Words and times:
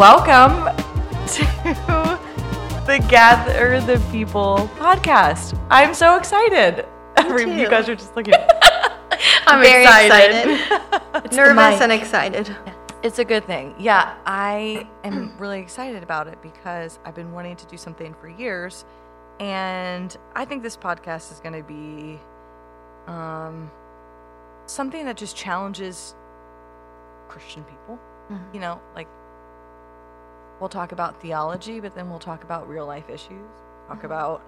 welcome 0.00 0.64
to 1.26 1.42
the 2.86 3.04
Gather 3.10 3.82
the 3.82 4.02
People 4.10 4.70
podcast. 4.78 5.60
I'm 5.68 5.92
so 5.92 6.16
excited. 6.16 6.86
Every- 7.18 7.42
You 7.60 7.68
guys 7.68 7.86
are 7.86 7.94
just 7.96 8.16
looking. 8.16 8.32
I'm 9.46 9.60
very 9.62 9.82
excited. 9.82 10.58
The 11.30 11.36
Nervous 11.36 11.82
and 11.82 11.92
excited. 11.92 12.56
It's 13.02 13.18
a 13.18 13.26
good 13.26 13.44
thing. 13.44 13.74
Yeah, 13.78 14.14
I 14.24 14.88
am 15.04 15.36
really 15.36 15.60
excited 15.60 16.02
about 16.02 16.28
it 16.28 16.40
because 16.40 16.98
I've 17.04 17.14
been 17.14 17.32
wanting 17.32 17.56
to 17.56 17.66
do 17.66 17.76
something 17.76 18.14
for 18.14 18.28
years, 18.30 18.86
and 19.38 20.16
I 20.34 20.46
think 20.46 20.62
this 20.62 20.78
podcast 20.78 21.30
is 21.30 21.40
going 21.40 21.62
to 21.62 21.62
be 21.62 22.18
um, 23.06 23.70
something 24.64 25.04
that 25.04 25.18
just 25.18 25.36
challenges 25.36 26.14
Christian 27.28 27.64
people. 27.64 27.98
Mhm. 28.30 28.54
You 28.54 28.60
know, 28.60 28.80
like 28.94 29.06
we'll 30.60 30.68
talk 30.68 30.92
about 30.92 31.20
theology, 31.20 31.80
but 31.80 31.94
then 31.94 32.10
we'll 32.10 32.18
talk 32.18 32.44
about 32.44 32.68
real 32.68 32.86
life 32.86 33.08
issues, 33.08 33.50
talk 33.88 33.98
mm-hmm. 33.98 34.06
about 34.06 34.42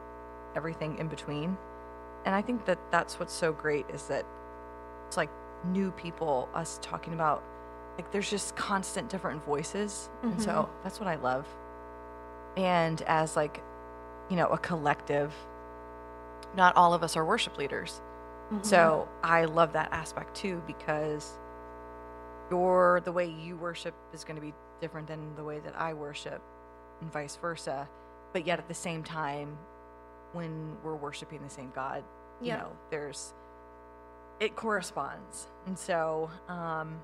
everything 0.54 0.98
in 0.98 1.08
between, 1.08 1.56
and 2.24 2.34
I 2.34 2.42
think 2.42 2.64
that 2.66 2.78
that's 2.90 3.18
what's 3.18 3.32
so 3.32 3.52
great 3.52 3.86
is 3.90 4.04
that 4.04 4.24
it's 5.06 5.16
like 5.16 5.30
new 5.64 5.90
people, 5.92 6.48
us 6.54 6.78
talking 6.82 7.14
about 7.14 7.42
like 7.96 8.10
there's 8.10 8.30
just 8.30 8.56
constant 8.56 9.10
different 9.10 9.44
voices. 9.44 10.08
And 10.22 10.40
so 10.40 10.50
mm-hmm. 10.50 10.82
that's 10.82 10.98
what 10.98 11.08
i 11.08 11.16
love. 11.16 11.46
And 12.56 13.02
as 13.02 13.36
like 13.36 13.62
you 14.30 14.36
know 14.36 14.46
a 14.48 14.58
collective 14.58 15.34
not 16.54 16.76
all 16.76 16.92
of 16.92 17.02
us 17.02 17.16
are 17.16 17.24
worship 17.24 17.58
leaders. 17.58 18.00
Mm-hmm. 18.50 18.62
So 18.62 19.08
i 19.22 19.44
love 19.44 19.72
that 19.72 19.92
aspect 19.92 20.34
too 20.36 20.62
because 20.66 21.38
your 22.50 23.00
the 23.04 23.12
way 23.12 23.26
you 23.26 23.56
worship 23.56 23.94
is 24.12 24.24
going 24.24 24.36
to 24.36 24.42
be 24.42 24.54
different 24.82 25.08
than 25.08 25.34
the 25.36 25.44
way 25.44 25.58
that 25.60 25.74
i 25.80 25.94
worship 25.94 26.42
and 27.00 27.10
vice 27.10 27.36
versa 27.36 27.88
but 28.34 28.46
yet 28.46 28.58
at 28.58 28.68
the 28.68 28.74
same 28.74 29.02
time 29.02 29.56
when 30.34 30.76
we're 30.84 30.96
worshiping 30.96 31.40
the 31.42 31.48
same 31.50 31.70
god 31.74 32.04
you 32.42 32.48
Yeah. 32.48 32.58
know 32.58 32.72
there's 32.90 33.32
it 34.40 34.54
corresponds 34.56 35.46
and 35.66 35.78
so 35.78 36.30
um 36.48 37.00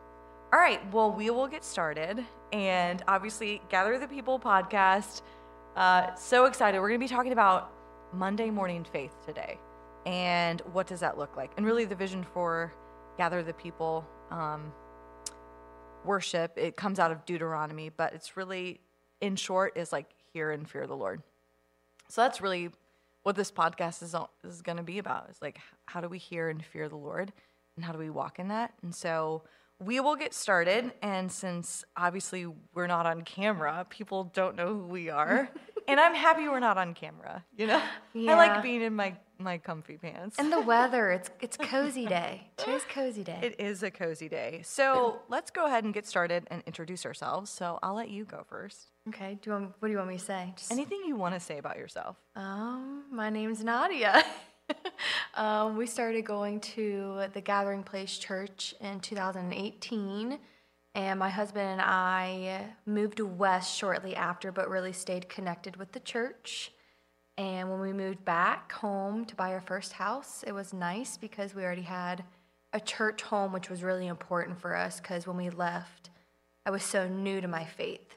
all 0.50 0.58
right, 0.58 0.80
well, 0.94 1.12
we 1.12 1.28
will 1.28 1.46
get 1.46 1.62
started. 1.62 2.24
And 2.54 3.02
obviously, 3.06 3.60
Gather 3.68 3.98
the 3.98 4.08
People 4.08 4.40
podcast. 4.40 5.20
Uh, 5.76 6.14
so 6.14 6.46
excited. 6.46 6.80
We're 6.80 6.88
going 6.88 6.98
to 7.00 7.04
be 7.04 7.14
talking 7.14 7.32
about 7.32 7.70
Monday 8.14 8.48
morning 8.48 8.86
faith 8.90 9.14
today. 9.26 9.58
And 10.06 10.62
what 10.72 10.86
does 10.86 11.00
that 11.00 11.18
look 11.18 11.36
like? 11.36 11.50
And 11.58 11.66
really, 11.66 11.84
the 11.84 11.94
vision 11.94 12.24
for 12.32 12.72
Gather 13.18 13.42
the 13.42 13.52
People 13.52 14.06
um, 14.30 14.72
worship, 16.08 16.54
it 16.56 16.76
comes 16.76 16.98
out 16.98 17.12
of 17.12 17.24
Deuteronomy, 17.24 17.90
but 17.90 18.14
it's 18.14 18.36
really, 18.36 18.80
in 19.20 19.36
short, 19.36 19.76
is 19.76 19.92
like 19.92 20.10
hear 20.32 20.50
and 20.50 20.68
fear 20.68 20.86
the 20.86 20.96
Lord. 20.96 21.22
So 22.08 22.22
that's 22.22 22.40
really 22.40 22.70
what 23.22 23.36
this 23.36 23.52
podcast 23.52 24.02
is, 24.02 24.14
is 24.42 24.62
going 24.62 24.78
to 24.78 24.82
be 24.82 24.98
about. 24.98 25.28
Is 25.30 25.40
like, 25.40 25.58
how 25.84 26.00
do 26.00 26.08
we 26.08 26.18
hear 26.18 26.48
and 26.48 26.64
fear 26.64 26.88
the 26.88 26.96
Lord? 26.96 27.32
And 27.76 27.84
how 27.84 27.92
do 27.92 27.98
we 27.98 28.10
walk 28.10 28.38
in 28.38 28.48
that? 28.48 28.72
And 28.82 28.92
so 28.94 29.42
we 29.82 30.00
will 30.00 30.16
get 30.16 30.34
started. 30.34 30.92
And 31.02 31.30
since 31.30 31.84
obviously 31.96 32.46
we're 32.74 32.86
not 32.86 33.06
on 33.06 33.22
camera, 33.22 33.86
people 33.88 34.24
don't 34.24 34.56
know 34.56 34.68
who 34.74 34.84
we 34.84 35.08
are. 35.10 35.48
and 35.88 36.00
I'm 36.00 36.14
happy 36.14 36.48
we're 36.48 36.60
not 36.60 36.78
on 36.78 36.94
camera. 36.94 37.44
You 37.56 37.68
know, 37.68 37.82
I 38.14 38.34
like 38.34 38.62
being 38.62 38.82
in 38.82 38.94
my, 38.94 39.14
my 39.38 39.58
comfy 39.58 39.96
pants. 39.96 40.36
And 40.38 40.52
the 40.52 40.60
weather, 40.60 41.10
it's 41.10 41.30
it's 41.40 41.56
cozy 41.56 42.06
day. 42.06 42.48
Today's 42.56 42.82
cozy 42.92 43.22
day. 43.22 43.38
It 43.42 43.60
is 43.60 43.82
a 43.82 43.90
cozy 43.90 44.28
day. 44.28 44.60
So 44.64 45.20
let's 45.28 45.50
go 45.50 45.66
ahead 45.66 45.84
and 45.84 45.94
get 45.94 46.06
started 46.06 46.46
and 46.50 46.62
introduce 46.66 47.06
ourselves. 47.06 47.50
So 47.50 47.78
I'll 47.82 47.94
let 47.94 48.10
you 48.10 48.24
go 48.24 48.44
first. 48.48 48.88
okay, 49.08 49.38
do 49.40 49.50
you 49.50 49.52
want, 49.56 49.74
what 49.78 49.88
do 49.88 49.92
you 49.92 49.98
want 49.98 50.10
me 50.10 50.18
to 50.18 50.24
say? 50.24 50.52
Just, 50.56 50.72
Anything 50.72 51.02
you 51.06 51.14
want 51.16 51.34
to 51.34 51.40
say 51.40 51.58
about 51.58 51.76
yourself? 51.78 52.16
um, 52.34 53.04
my 53.12 53.30
name's 53.30 53.62
Nadia. 53.62 54.24
um, 55.38 55.76
we 55.76 55.86
started 55.86 56.24
going 56.24 56.58
to 56.60 57.22
the 57.32 57.40
Gathering 57.40 57.84
Place 57.84 58.18
Church 58.18 58.74
in 58.80 58.98
2018, 58.98 60.36
and 60.96 61.18
my 61.18 61.28
husband 61.28 61.64
and 61.64 61.80
I 61.80 62.66
moved 62.86 63.20
west 63.20 63.76
shortly 63.76 64.16
after, 64.16 64.50
but 64.50 64.68
really 64.68 64.92
stayed 64.92 65.28
connected 65.28 65.76
with 65.76 65.92
the 65.92 66.00
church. 66.00 66.72
And 67.36 67.70
when 67.70 67.78
we 67.78 67.92
moved 67.92 68.24
back 68.24 68.72
home 68.72 69.24
to 69.26 69.36
buy 69.36 69.52
our 69.52 69.60
first 69.60 69.92
house, 69.92 70.42
it 70.44 70.50
was 70.50 70.72
nice 70.72 71.16
because 71.16 71.54
we 71.54 71.62
already 71.62 71.82
had 71.82 72.24
a 72.72 72.80
church 72.80 73.22
home, 73.22 73.52
which 73.52 73.70
was 73.70 73.84
really 73.84 74.08
important 74.08 74.60
for 74.60 74.74
us 74.74 74.98
because 74.98 75.24
when 75.24 75.36
we 75.36 75.50
left, 75.50 76.10
I 76.66 76.70
was 76.70 76.82
so 76.82 77.06
new 77.06 77.40
to 77.40 77.46
my 77.46 77.64
faith. 77.64 78.16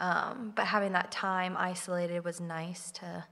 Um, 0.00 0.52
but 0.54 0.66
having 0.66 0.92
that 0.92 1.10
time 1.10 1.56
isolated 1.56 2.26
was 2.26 2.42
nice 2.42 2.90
to 2.92 3.24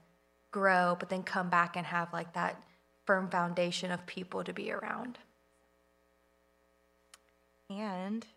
grow, 0.49 0.97
but 0.99 1.09
then 1.09 1.21
come 1.21 1.51
back 1.51 1.77
and 1.77 1.85
have 1.85 2.11
like 2.11 2.33
that 2.33 2.59
firm 3.07 3.29
foundation 3.29 3.89
of 3.91 4.05
people 4.05 4.43
to 4.43 4.53
be 4.53 4.71
around. 4.71 5.17
And 7.69 8.27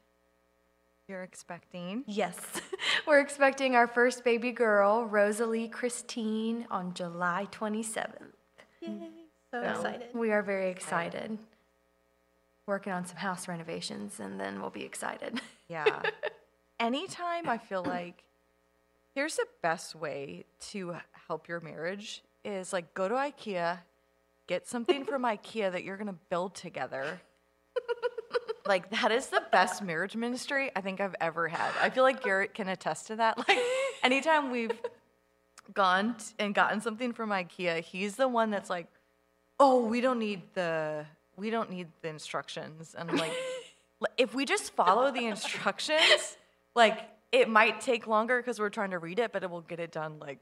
you're 1.08 1.22
expecting. 1.24 2.04
Yes, 2.06 2.38
we're 3.06 3.20
expecting 3.20 3.74
our 3.74 3.86
first 3.86 4.24
baby 4.24 4.52
girl, 4.52 5.04
Rosalie 5.04 5.68
Christine, 5.68 6.66
on 6.70 6.94
July 6.94 7.48
27th. 7.50 8.32
So 8.82 8.90
So 9.50 9.62
excited. 9.62 10.08
We 10.14 10.30
are 10.30 10.42
very 10.42 10.70
excited. 10.70 11.36
Working 12.66 12.92
on 12.92 13.04
some 13.04 13.16
house 13.16 13.48
renovations, 13.48 14.20
and 14.20 14.38
then 14.40 14.60
we'll 14.60 14.70
be 14.70 14.84
excited. 14.84 15.40
Yeah. 15.68 16.02
Anytime 16.80 17.48
I 17.48 17.58
feel 17.58 17.84
like 17.84 18.22
here's 19.14 19.36
the 19.36 19.46
best 19.62 19.94
way 19.94 20.44
to 20.70 20.96
help 21.26 21.48
your 21.48 21.60
marriage 21.60 22.22
is 22.44 22.72
like 22.72 22.94
go 22.94 23.08
to 23.08 23.14
IKEA, 23.16 23.78
get 24.50 24.66
something 24.66 25.04
from 25.04 25.22
IKEA 25.22 25.70
that 25.70 25.84
you're 25.84 25.96
going 25.96 26.08
to 26.08 26.18
build 26.28 26.56
together. 26.56 27.20
like 28.66 28.90
that 28.90 29.12
is 29.12 29.28
the 29.28 29.40
best 29.52 29.80
marriage 29.80 30.16
ministry 30.16 30.72
I 30.74 30.80
think 30.80 31.00
I've 31.00 31.14
ever 31.20 31.46
had. 31.46 31.70
I 31.80 31.88
feel 31.88 32.02
like 32.02 32.20
Garrett 32.20 32.52
can 32.52 32.68
attest 32.68 33.06
to 33.06 33.16
that. 33.16 33.38
Like 33.38 33.58
anytime 34.02 34.50
we've 34.50 34.76
gone 35.72 36.16
t- 36.16 36.34
and 36.40 36.52
gotten 36.52 36.80
something 36.80 37.12
from 37.12 37.30
IKEA, 37.30 37.80
he's 37.80 38.16
the 38.16 38.26
one 38.26 38.50
that's 38.50 38.68
like, 38.68 38.88
"Oh, 39.60 39.86
we 39.86 40.00
don't 40.00 40.18
need 40.18 40.42
the 40.54 41.06
we 41.36 41.50
don't 41.50 41.70
need 41.70 41.86
the 42.02 42.08
instructions." 42.08 42.96
And 42.98 43.08
I'm 43.08 43.18
like, 43.18 43.32
if 44.18 44.34
we 44.34 44.44
just 44.44 44.74
follow 44.74 45.12
the 45.12 45.26
instructions, 45.26 46.36
like 46.74 46.98
it 47.30 47.48
might 47.48 47.80
take 47.80 48.08
longer 48.08 48.38
because 48.38 48.58
we're 48.58 48.70
trying 48.70 48.90
to 48.90 48.98
read 48.98 49.20
it, 49.20 49.30
but 49.30 49.44
it 49.44 49.50
will 49.50 49.60
get 49.60 49.78
it 49.78 49.92
done 49.92 50.18
like 50.18 50.40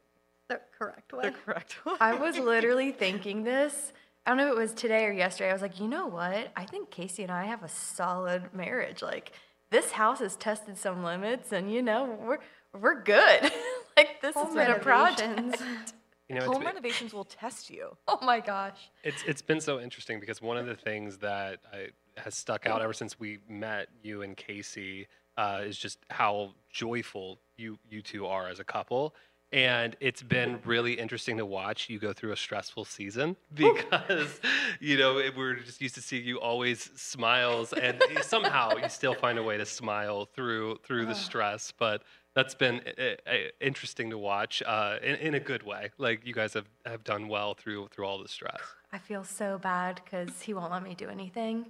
The 0.48 0.60
correct 0.78 1.12
way. 1.12 1.22
the 1.24 1.30
correct 1.32 1.76
way. 1.86 1.94
I 2.00 2.14
was 2.14 2.38
literally 2.38 2.92
thinking 2.92 3.44
this. 3.44 3.92
I 4.26 4.30
don't 4.30 4.38
know 4.38 4.46
if 4.48 4.52
it 4.52 4.60
was 4.60 4.72
today 4.72 5.04
or 5.06 5.12
yesterday. 5.12 5.50
I 5.50 5.52
was 5.52 5.62
like, 5.62 5.80
you 5.80 5.88
know 5.88 6.06
what? 6.06 6.50
I 6.56 6.64
think 6.64 6.90
Casey 6.90 7.22
and 7.22 7.32
I 7.32 7.44
have 7.44 7.62
a 7.62 7.68
solid 7.68 8.52
marriage. 8.54 9.02
Like, 9.02 9.32
this 9.70 9.92
house 9.92 10.18
has 10.20 10.36
tested 10.36 10.76
some 10.76 11.02
limits, 11.04 11.52
and 11.52 11.72
you 11.72 11.82
know, 11.82 12.18
we're 12.22 12.38
we're 12.78 13.02
good. 13.02 13.42
like, 13.96 14.20
this 14.22 14.34
Home 14.34 14.46
has 14.46 14.54
been 14.54 14.70
a 14.70 14.78
project. 14.78 15.20
renovations. 15.36 15.94
You 16.30 16.34
know, 16.38 16.44
Home 16.44 16.56
been- 16.56 16.66
renovations 16.66 17.14
will 17.14 17.24
test 17.24 17.70
you. 17.70 17.96
Oh 18.06 18.18
my 18.20 18.40
gosh. 18.40 18.90
it's 19.02 19.22
it's 19.26 19.40
been 19.40 19.62
so 19.62 19.80
interesting 19.80 20.20
because 20.20 20.42
one 20.42 20.58
of 20.58 20.66
the 20.66 20.74
things 20.74 21.16
that 21.18 21.60
I, 21.72 21.86
has 22.18 22.34
stuck 22.34 22.66
out 22.66 22.82
ever 22.82 22.92
since 22.92 23.18
we 23.18 23.38
met 23.48 23.88
you 24.02 24.20
and 24.20 24.36
Casey 24.36 25.08
uh, 25.38 25.62
is 25.64 25.78
just 25.78 26.00
how 26.10 26.52
joyful 26.70 27.38
you 27.56 27.78
you 27.90 28.02
two 28.02 28.26
are 28.26 28.46
as 28.46 28.60
a 28.60 28.64
couple. 28.64 29.14
And 29.50 29.96
it's 30.00 30.22
been 30.22 30.58
really 30.66 30.92
interesting 30.98 31.38
to 31.38 31.46
watch 31.46 31.88
you 31.88 31.98
go 31.98 32.12
through 32.12 32.32
a 32.32 32.36
stressful 32.36 32.84
season 32.84 33.34
because, 33.54 34.40
you 34.78 34.98
know, 34.98 35.18
it- 35.18 35.34
we're 35.36 35.54
just 35.54 35.80
used 35.80 35.94
to 35.94 36.02
seeing 36.02 36.24
you 36.26 36.38
always 36.38 36.90
smiles, 36.96 37.72
and 37.72 38.02
somehow 38.22 38.76
you 38.76 38.88
still 38.90 39.14
find 39.14 39.38
a 39.38 39.42
way 39.42 39.56
to 39.56 39.64
smile 39.64 40.26
through 40.26 40.78
through 40.84 41.06
the 41.06 41.14
stress. 41.14 41.72
But 41.78 42.02
that's 42.34 42.54
been 42.54 42.82
uh, 42.98 43.02
uh, 43.26 43.34
interesting 43.60 44.10
to 44.10 44.18
watch 44.18 44.62
uh, 44.66 44.98
in, 45.02 45.14
in 45.16 45.34
a 45.34 45.40
good 45.40 45.62
way. 45.62 45.90
Like 45.96 46.26
you 46.26 46.34
guys 46.34 46.52
have, 46.52 46.66
have 46.84 47.02
done 47.02 47.28
well 47.28 47.54
through 47.54 47.88
through 47.90 48.04
all 48.04 48.22
the 48.22 48.28
stress. 48.28 48.60
I 48.92 48.98
feel 48.98 49.24
so 49.24 49.58
bad 49.58 50.00
because 50.04 50.42
he 50.42 50.52
won't 50.52 50.72
let 50.72 50.82
me 50.82 50.94
do 50.94 51.08
anything. 51.08 51.64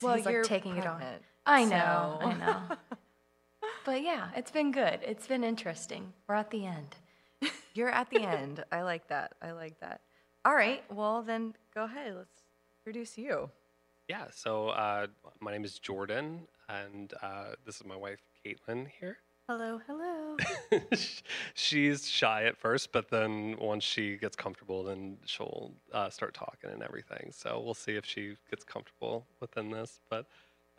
So 0.00 0.08
Well, 0.08 0.16
he's 0.16 0.26
like 0.26 0.32
you're 0.32 0.42
taking 0.42 0.76
it 0.76 0.86
on. 0.86 1.02
I 1.46 1.64
know, 1.64 2.18
I 2.20 2.34
know. 2.34 2.62
But 3.84 4.02
yeah, 4.02 4.28
it's 4.36 4.50
been 4.50 4.72
good. 4.72 5.00
It's 5.02 5.26
been 5.26 5.44
interesting. 5.44 6.12
We're 6.28 6.36
at 6.36 6.50
the 6.50 6.66
end. 6.66 6.96
You're 7.74 7.90
at 7.90 8.10
the 8.10 8.22
end. 8.26 8.64
I 8.72 8.82
like 8.82 9.08
that. 9.08 9.32
I 9.42 9.52
like 9.52 9.78
that. 9.80 10.00
All 10.44 10.54
right. 10.54 10.82
Well, 10.92 11.22
then 11.22 11.54
go 11.74 11.84
ahead. 11.84 12.14
Let's 12.16 12.42
introduce 12.80 13.18
you. 13.18 13.50
Yeah, 14.08 14.24
so 14.32 14.70
uh, 14.70 15.06
my 15.40 15.52
name 15.52 15.64
is 15.64 15.78
Jordan, 15.78 16.40
and 16.68 17.12
uh, 17.22 17.52
this 17.64 17.76
is 17.76 17.84
my 17.84 17.94
wife, 17.94 18.18
Caitlin, 18.44 18.88
here. 18.98 19.18
Hello, 19.48 19.80
hello. 19.86 20.36
She's 21.54 22.08
shy 22.08 22.44
at 22.44 22.56
first, 22.56 22.92
but 22.92 23.08
then 23.10 23.56
once 23.60 23.84
she 23.84 24.16
gets 24.16 24.36
comfortable, 24.36 24.84
then 24.84 25.18
she'll 25.26 25.72
uh, 25.92 26.08
start 26.08 26.34
talking 26.34 26.70
and 26.70 26.82
everything. 26.82 27.30
So 27.32 27.60
we'll 27.64 27.74
see 27.74 27.92
if 27.92 28.04
she 28.04 28.36
gets 28.48 28.64
comfortable 28.64 29.26
within 29.40 29.70
this. 29.70 30.00
But 30.08 30.26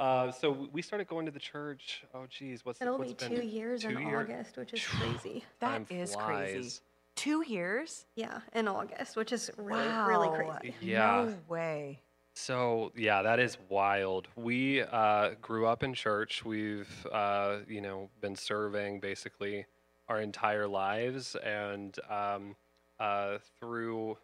Uh, 0.01 0.31
so 0.31 0.67
we 0.71 0.81
started 0.81 1.07
going 1.07 1.27
to 1.27 1.31
the 1.31 1.39
church. 1.39 2.03
Oh, 2.15 2.25
geez, 2.27 2.65
what's 2.65 2.81
It'll 2.81 2.97
what's 2.97 3.13
be 3.13 3.29
been 3.29 3.37
two 3.37 3.45
years 3.45 3.85
in 3.85 3.91
year- 3.99 4.21
August, 4.21 4.57
which 4.57 4.73
is 4.73 4.83
crazy. 4.83 5.43
That 5.59 5.67
Time 5.67 5.85
is 5.91 6.15
crazy. 6.15 6.79
Two 7.15 7.43
years? 7.45 8.07
Yeah, 8.15 8.39
in 8.55 8.67
August, 8.67 9.15
which 9.15 9.31
is 9.31 9.51
really, 9.57 9.87
really 10.07 10.29
crazy. 10.29 10.73
Yeah. 10.81 11.25
No 11.25 11.37
way. 11.47 11.99
So 12.33 12.91
yeah, 12.95 13.21
that 13.21 13.39
is 13.39 13.57
wild. 13.69 14.27
We 14.35 14.81
uh, 14.81 15.31
grew 15.39 15.67
up 15.67 15.83
in 15.83 15.93
church. 15.93 16.43
We've 16.43 16.89
uh, 17.11 17.57
you 17.67 17.81
know 17.81 18.09
been 18.21 18.35
serving 18.35 19.01
basically 19.01 19.67
our 20.09 20.19
entire 20.19 20.67
lives, 20.67 21.35
and 21.35 21.95
um, 22.09 22.55
uh, 22.99 23.37
through 23.59 24.17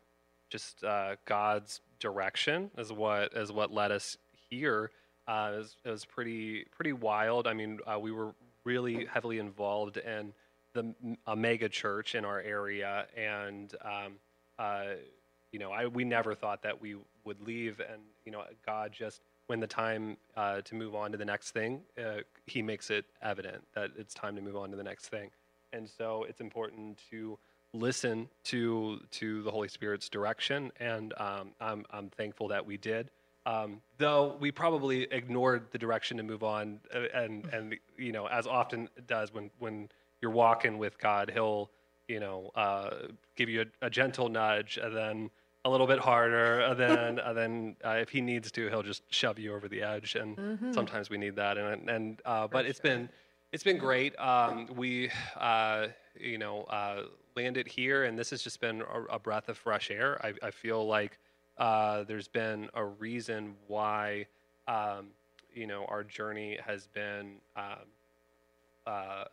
just 0.50 0.84
uh, 0.84 1.18
God's 1.26 1.82
direction 2.00 2.72
is 2.80 2.92
what 2.92 3.34
is 3.34 3.52
what 3.52 3.72
led 3.72 3.92
us 3.92 4.18
here. 4.50 4.90
Uh, 5.28 5.52
it, 5.54 5.58
was, 5.58 5.76
it 5.84 5.90
was 5.90 6.06
pretty 6.06 6.66
pretty 6.76 6.94
wild. 6.94 7.48
I 7.48 7.54
mean, 7.54 7.80
uh, 7.86 8.00
we 8.00 8.12
were 8.12 8.34
really 8.64 9.06
heavily 9.06 9.40
involved 9.40 9.98
in 9.98 10.34
the 10.74 10.94
a 11.26 11.36
mega 11.36 11.70
church 11.70 12.16
in 12.16 12.26
our 12.26 12.40
area, 12.42 13.08
and 13.16 13.74
um, 13.82 14.14
uh, 14.60 14.96
you 15.52 15.60
know, 15.60 15.72
I 15.72 15.88
we 15.88 16.04
never 16.04 16.36
thought 16.36 16.62
that 16.64 16.80
we 16.80 16.96
would 17.26 17.42
leave, 17.42 17.80
and 17.80 18.02
you 18.26 18.32
know, 18.32 18.44
God 18.66 18.92
just 18.92 19.22
when 19.48 19.60
the 19.60 19.68
time 19.68 20.18
uh, 20.36 20.62
to 20.62 20.76
move 20.76 20.94
on 20.94 21.12
to 21.12 21.18
the 21.18 21.26
next 21.26 21.52
thing, 21.52 21.82
uh, 21.98 22.18
He 22.46 22.62
makes 22.62 22.90
it 22.90 23.06
evident 23.22 23.64
that 23.74 23.92
it's 23.98 24.14
time 24.14 24.36
to 24.36 24.42
move 24.42 24.56
on 24.58 24.70
to 24.72 24.78
the 24.78 24.84
next 24.84 25.08
thing, 25.08 25.30
and 25.74 25.90
so 25.90 26.26
it's 26.28 26.42
important 26.42 27.00
to 27.10 27.38
listen 27.74 28.30
to 28.46 29.00
to 29.12 29.44
the 29.44 29.52
Holy 29.52 29.68
Spirit's 29.68 30.10
direction, 30.10 30.72
and 30.80 31.14
um, 31.18 31.52
I'm 31.60 31.86
I'm 31.92 32.10
thankful 32.10 32.48
that 32.50 32.66
we 32.66 32.78
did. 32.78 33.10
Um, 33.48 33.82
though 33.98 34.36
we 34.42 34.52
probably 34.52 35.04
ignored 35.04 35.68
the 35.72 35.78
direction 35.78 36.18
to 36.18 36.24
move 36.24 36.44
on, 36.44 36.82
uh, 36.94 37.04
and 37.14 37.46
and 37.54 37.78
you 37.98 38.12
know, 38.12 38.28
as 38.28 38.46
often 38.46 38.90
it 38.98 39.08
does 39.08 39.34
when 39.34 39.50
when 39.58 39.88
you're 40.22 40.32
walking 40.32 40.78
with 40.78 41.00
God, 41.00 41.32
He'll 41.34 41.72
you 42.10 42.20
know 42.20 42.52
uh, 42.56 42.90
give 43.38 43.48
you 43.48 43.62
a, 43.62 43.86
a 43.86 43.90
gentle 43.90 44.28
nudge, 44.28 44.78
and 44.78 44.94
then 44.94 45.30
a 45.64 45.70
little 45.70 45.88
bit 45.88 46.00
harder, 46.00 46.60
and 46.60 46.78
then 46.78 47.20
and 47.26 47.38
then 47.38 47.76
uh, 47.86 47.92
if 47.92 48.10
He 48.10 48.20
needs 48.20 48.52
to, 48.52 48.68
He'll 48.68 48.84
just 48.84 49.04
shove 49.14 49.40
you 49.40 49.56
over 49.56 49.70
the 49.70 49.82
edge, 49.82 50.16
and 50.16 50.38
sometimes 50.74 51.10
we 51.10 51.18
need 51.18 51.38
that, 51.38 51.58
and 51.58 51.90
and 51.90 52.22
uh, 52.26 52.48
but 52.48 52.66
it's 52.66 52.82
been 52.82 53.08
it's 53.54 53.64
been 53.64 53.78
great. 53.78 54.14
Um, 54.20 54.68
we 54.76 55.10
uh, 55.38 55.88
you 56.20 56.38
know 56.38 56.64
uh, 56.64 57.04
landed 57.38 57.66
here, 57.66 58.04
and 58.04 58.20
this 58.20 58.30
has 58.32 58.42
just 58.44 58.60
been 58.60 58.82
a, 58.82 59.16
a 59.16 59.20
breath 59.20 59.48
of 59.48 59.58
fresh 59.58 59.90
air. 59.90 60.20
I, 60.22 60.34
I 60.44 60.52
feel 60.52 60.86
like 60.86 61.18
uh, 61.58 62.04
there's 62.04 62.28
been 62.28 62.70
a 62.74 62.86
reason 62.86 63.56
why 63.68 64.28
um, 64.68 65.08
you 65.54 65.68
know 65.68 65.86
our 65.86 66.04
journey 66.04 66.58
has 66.66 66.88
been 66.88 67.36
um, 67.56 67.64
uh, 68.86 69.24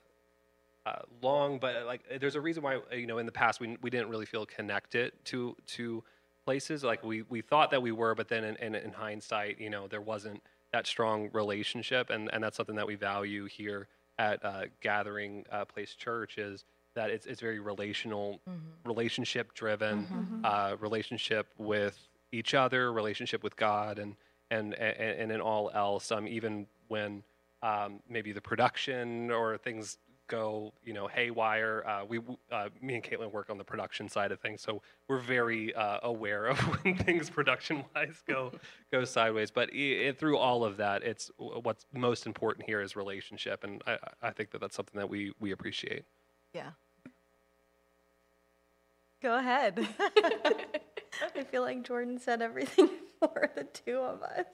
uh, 0.87 0.99
long, 1.23 1.59
but 1.59 1.87
like 1.87 2.03
there's 2.21 2.35
a 2.35 2.41
reason 2.41 2.63
why 2.63 2.81
you 2.93 3.07
know 3.07 3.19
in 3.19 3.27
the 3.27 3.33
past 3.33 3.61
we 3.61 3.77
we 3.83 3.91
didn't 3.91 4.09
really 4.09 4.27
feel 4.27 4.47
connected 4.47 5.13
to 5.25 5.57
to 5.67 6.03
places. 6.45 6.85
Like 6.85 7.03
we 7.03 7.23
we 7.23 7.41
thought 7.41 7.71
that 7.71 7.83
we 7.83 7.93
were, 7.93 8.15
but 8.15 8.29
then 8.29 8.45
in, 8.45 8.57
in, 8.57 8.75
in 8.75 8.93
hindsight, 8.93 9.61
you 9.61 9.71
know, 9.71 9.89
there 9.89 10.01
wasn't 10.01 10.43
that 10.73 10.87
strong 10.87 11.31
relationship, 11.33 12.11
and 12.11 12.31
and 12.33 12.43
that's 12.43 12.57
something 12.57 12.77
that 12.77 12.87
we 12.87 12.95
value 12.95 13.47
here 13.47 13.89
at 14.19 14.45
uh, 14.45 14.63
Gathering 14.81 15.45
uh, 15.51 15.65
Place 15.65 15.95
Church 15.95 16.39
is 16.39 16.65
that 16.95 17.11
it's 17.11 17.27
it's 17.27 17.41
very 17.41 17.59
relational, 17.61 18.41
relationship 18.85 19.55
driven, 19.55 20.07
uh, 20.45 20.77
relationship 20.81 21.49
with 21.59 21.99
each 22.35 22.55
other, 22.55 22.93
relationship 22.93 23.43
with 23.43 23.57
God, 23.57 23.99
and 23.99 24.17
and 24.51 24.75
and, 24.75 25.21
and 25.21 25.33
in 25.33 25.41
all 25.41 25.71
else. 25.75 26.11
Um, 26.13 26.27
even 26.29 26.67
when 26.89 27.23
um, 27.63 28.01
maybe 28.09 28.33
the 28.33 28.41
production 28.41 29.31
or 29.31 29.57
things 29.57 29.99
go, 30.27 30.73
you 30.85 30.93
know, 30.93 31.07
haywire. 31.07 31.85
Uh, 31.87 32.05
we, 32.05 32.21
uh, 32.51 32.69
me 32.81 32.95
and 32.95 33.05
Caitlin 33.05 33.31
work 33.33 33.51
on 33.51 33.59
the 33.59 33.65
production 33.65 34.09
side 34.09 34.33
of 34.33 34.41
things, 34.41 34.63
so 34.63 34.83
we're 35.09 35.19
very 35.19 35.75
uh, 35.75 35.99
aware 36.03 36.47
of 36.47 36.59
when 36.83 36.97
things 36.97 37.31
production-wise 37.31 38.23
go 38.27 38.53
go 38.91 39.05
sideways. 39.05 39.51
But 39.51 39.71
i 39.75 40.09
i 40.09 40.13
through 40.17 40.37
all 40.37 40.65
of 40.65 40.77
that, 40.79 41.03
it's 41.03 41.31
what's 41.37 41.87
most 41.93 42.27
important 42.27 42.67
here 42.67 42.81
is 42.81 42.97
relationship, 42.97 43.65
and 43.65 43.83
I, 43.87 43.99
I 44.23 44.31
think 44.31 44.51
that 44.51 44.61
that's 44.61 44.77
something 44.77 44.99
that 44.99 45.09
we 45.09 45.33
we 45.41 45.53
appreciate. 45.53 46.05
Yeah. 46.53 46.71
Go 49.23 49.39
ahead. 49.39 49.89
I 51.37 51.43
feel 51.45 51.63
like 51.63 51.83
Jordan 51.83 52.19
said 52.19 52.43
everything 52.43 52.89
for 53.19 53.51
the 53.55 53.65
two 53.65 53.99
of 53.99 54.23
us. 54.23 54.47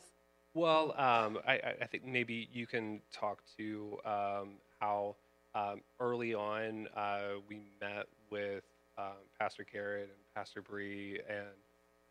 Well, 0.54 0.92
um, 0.98 1.38
I, 1.46 1.54
I- 1.54 1.74
I 1.82 1.86
think 1.86 2.04
maybe 2.04 2.48
you 2.52 2.66
can 2.66 3.00
talk 3.12 3.42
to 3.56 3.98
um, 4.04 4.48
how 4.80 5.16
um, 5.54 5.80
early 6.00 6.34
on 6.34 6.88
uh, 6.96 7.38
we 7.48 7.60
met 7.80 8.06
with 8.30 8.64
um, 8.98 9.14
Pastor 9.38 9.64
Garrett 9.70 10.02
and 10.10 10.34
Pastor 10.34 10.60
Bree, 10.62 11.20
and 11.28 11.46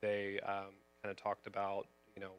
they 0.02 0.40
um, 0.46 0.74
kind 1.04 1.12
of 1.12 1.18
talked 1.18 1.48
about, 1.48 1.88
you 2.16 2.22
know, 2.22 2.32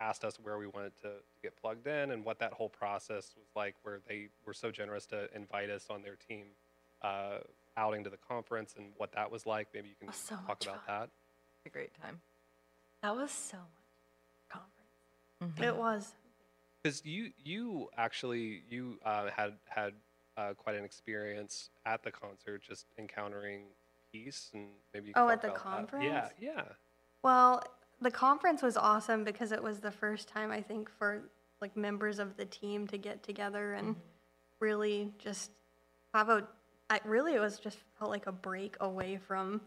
asked 0.00 0.24
us 0.24 0.38
where 0.42 0.58
we 0.58 0.66
wanted 0.66 0.94
to, 0.96 1.02
to 1.08 1.40
get 1.42 1.56
plugged 1.56 1.86
in 1.86 2.10
and 2.10 2.24
what 2.24 2.38
that 2.38 2.52
whole 2.52 2.68
process 2.68 3.32
was 3.36 3.46
like, 3.56 3.74
where 3.82 4.00
they 4.06 4.28
were 4.46 4.52
so 4.52 4.70
generous 4.70 5.06
to 5.06 5.28
invite 5.34 5.70
us 5.70 5.86
on 5.88 6.02
their 6.02 6.16
team 6.16 6.44
uh, 7.02 7.38
outing 7.78 8.04
to 8.04 8.10
the 8.10 8.18
conference 8.18 8.74
and 8.76 8.88
what 8.98 9.12
that 9.12 9.30
was 9.30 9.46
like. 9.46 9.68
Maybe 9.72 9.88
you 9.88 9.94
can 9.98 10.08
Oh, 10.10 10.14
so 10.14 10.34
talk 10.46 10.62
about 10.62 10.84
fun. 10.86 11.00
that. 11.00 11.08
A 11.66 11.68
great 11.68 11.90
time. 12.00 12.20
That 13.02 13.16
was 13.16 13.30
so 13.30 13.56
much 13.56 14.48
conference. 14.48 15.42
Mm-hmm. 15.42 15.64
It 15.64 15.76
was. 15.76 16.12
Because 16.82 17.04
you 17.04 17.30
you 17.44 17.88
actually 17.96 18.62
you 18.68 18.98
uh, 19.04 19.28
had 19.36 19.54
had 19.68 19.92
uh, 20.36 20.54
quite 20.54 20.76
an 20.76 20.84
experience 20.84 21.70
at 21.86 22.02
the 22.02 22.10
concert, 22.10 22.62
just 22.62 22.86
encountering 22.98 23.62
peace, 24.12 24.50
and 24.52 24.68
maybe 24.92 25.08
you 25.08 25.12
Oh, 25.16 25.28
at 25.28 25.40
the 25.40 25.48
about 25.48 25.56
that. 25.58 25.62
conference? 25.62 26.04
Yeah, 26.04 26.28
yeah. 26.40 26.62
Well, 27.22 27.62
the 28.00 28.10
conference 28.10 28.62
was 28.62 28.76
awesome 28.76 29.24
because 29.24 29.52
it 29.52 29.62
was 29.62 29.78
the 29.80 29.90
first 29.92 30.28
time 30.28 30.50
I 30.50 30.60
think 30.60 30.90
for 30.90 31.22
like 31.60 31.76
members 31.76 32.18
of 32.18 32.36
the 32.36 32.44
team 32.44 32.86
to 32.88 32.98
get 32.98 33.22
together 33.22 33.74
and 33.74 33.94
really 34.60 35.12
just 35.18 35.50
have 36.14 36.28
a. 36.28 36.46
I 36.90 37.00
really 37.04 37.34
it 37.34 37.40
was 37.40 37.58
just 37.58 37.78
felt 37.98 38.10
like 38.10 38.26
a 38.26 38.32
break 38.32 38.76
away 38.80 39.18
from 39.26 39.60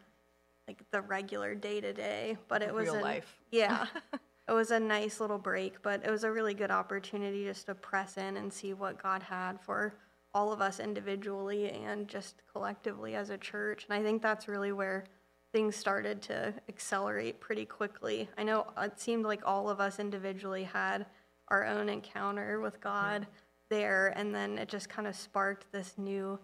like 0.68 0.84
the 0.92 1.02
regular 1.02 1.56
day 1.56 1.82
to 1.82 1.94
day, 1.94 2.38
but 2.48 2.62
it 2.62 2.74
was 2.74 2.86
Real 2.86 2.96
an- 2.96 3.02
life. 3.02 3.38
Yeah, 3.52 3.86
it 4.50 4.52
was 4.52 4.72
a 4.72 4.80
nice 4.80 5.20
little 5.20 5.38
break, 5.38 5.82
but 5.82 6.01
it 6.06 6.12
was 6.12 6.24
a 6.24 6.32
really 6.32 6.54
good 6.54 6.72
opportunity 6.72 7.46
just 7.46 7.68
to 7.68 7.75
press 7.75 8.18
in 8.18 8.38
and 8.38 8.51
see 8.51 8.74
what 8.74 9.01
God 9.01 9.24
had 9.24 9.62
for 9.62 9.94
all 10.34 10.51
of 10.51 10.60
us 10.60 10.82
individually 10.82 11.70
and 11.72 12.10
just 12.10 12.42
collectively 12.51 13.16
as 13.16 13.30
a 13.30 13.38
church. 13.38 13.86
And 13.89 13.98
I 13.98 14.04
think 14.04 14.22
that's 14.22 14.50
really 14.50 14.74
where 14.74 15.06
things 15.54 15.78
started 15.78 16.22
to 16.24 16.54
accelerate 16.68 17.39
pretty 17.39 17.63
quickly. 17.66 18.28
I 18.38 18.44
know 18.44 18.68
it 18.78 19.00
seemed 19.00 19.24
like 19.24 19.42
all 19.46 19.70
of 19.70 19.80
us 19.80 20.00
individually 20.00 20.66
had 20.66 21.06
our 21.48 21.63
own 21.66 21.88
encounter 21.88 22.60
with 22.60 22.82
God 22.82 23.25
there, 23.70 24.12
and 24.18 24.36
then 24.36 24.58
it 24.58 24.68
just 24.68 24.89
kind 24.89 25.08
of 25.08 25.16
sparked 25.16 25.72
this 25.72 25.94
new 25.98 26.38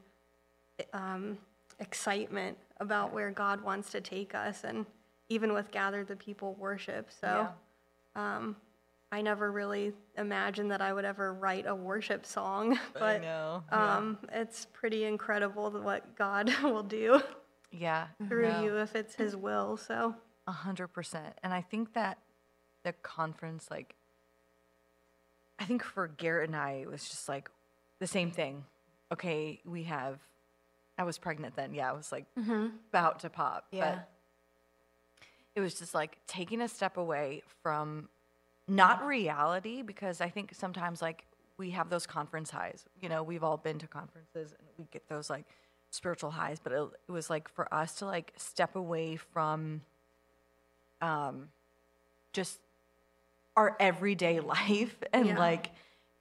um, 0.93 1.37
excitement 1.81 2.57
about 2.79 3.11
where 3.13 3.31
God 3.31 3.61
wants 3.61 3.91
to 3.91 3.99
take 4.01 4.33
us, 4.33 4.63
and 4.63 4.85
even 5.29 5.53
with 5.53 5.71
Gather 5.71 6.03
the 6.05 6.15
People 6.15 6.55
worship. 6.59 7.09
So 7.19 7.49
um, 8.15 8.55
I 9.11 9.21
never 9.21 9.51
really 9.51 9.93
imagined 10.17 10.71
that 10.71 10.81
I 10.81 10.93
would 10.93 11.05
ever 11.05 11.33
write 11.33 11.65
a 11.67 11.75
worship 11.75 12.25
song, 12.25 12.79
but 12.93 13.21
know. 13.21 13.63
um, 13.71 14.17
it's 14.31 14.67
pretty 14.73 15.03
incredible 15.05 15.69
what 15.71 16.15
God 16.15 16.51
will 16.63 16.83
do 16.83 17.21
Yeah. 17.71 18.07
through 18.29 18.61
you 18.63 18.77
if 18.77 18.95
it's 18.95 19.15
His 19.15 19.35
will. 19.35 19.75
So 19.77 20.15
A 20.47 20.51
hundred 20.51 20.87
percent. 20.89 21.33
And 21.43 21.53
I 21.53 21.61
think 21.61 21.93
that 21.93 22.19
the 22.83 22.93
conference, 22.93 23.67
like, 23.69 23.95
I 25.59 25.65
think 25.65 25.83
for 25.83 26.07
Garrett 26.07 26.49
and 26.49 26.55
I, 26.55 26.71
it 26.81 26.89
was 26.89 27.07
just 27.07 27.29
like 27.29 27.49
the 27.99 28.07
same 28.07 28.31
thing. 28.31 28.65
Okay, 29.11 29.59
we 29.65 29.83
have. 29.83 30.19
I 30.97 31.03
was 31.03 31.17
pregnant 31.17 31.55
then. 31.55 31.73
Yeah, 31.73 31.89
I 31.89 31.93
was 31.93 32.11
like 32.11 32.25
about 32.89 33.19
to 33.21 33.29
pop. 33.29 33.65
Yeah. 33.71 33.95
But 33.95 34.09
it 35.55 35.61
was 35.61 35.75
just 35.75 35.93
like 35.93 36.17
taking 36.27 36.61
a 36.61 36.67
step 36.67 36.97
away 36.97 37.41
from 37.63 38.07
not 38.67 39.05
reality 39.05 39.81
because 39.81 40.21
I 40.21 40.29
think 40.29 40.53
sometimes 40.53 41.01
like 41.01 41.25
we 41.57 41.71
have 41.71 41.89
those 41.89 42.05
conference 42.07 42.49
highs. 42.51 42.85
You 43.01 43.09
know, 43.09 43.23
we've 43.23 43.43
all 43.43 43.57
been 43.57 43.79
to 43.79 43.87
conferences 43.87 44.53
and 44.57 44.67
we 44.77 44.85
get 44.91 45.07
those 45.09 45.29
like 45.29 45.45
spiritual 45.89 46.31
highs, 46.31 46.57
but 46.63 46.71
it, 46.71 46.87
it 47.07 47.11
was 47.11 47.29
like 47.29 47.49
for 47.49 47.71
us 47.73 47.95
to 47.95 48.05
like 48.05 48.33
step 48.37 48.75
away 48.75 49.15
from 49.17 49.81
um 51.01 51.49
just 52.33 52.59
our 53.57 53.75
everyday 53.79 54.39
life 54.55 54.95
and 55.11 55.25
Yeah. 55.27 55.39
like 55.39 55.71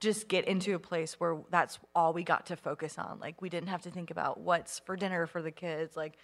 just 0.01 0.27
get 0.27 0.45
into 0.45 0.75
a 0.75 0.79
place 0.79 1.19
where 1.19 1.37
that's 1.49 1.79
all 1.95 2.11
we 2.11 2.23
got 2.23 2.47
to 2.47 2.57
focus 2.57 2.97
on. 2.97 3.19
Like 3.21 3.41
we 3.41 3.49
didn't 3.49 3.69
have 3.69 3.83
to 3.83 3.91
think 3.91 4.11
about 4.11 4.39
what's 4.39 4.79
for 4.79 4.97
dinner 4.97 5.27
for 5.27 5.41
the 5.41 5.51
kids. 5.51 5.95
Like, 5.95 6.17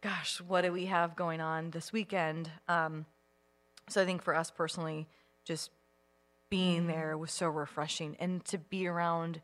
gosh, 0.00 0.40
what 0.40 0.62
do 0.62 0.72
we 0.72 0.86
have 0.86 1.16
going 1.16 1.40
on 1.40 1.70
this 1.70 1.92
weekend? 1.92 2.50
Um, 2.68 3.04
so 3.88 4.00
I 4.00 4.06
think 4.06 4.22
for 4.22 4.34
us 4.34 4.50
personally, 4.50 5.06
just 5.44 5.70
being 6.48 6.86
there 6.86 7.18
was 7.18 7.32
so 7.32 7.48
refreshing. 7.48 8.16
And 8.18 8.42
to 8.46 8.56
be 8.56 8.86
around 8.86 9.42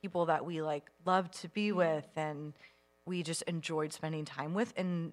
people 0.00 0.26
that 0.26 0.44
we 0.44 0.62
like 0.62 0.90
love 1.04 1.30
to 1.30 1.48
be 1.48 1.72
with 1.72 2.06
and 2.14 2.52
we 3.06 3.22
just 3.22 3.42
enjoyed 3.42 3.92
spending 3.92 4.24
time 4.24 4.54
with. 4.54 4.72
And 4.76 5.12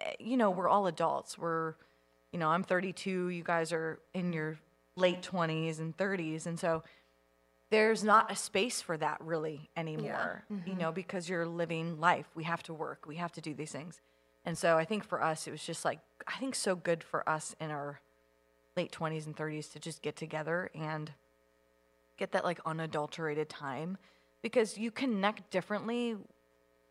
eh, 0.00 0.12
you 0.18 0.36
know 0.36 0.50
we're 0.50 0.68
all 0.68 0.86
adults. 0.86 1.38
We're 1.38 1.74
you 2.36 2.40
know 2.40 2.48
i'm 2.48 2.62
32 2.62 3.28
you 3.28 3.42
guys 3.42 3.72
are 3.72 3.98
in 4.12 4.32
your 4.32 4.58
late 4.96 5.22
20s 5.22 5.78
and 5.78 5.96
30s 5.96 6.44
and 6.44 6.58
so 6.58 6.82
there's 7.70 8.04
not 8.04 8.30
a 8.30 8.36
space 8.36 8.80
for 8.80 8.96
that 8.96 9.20
really 9.20 9.70
anymore 9.76 10.44
mm-hmm. 10.52 10.68
you 10.68 10.76
know 10.76 10.92
because 10.92 11.28
you're 11.28 11.46
living 11.46 11.98
life. 12.00 12.26
We 12.34 12.44
have 12.44 12.62
to 12.64 12.74
work. 12.74 13.06
We 13.06 13.16
have 13.16 13.32
to 13.32 13.40
do 13.40 13.54
these 13.54 13.72
things. 13.72 14.00
And 14.44 14.56
so 14.56 14.76
i 14.76 14.84
think 14.84 15.04
for 15.04 15.22
us 15.22 15.46
it 15.46 15.50
was 15.50 15.64
just 15.64 15.84
like 15.84 15.98
i 16.26 16.36
think 16.38 16.54
so 16.54 16.76
good 16.76 17.02
for 17.02 17.28
us 17.28 17.54
in 17.60 17.70
our 17.70 18.00
late 18.76 18.92
20s 18.92 19.26
and 19.26 19.36
30s 19.36 19.72
to 19.72 19.78
just 19.80 20.02
get 20.02 20.16
together 20.16 20.70
and 20.74 21.12
get 22.16 22.32
that 22.32 22.44
like 22.44 22.60
unadulterated 22.64 23.48
time 23.48 23.98
because 24.42 24.78
you 24.78 24.90
connect 24.90 25.50
differently 25.50 26.16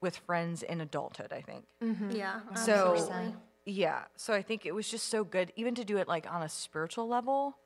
with 0.01 0.17
friends 0.17 0.63
in 0.63 0.81
adulthood 0.81 1.31
i 1.31 1.41
think. 1.41 1.65
Mm-hmm. 1.81 2.11
Yeah. 2.11 2.33
Mm-hmm. 2.33 2.55
so 2.57 2.93
absolutely. 2.93 3.35
yeah. 3.65 4.03
So 4.17 4.33
i 4.33 4.41
think 4.41 4.65
it 4.65 4.75
was 4.75 4.89
just 4.89 5.07
so 5.07 5.23
good 5.23 5.53
even 5.55 5.75
to 5.75 5.85
do 5.85 5.97
it 5.97 6.07
like 6.09 6.29
on 6.29 6.41
a 6.41 6.49
spiritual 6.49 7.07
level 7.07 7.57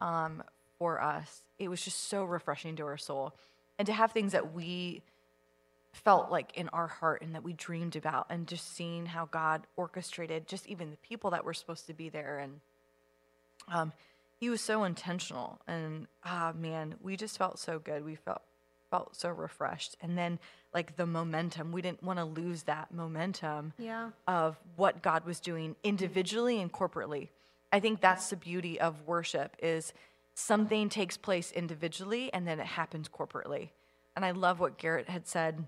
um, 0.00 0.42
for 0.78 1.00
us 1.02 1.42
it 1.58 1.68
was 1.68 1.82
just 1.82 2.08
so 2.08 2.24
refreshing 2.24 2.76
to 2.76 2.84
our 2.84 2.96
soul. 2.96 3.34
And 3.78 3.86
to 3.86 3.92
have 3.92 4.12
things 4.12 4.32
that 4.32 4.52
we 4.54 5.02
felt 5.92 6.30
like 6.30 6.56
in 6.56 6.68
our 6.70 6.86
heart 6.86 7.22
and 7.22 7.34
that 7.34 7.42
we 7.42 7.52
dreamed 7.52 7.96
about 7.96 8.26
and 8.30 8.46
just 8.46 8.76
seeing 8.76 9.06
how 9.06 9.24
god 9.26 9.62
orchestrated 9.76 10.46
just 10.46 10.66
even 10.68 10.90
the 10.90 10.96
people 10.98 11.30
that 11.30 11.44
were 11.44 11.54
supposed 11.54 11.86
to 11.86 11.94
be 11.94 12.08
there 12.08 12.38
and 12.38 12.60
um, 13.72 13.92
he 14.38 14.48
was 14.50 14.60
so 14.60 14.84
intentional 14.84 15.58
and 15.66 16.06
ah 16.24 16.52
man 16.56 16.94
we 17.02 17.16
just 17.16 17.36
felt 17.38 17.58
so 17.58 17.78
good. 17.78 18.04
We 18.04 18.14
felt 18.14 18.42
felt 18.90 19.16
so 19.16 19.28
refreshed. 19.30 19.96
And 20.00 20.16
then 20.16 20.38
like 20.72 20.96
the 20.96 21.04
momentum 21.06 21.72
we 21.72 21.82
didn't 21.82 22.02
want 22.02 22.18
to 22.18 22.24
lose 22.24 22.62
that 22.64 22.92
momentum 22.92 23.72
Yeah. 23.78 24.10
of 24.26 24.56
what 24.76 25.02
god 25.02 25.24
was 25.26 25.40
doing 25.40 25.76
individually 25.82 26.60
and 26.60 26.72
corporately. 26.72 27.28
I 27.72 27.80
think 27.80 28.00
that's 28.00 28.30
the 28.30 28.36
beauty 28.36 28.80
of 28.80 29.06
worship 29.06 29.56
is 29.62 29.92
something 30.38 30.88
takes 30.88 31.16
place 31.16 31.50
individually 31.50 32.32
and 32.32 32.46
then 32.46 32.60
it 32.60 32.66
happens 32.66 33.08
corporately. 33.08 33.70
And 34.14 34.24
i 34.24 34.30
love 34.30 34.60
what 34.60 34.78
garrett 34.78 35.08
had 35.08 35.26
said 35.26 35.64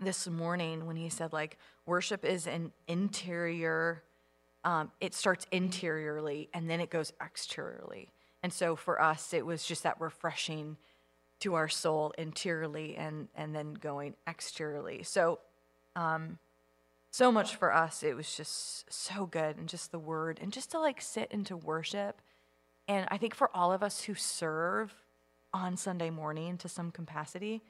this 0.00 0.26
morning 0.26 0.86
when 0.86 0.96
he 0.96 1.08
said 1.08 1.32
like 1.32 1.58
worship 1.86 2.24
is 2.24 2.46
an 2.46 2.72
interior 2.88 4.02
um, 4.62 4.90
it 5.00 5.14
starts 5.14 5.46
interiorly 5.50 6.50
and 6.52 6.68
then 6.68 6.80
it 6.80 6.90
goes 6.90 7.14
exteriorly. 7.24 8.10
And 8.42 8.52
so 8.52 8.76
for 8.76 9.00
us 9.00 9.32
it 9.32 9.46
was 9.46 9.64
just 9.64 9.82
that 9.84 9.98
refreshing 10.00 10.76
to 11.40 11.54
our 11.54 11.68
soul 11.68 12.12
interiorly 12.18 12.96
and 12.96 13.28
and 13.34 13.54
then 13.54 13.72
going 13.72 14.14
exteriorly. 14.28 15.02
So 15.02 15.38
um 15.96 16.38
so 17.10 17.32
much 17.32 17.56
for 17.56 17.74
us. 17.74 18.02
It 18.02 18.14
was 18.14 18.36
just 18.36 18.92
so 18.92 19.26
good 19.26 19.56
and 19.56 19.68
just 19.68 19.90
the 19.90 19.98
word 19.98 20.38
and 20.42 20.52
just 20.52 20.70
to 20.72 20.78
like 20.78 21.00
sit 21.00 21.32
into 21.32 21.56
worship 21.56 22.20
and 22.90 23.06
i 23.10 23.16
think 23.16 23.34
for 23.34 23.50
all 23.54 23.72
of 23.72 23.82
us 23.82 24.02
who 24.02 24.14
serve 24.14 24.94
on 25.54 25.76
sunday 25.76 26.10
morning 26.10 26.58
to 26.58 26.68
some 26.68 26.90
capacity 26.90 27.62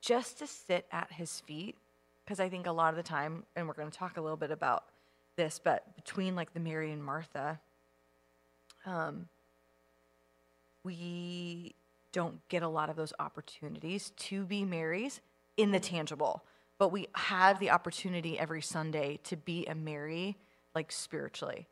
just 0.00 0.38
to 0.38 0.46
sit 0.46 0.86
at 0.90 1.12
his 1.12 1.40
feet 1.40 1.76
because 2.24 2.40
i 2.40 2.48
think 2.48 2.66
a 2.66 2.72
lot 2.72 2.90
of 2.90 2.96
the 2.96 3.02
time 3.02 3.44
and 3.54 3.68
we're 3.68 3.74
going 3.74 3.90
to 3.90 3.96
talk 3.96 4.16
a 4.16 4.20
little 4.20 4.36
bit 4.36 4.50
about 4.50 4.84
this 5.36 5.60
but 5.62 5.94
between 5.94 6.34
like 6.34 6.52
the 6.54 6.60
mary 6.60 6.90
and 6.90 7.04
martha 7.04 7.60
um, 8.86 9.28
we 10.84 11.74
don't 12.12 12.46
get 12.48 12.62
a 12.62 12.68
lot 12.68 12.90
of 12.90 12.96
those 12.96 13.12
opportunities 13.18 14.10
to 14.16 14.44
be 14.44 14.64
marys 14.64 15.20
in 15.56 15.70
the 15.70 15.80
tangible. 15.80 16.42
But 16.78 16.92
we 16.92 17.08
have 17.14 17.58
the 17.60 17.70
opportunity 17.70 18.38
every 18.38 18.62
sunday 18.62 19.18
to 19.24 19.36
be 19.36 19.66
a 19.66 19.74
mary 19.74 20.38
like 20.74 20.90
spiritually 20.90 21.66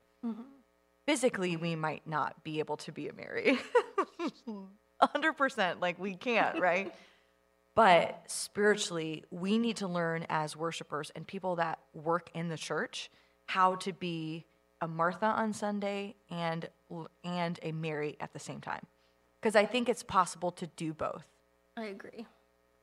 physically 1.09 1.57
we 1.57 1.75
might 1.75 2.07
not 2.07 2.45
be 2.45 2.59
able 2.59 2.77
to 2.77 2.93
be 2.93 3.09
a 3.09 3.13
mary. 3.15 3.59
100% 5.03 5.81
like 5.81 5.99
we 5.99 6.15
can't 6.15 6.61
right? 6.61 6.95
But 7.75 8.25
spiritually 8.27 9.25
we 9.31 9.57
need 9.57 9.79
to 9.79 9.89
learn 9.89 10.27
as 10.29 10.55
worshipers 10.55 11.11
and 11.17 11.27
people 11.27 11.57
that 11.57 11.79
work 11.95 12.29
in 12.35 12.51
the 12.51 12.59
church 12.59 13.11
how 13.47 13.77
to 13.77 13.95
be 13.95 14.45
a 14.83 14.87
martha 14.87 15.25
on 15.25 15.55
sunday 15.55 16.15
and 16.31 16.69
and 17.25 17.59
a 17.63 17.73
mary 17.73 18.19
at 18.21 18.35
the 18.35 18.39
same 18.39 18.61
time. 18.61 18.85
Because 19.41 19.57
i 19.57 19.65
think 19.65 19.89
it's 19.89 20.03
possible 20.03 20.51
to 20.53 20.67
do 20.77 20.93
both. 20.93 21.25
I 21.75 21.85
agree. 21.85 22.27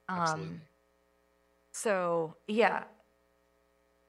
Absolutely. 0.10 0.48
Um, 0.48 0.62
so 1.74 2.38
yeah. 2.48 2.86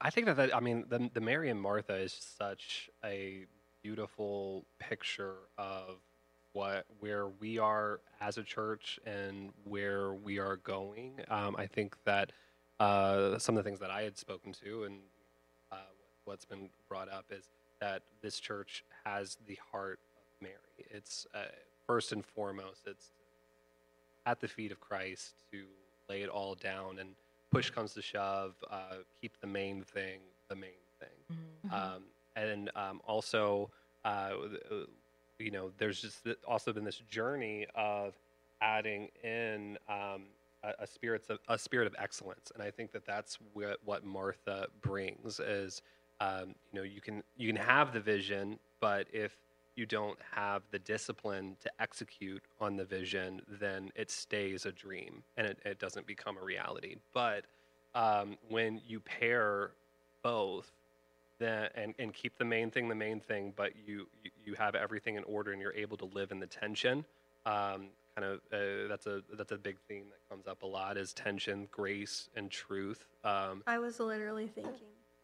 I 0.01 0.09
think 0.09 0.25
that, 0.25 0.37
that 0.37 0.57
I 0.57 0.61
mean 0.61 0.87
the 0.89 1.11
the 1.13 1.21
Mary 1.21 1.51
and 1.51 1.61
Martha 1.61 1.97
is 1.97 2.13
such 2.39 2.89
a 3.05 3.47
beautiful 3.87 4.65
picture 4.81 5.37
of 5.59 5.99
what 6.53 6.87
where 6.99 7.29
we 7.29 7.57
are 7.57 8.01
as 8.21 8.37
a 8.37 8.43
church 8.43 8.99
and 9.07 9.51
where 9.63 10.13
we 10.13 10.41
are 10.41 10.57
going. 10.57 11.21
Um, 11.29 11.55
I 11.57 11.67
think 11.67 11.95
that 12.05 12.33
uh, 12.81 13.39
some 13.39 13.57
of 13.57 13.63
the 13.63 13.69
things 13.69 13.79
that 13.79 13.93
I 13.93 14.03
had 14.03 14.19
spoken 14.19 14.53
to 14.65 14.85
and 14.85 14.97
uh, 15.71 15.77
what's 16.25 16.45
been 16.45 16.69
brought 16.89 17.09
up 17.09 17.27
is 17.31 17.45
that 17.81 18.03
this 18.23 18.41
church 18.41 18.83
has 19.05 19.39
the 19.47 19.57
heart 19.71 20.01
of 20.17 20.43
Mary. 20.43 20.89
It's 20.91 21.29
uh, 21.33 21.53
first 21.87 22.11
and 22.11 22.25
foremost, 22.25 22.89
it's 22.89 23.13
at 24.25 24.41
the 24.41 24.49
feet 24.49 24.73
of 24.73 24.81
Christ 24.81 25.35
to 25.53 25.63
lay 26.09 26.23
it 26.23 26.29
all 26.29 26.57
down 26.57 26.99
and 26.99 27.11
push 27.53 27.71
comes 27.71 27.95
to 27.95 28.03
shove, 28.03 28.55
uh, 28.69 28.97
keep 29.21 29.41
the 29.41 29.47
main 29.47 29.85
thing 29.85 30.19
the 30.49 30.57
main 30.57 30.83
thing. 30.99 31.71
Um, 31.73 32.03
and 32.37 32.71
um, 32.77 33.01
also, 33.07 33.71
uh, 34.05 34.09
uh, 34.09 34.75
you 35.39 35.51
know, 35.51 35.71
there's 35.79 36.01
just 36.01 36.27
also 36.47 36.73
been 36.73 36.85
this 36.85 37.03
journey 37.11 37.67
of 37.75 38.15
adding 38.61 39.09
in 39.25 39.79
um, 39.89 40.25
a, 40.63 40.73
a 40.81 40.87
spirit 40.87 41.25
of 41.29 41.39
a 41.49 41.59
spirit 41.59 41.87
of 41.87 41.95
excellence, 41.99 42.53
and 42.55 42.63
I 42.63 42.71
think 42.71 42.93
that 42.93 43.05
that's 43.05 43.39
what, 43.55 43.79
what 43.85 44.05
Martha 44.05 44.67
brings 44.83 45.41
is, 45.41 45.83
um, 46.21 46.55
you 46.73 46.81
know, 46.81 46.83
you 46.83 47.01
can 47.01 47.23
you 47.37 47.53
can 47.53 47.61
have 47.61 47.93
the 47.93 48.01
vision, 48.01 48.59
but 48.81 49.07
if 49.13 49.37
you 49.77 49.85
don't 49.87 50.19
have 50.33 50.63
the 50.71 50.79
discipline 50.79 51.57
to 51.61 51.71
execute 51.81 52.43
on 52.61 52.77
the 52.77 52.85
vision, 52.85 53.43
then 53.61 53.91
it 53.95 54.11
stays 54.11 54.65
a 54.65 54.73
dream 54.73 55.23
and 55.37 55.47
it, 55.47 55.59
it 55.67 55.79
doesn't 55.79 56.07
become 56.07 56.39
a 56.39 56.43
reality. 56.43 56.97
But 57.13 57.45
um, 57.95 58.39
when 58.49 58.81
you 58.87 59.01
pair 59.01 59.73
both, 60.23 60.73
then 61.39 61.69
and, 61.75 61.95
and 61.99 62.13
keep 62.15 62.39
the 62.39 62.45
main 62.45 62.71
thing 62.71 62.89
the 62.89 62.95
main 62.95 63.21
thing, 63.21 63.53
but 63.57 63.73
you, 63.87 64.07
you 64.23 64.31
you 64.45 64.55
have 64.55 64.75
everything 64.75 65.17
in 65.17 65.25
order 65.25 65.53
and 65.53 65.61
you're 65.61 65.75
able 65.75 65.97
to 65.99 66.07
live 66.07 66.31
in 66.33 66.41
the 66.41 66.47
tension. 66.47 67.05
Um, 67.45 67.89
kind 68.17 68.25
of 68.27 68.41
uh, 68.53 68.89
that's 68.89 69.07
a 69.07 69.23
that's 69.37 69.53
a 69.53 69.59
big 69.59 69.77
theme 69.89 70.07
that 70.11 70.29
comes 70.31 70.47
up 70.47 70.63
a 70.63 70.67
lot 70.67 70.97
is 70.97 71.13
tension, 71.13 71.69
grace, 71.71 72.29
and 72.35 72.51
truth. 72.51 73.07
Um, 73.25 73.63
I 73.67 73.79
was 73.79 74.01
literally 74.01 74.49
thinking 74.49 74.73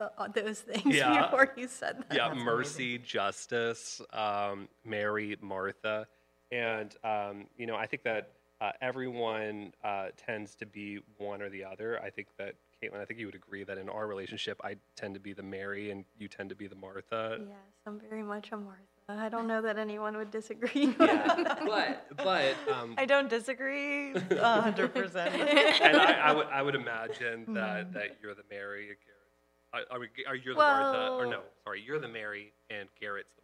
uh, 0.00 0.28
those 0.34 0.60
things 0.60 0.84
Yeah. 0.96 1.22
before 1.22 1.52
you 1.56 1.68
said 1.68 1.98
that. 2.08 2.16
yeah, 2.16 2.28
That's 2.28 2.40
mercy, 2.42 2.98
justice, 2.98 4.00
um, 4.12 4.68
Mary, 4.84 5.36
Martha, 5.40 6.06
and 6.50 6.94
um, 7.04 7.46
you 7.56 7.66
know, 7.66 7.76
I 7.76 7.86
think 7.86 8.02
that 8.04 8.30
uh, 8.60 8.72
everyone 8.80 9.72
uh, 9.82 10.08
tends 10.16 10.54
to 10.56 10.66
be 10.66 11.00
one 11.18 11.42
or 11.42 11.48
the 11.48 11.64
other. 11.64 12.00
I 12.02 12.10
think 12.10 12.28
that 12.38 12.54
Caitlin, 12.82 13.00
I 13.00 13.04
think 13.04 13.20
you 13.20 13.26
would 13.26 13.34
agree 13.34 13.64
that 13.64 13.78
in 13.78 13.88
our 13.88 14.06
relationship, 14.06 14.60
I 14.64 14.76
tend 14.96 15.14
to 15.14 15.20
be 15.20 15.32
the 15.32 15.42
Mary 15.42 15.90
and 15.90 16.04
you 16.18 16.28
tend 16.28 16.48
to 16.48 16.54
be 16.54 16.66
the 16.66 16.74
Martha. 16.74 17.38
Yes, 17.40 17.56
I'm 17.86 18.00
very 18.00 18.22
much 18.22 18.50
a 18.52 18.56
Martha. 18.56 18.82
I 19.08 19.28
don't 19.28 19.46
know 19.46 19.60
that 19.62 19.78
anyone 19.78 20.16
would 20.16 20.30
disagree. 20.30 20.94
Yeah, 20.98 21.58
but 21.66 22.06
but 22.16 22.54
um, 22.72 22.94
i 22.96 23.04
don't 23.04 23.28
disagree 23.28 24.14
100% 24.14 25.16
and 25.16 25.96
I, 25.96 26.12
I 26.12 26.32
would 26.32 26.46
I 26.46 26.62
would 26.62 26.74
imagine 26.74 27.52
that 27.54 27.92
that 27.92 28.18
you're 28.22 28.34
the 28.34 28.44
Mary, 28.50 28.88
and 28.88 28.96
Garrett. 29.04 29.88
Are, 29.90 29.96
are, 29.96 30.00
we, 30.00 30.08
are 30.26 30.36
you 30.36 30.52
the 30.52 30.58
Martha? 30.58 31.12
Or 31.12 31.26
no, 31.26 31.40
sorry, 31.64 31.82
you're 31.84 31.98
the 31.98 32.08
Mary 32.08 32.52
and 32.70 32.88
Garrett's 33.00 33.32
the 33.34 33.42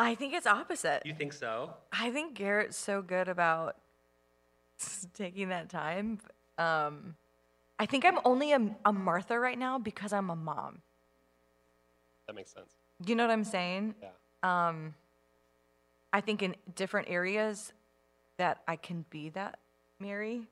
Martha. 0.00 0.10
i 0.10 0.14
think 0.14 0.34
it's 0.34 0.46
opposite 0.46 1.02
You 1.04 1.14
think 1.14 1.32
so? 1.32 1.74
I 1.92 2.10
think 2.10 2.34
Garrett's 2.34 2.76
so 2.76 3.02
good 3.02 3.28
about 3.28 3.76
taking 5.14 5.48
that 5.48 5.68
time. 5.68 6.20
Um, 6.56 7.16
I 7.78 7.86
think 7.86 8.04
I'm 8.04 8.18
only 8.24 8.52
a, 8.52 8.60
a 8.84 8.92
Martha 8.92 9.38
right 9.38 9.58
now 9.58 9.78
because 9.78 10.12
I'm 10.12 10.30
a 10.30 10.36
mom. 10.36 10.82
That 12.26 12.34
makes 12.34 12.52
sense. 12.52 12.74
You 13.06 13.14
know 13.14 13.24
what 13.24 13.32
I'm 13.32 13.44
saying? 13.44 13.94
Yeah. 14.02 14.68
Um, 14.68 14.94
I 16.12 16.20
think 16.20 16.42
in 16.42 16.56
different 16.74 17.08
areas 17.08 17.72
that 18.38 18.62
I 18.66 18.76
can 18.76 19.04
be 19.10 19.28
that 19.30 19.58
Mary. 20.00 20.42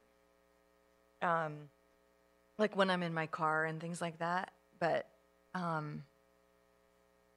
Um, 1.22 1.54
like 2.58 2.76
when 2.76 2.90
I'm 2.90 3.02
in 3.02 3.12
my 3.12 3.26
car 3.26 3.64
and 3.64 3.80
things 3.80 4.00
like 4.00 4.18
that. 4.18 4.52
But 4.78 5.06
um, 5.54 6.04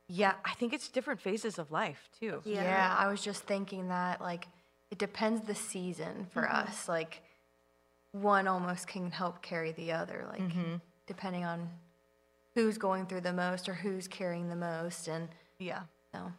yeah, 0.08 0.34
I 0.46 0.54
think 0.54 0.74
it's 0.74 0.90
different 0.90 1.20
phases 1.22 1.58
of 1.60 1.72
life 1.72 2.10
too. 2.20 2.42
Yeah. 2.46 2.64
Yeah. 2.64 2.96
I 2.98 3.08
was 3.08 3.22
just 3.22 3.44
thinking 3.44 3.90
that 3.90 4.22
like 4.22 4.48
it 4.92 4.98
depends 4.98 5.42
the 5.42 5.56
season 5.56 6.28
for 6.32 6.50
us. 6.50 6.88
Like 6.88 7.22
one 8.12 8.48
almost 8.48 8.88
can 8.88 9.12
help 9.12 9.42
carry 9.42 9.72
the 9.74 9.92
other, 9.92 10.26
like 10.30 10.42
depending 11.08 11.44
on 11.46 11.70
who's 12.56 12.78
going 12.78 13.06
through 13.06 13.22
the 13.22 13.34
most 13.34 13.70
or 13.70 13.74
who's 13.74 14.08
carrying 14.08 14.50
the 14.50 14.56
most, 14.56 15.08
and 15.08 15.30
Yeah. 15.60 15.84
so 16.12 16.32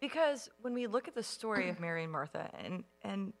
Because 0.00 0.48
when 0.62 0.74
we 0.74 0.86
look 0.86 1.08
at 1.08 1.14
the 1.14 1.22
story 1.22 1.68
of 1.70 1.80
Mary 1.80 2.02
and 2.04 2.12
Martha, 2.12 2.50
and 2.62 2.84
and 3.02 3.32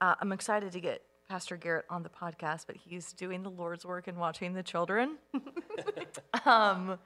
uh, 0.00 0.14
I'm 0.20 0.32
excited 0.32 0.72
to 0.72 0.80
get 0.80 1.02
Pastor 1.28 1.56
Garrett 1.56 1.84
on 1.90 2.02
the 2.02 2.08
podcast, 2.08 2.66
but 2.66 2.76
he's 2.76 3.12
doing 3.12 3.42
the 3.42 3.50
Lord's 3.50 3.84
work 3.84 4.08
and 4.08 4.18
watching 4.18 4.54
the 4.54 4.62
children. 4.62 5.18
um, 6.46 6.98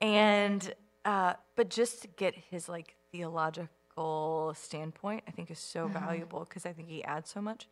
and 0.00 0.74
uh, 1.04 1.34
but 1.54 1.68
just 1.70 2.02
to 2.02 2.08
get 2.08 2.34
his 2.34 2.68
like 2.68 2.96
theological 3.12 4.54
standpoint, 4.56 5.22
I 5.28 5.30
think 5.30 5.50
is 5.50 5.58
so 5.58 5.86
valuable 5.88 6.40
because 6.48 6.66
I 6.66 6.72
think 6.72 6.88
he 6.88 7.04
adds 7.04 7.30
so 7.30 7.40
much. 7.40 7.68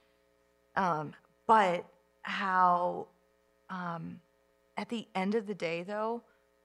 Um, 0.77 1.15
but 1.53 1.85
how, 2.23 3.09
um, 3.69 4.21
at 4.79 4.89
the 4.89 5.07
end 5.15 5.35
of 5.35 5.47
the 5.47 5.55
day, 5.55 5.83
though, 5.83 6.23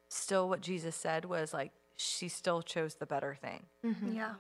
still 0.08 0.48
what 0.48 0.62
Jesus 0.62 0.96
said 0.96 1.26
was 1.26 1.54
like 1.54 1.72
she 1.98 2.30
still 2.30 2.62
chose 2.62 2.96
the 2.96 3.06
better 3.06 3.36
thing 3.36 3.66
Yeah. 4.14 4.36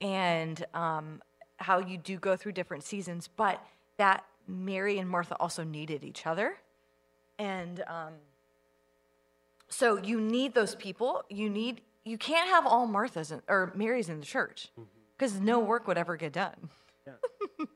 and 0.00 0.64
um, 0.74 1.22
how 1.58 1.78
you 1.78 1.96
do 1.96 2.16
go 2.18 2.34
through 2.36 2.52
different 2.52 2.82
seasons, 2.82 3.28
but 3.28 3.62
that 3.98 4.24
Mary 4.48 4.98
and 4.98 5.08
Martha 5.08 5.36
also 5.38 5.62
needed 5.62 6.02
each 6.02 6.26
other. 6.26 6.56
And 7.38 7.84
um, 7.86 8.14
so 9.68 9.96
you 9.98 10.20
need 10.20 10.54
those 10.54 10.74
people. 10.74 11.22
You 11.28 11.48
need, 11.50 11.82
you 12.04 12.18
can't 12.18 12.48
have 12.48 12.66
all 12.66 12.88
Marthas 12.88 13.30
in, 13.30 13.42
or 13.48 13.70
Marys 13.76 14.08
in 14.08 14.18
the 14.18 14.26
church 14.26 14.68
because 15.16 15.38
no 15.38 15.60
work 15.60 15.86
would 15.86 15.98
ever 15.98 16.16
get 16.16 16.32
done. 16.32 16.70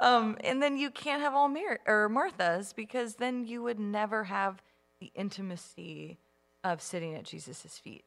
um, 0.00 0.36
and 0.44 0.62
then 0.62 0.76
you 0.76 0.90
can't 0.90 1.20
have 1.20 1.34
all 1.34 1.48
Mar- 1.48 1.80
or 1.86 2.08
Marthas 2.08 2.74
because 2.74 3.16
then 3.16 3.46
you 3.46 3.62
would 3.62 3.78
never 3.80 4.24
have 4.24 4.62
the 5.00 5.10
intimacy 5.14 6.18
of 6.64 6.80
sitting 6.82 7.14
at 7.14 7.24
Jesus' 7.24 7.78
feet. 7.78 8.04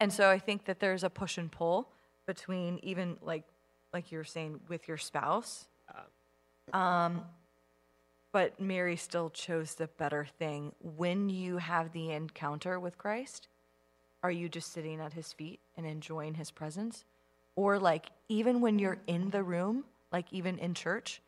And 0.00 0.12
so 0.12 0.28
I 0.28 0.38
think 0.38 0.64
that 0.66 0.80
there's 0.80 1.04
a 1.04 1.10
push 1.10 1.38
and 1.38 1.50
pull 1.50 1.88
between 2.26 2.78
even 2.82 3.16
like 3.22 3.44
like 3.92 4.10
you 4.10 4.18
were 4.18 4.24
saying 4.24 4.60
with 4.68 4.88
your 4.88 4.96
spouse. 4.96 5.66
Um, 6.72 7.24
but 8.32 8.60
Mary 8.60 8.96
still 8.96 9.30
chose 9.30 9.74
the 9.74 9.86
better 9.86 10.26
thing. 10.38 10.72
When 10.80 11.28
you 11.28 11.58
have 11.58 11.92
the 11.92 12.10
encounter 12.10 12.80
with 12.80 12.98
Christ, 12.98 13.46
are 14.24 14.30
you 14.30 14.48
just 14.48 14.72
sitting 14.72 15.00
at 15.00 15.12
his 15.12 15.32
feet 15.32 15.60
and 15.76 15.86
enjoying 15.86 16.34
his 16.34 16.50
presence? 16.50 17.04
Or 17.54 17.78
like 17.78 18.06
even 18.28 18.60
when 18.60 18.80
you're 18.80 18.98
in 19.06 19.30
the 19.30 19.44
room, 19.44 19.84
like 20.10 20.26
even 20.32 20.58
in 20.58 20.74
church, 20.74 21.20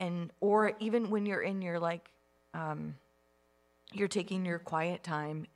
and 0.00 0.32
or 0.40 0.72
even 0.80 1.10
when 1.10 1.26
you're 1.26 1.42
in 1.42 1.62
your 1.62 1.78
like 1.78 2.10
um 2.54 2.94
you're 3.92 4.08
taking 4.08 4.44
your 4.46 4.58
quiet 4.58 5.02
time, 5.04 5.46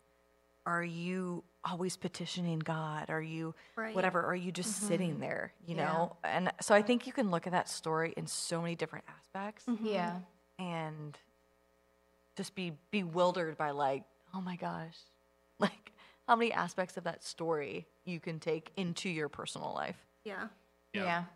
are 0.67 0.83
you 0.85 1.43
always 1.65 1.97
petitioning 1.97 2.59
God? 2.59 3.09
Are 3.11 3.23
you 3.23 3.55
Right. 3.77 3.95
whatever? 3.95 4.23
Are 4.23 4.35
you 4.35 4.53
just 4.53 4.83
sitting 4.89 5.19
there, 5.21 5.53
you 5.67 5.77
Yeah. 5.77 5.85
know? 5.87 6.17
And 6.25 6.53
so 6.61 6.75
I 6.75 6.83
think 6.83 7.07
you 7.07 7.13
can 7.13 7.31
look 7.31 7.47
at 7.47 7.53
that 7.53 7.69
story 7.69 8.13
in 8.17 8.27
so 8.27 8.61
many 8.61 8.75
different 8.77 9.05
aspects 9.09 9.65
yeah, 9.83 10.19
and 10.59 11.17
just 12.37 12.55
be 12.55 12.73
bewildered 12.91 13.57
by 13.57 13.71
like, 13.71 14.03
oh 14.35 14.41
my 14.41 14.57
gosh, 14.57 14.97
like 15.59 15.93
how 16.27 16.35
many 16.37 16.53
aspects 16.53 16.97
of 16.97 17.05
that 17.05 17.23
story 17.23 17.87
you 18.05 18.19
can 18.21 18.41
take 18.41 18.73
into 18.77 19.09
your 19.09 19.29
personal 19.29 19.73
life. 19.75 19.97
Yeah. 20.25 20.49
Yeah. 20.93 21.03
yeah, 21.05 21.19
Were 21.21 21.25
you- 21.25 21.27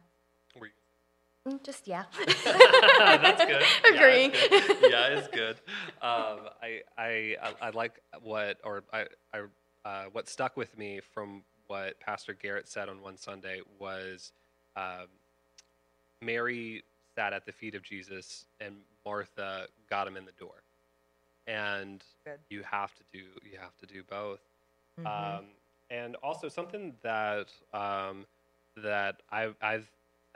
just 1.62 1.86
yeah. 1.88 2.04
That's 2.44 3.44
good. 3.44 3.62
Agreeing. 3.94 4.32
Yeah, 4.32 4.38
it's 4.50 4.80
good. 4.80 4.90
Yeah, 4.90 5.06
it's 5.06 5.28
good. 5.32 5.56
Um, 6.02 6.48
I, 6.62 6.80
I, 6.96 7.36
I, 7.42 7.52
I 7.62 7.70
like 7.70 8.00
what, 8.22 8.58
or 8.64 8.84
I, 8.92 9.06
I, 9.32 9.40
uh, 9.84 10.04
what 10.12 10.28
stuck 10.28 10.56
with 10.56 10.76
me 10.76 11.00
from 11.14 11.42
what 11.66 11.98
Pastor 12.00 12.34
Garrett 12.34 12.68
said 12.68 12.88
on 12.88 13.02
one 13.02 13.16
Sunday 13.16 13.60
was, 13.78 14.32
um, 14.76 15.06
Mary 16.20 16.82
sat 17.14 17.32
at 17.32 17.46
the 17.46 17.52
feet 17.52 17.74
of 17.74 17.82
Jesus, 17.82 18.46
and 18.60 18.76
Martha 19.04 19.66
got 19.88 20.06
him 20.06 20.16
in 20.16 20.24
the 20.24 20.32
door. 20.32 20.62
And 21.46 22.02
Good. 22.24 22.38
you 22.50 22.62
have 22.62 22.94
to 22.96 23.02
do, 23.12 23.24
you 23.50 23.58
have 23.60 23.76
to 23.78 23.86
do 23.86 24.02
both. 24.08 24.40
Um, 25.06 25.44
and 25.90 26.16
also 26.16 26.48
something 26.48 26.94
that 27.02 27.48
um, 27.72 28.26
that 28.76 29.22
I've, 29.30 29.54
I've 29.62 29.88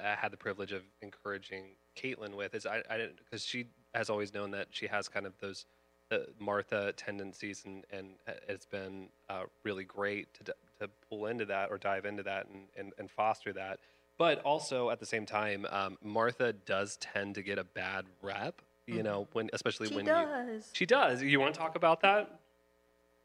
uh, 0.02 0.16
had 0.16 0.32
the 0.32 0.36
privilege 0.36 0.72
of 0.72 0.82
encouraging 1.00 1.64
Caitlin 1.96 2.34
with 2.34 2.54
is 2.54 2.66
I, 2.66 2.82
I 2.90 2.96
didn't 2.96 3.18
because 3.24 3.44
she 3.44 3.66
has 3.94 4.10
always 4.10 4.32
known 4.34 4.50
that 4.52 4.68
she 4.70 4.86
has 4.86 5.08
kind 5.08 5.26
of 5.26 5.34
those 5.40 5.64
uh, 6.10 6.18
Martha 6.38 6.92
tendencies 6.96 7.62
and 7.64 7.84
and 7.92 8.08
it's 8.48 8.66
been 8.66 9.08
uh, 9.28 9.44
really 9.64 9.84
great 9.84 10.32
to 10.34 10.54
to 10.80 10.88
pull 11.08 11.26
into 11.26 11.44
that 11.46 11.70
or 11.70 11.78
dive 11.78 12.04
into 12.04 12.22
that 12.24 12.46
and 12.52 12.64
and, 12.76 12.92
and 12.98 13.10
foster 13.10 13.52
that. 13.52 13.78
But 14.18 14.40
also 14.42 14.90
at 14.90 15.00
the 15.00 15.06
same 15.06 15.24
time, 15.26 15.66
um, 15.70 15.96
Martha 16.02 16.52
does 16.52 16.96
tend 16.98 17.34
to 17.36 17.42
get 17.42 17.58
a 17.58 17.64
bad 17.64 18.04
rep. 18.22 18.60
You 18.86 19.02
know, 19.04 19.28
when 19.32 19.48
especially 19.52 19.88
She 19.88 19.94
when 19.94 20.06
you 20.06 20.12
does. 20.12 20.68
she 20.72 20.86
does. 20.86 21.22
You 21.22 21.38
want 21.40 21.54
to 21.54 21.60
talk 21.60 21.76
about 21.76 22.00
that? 22.02 22.40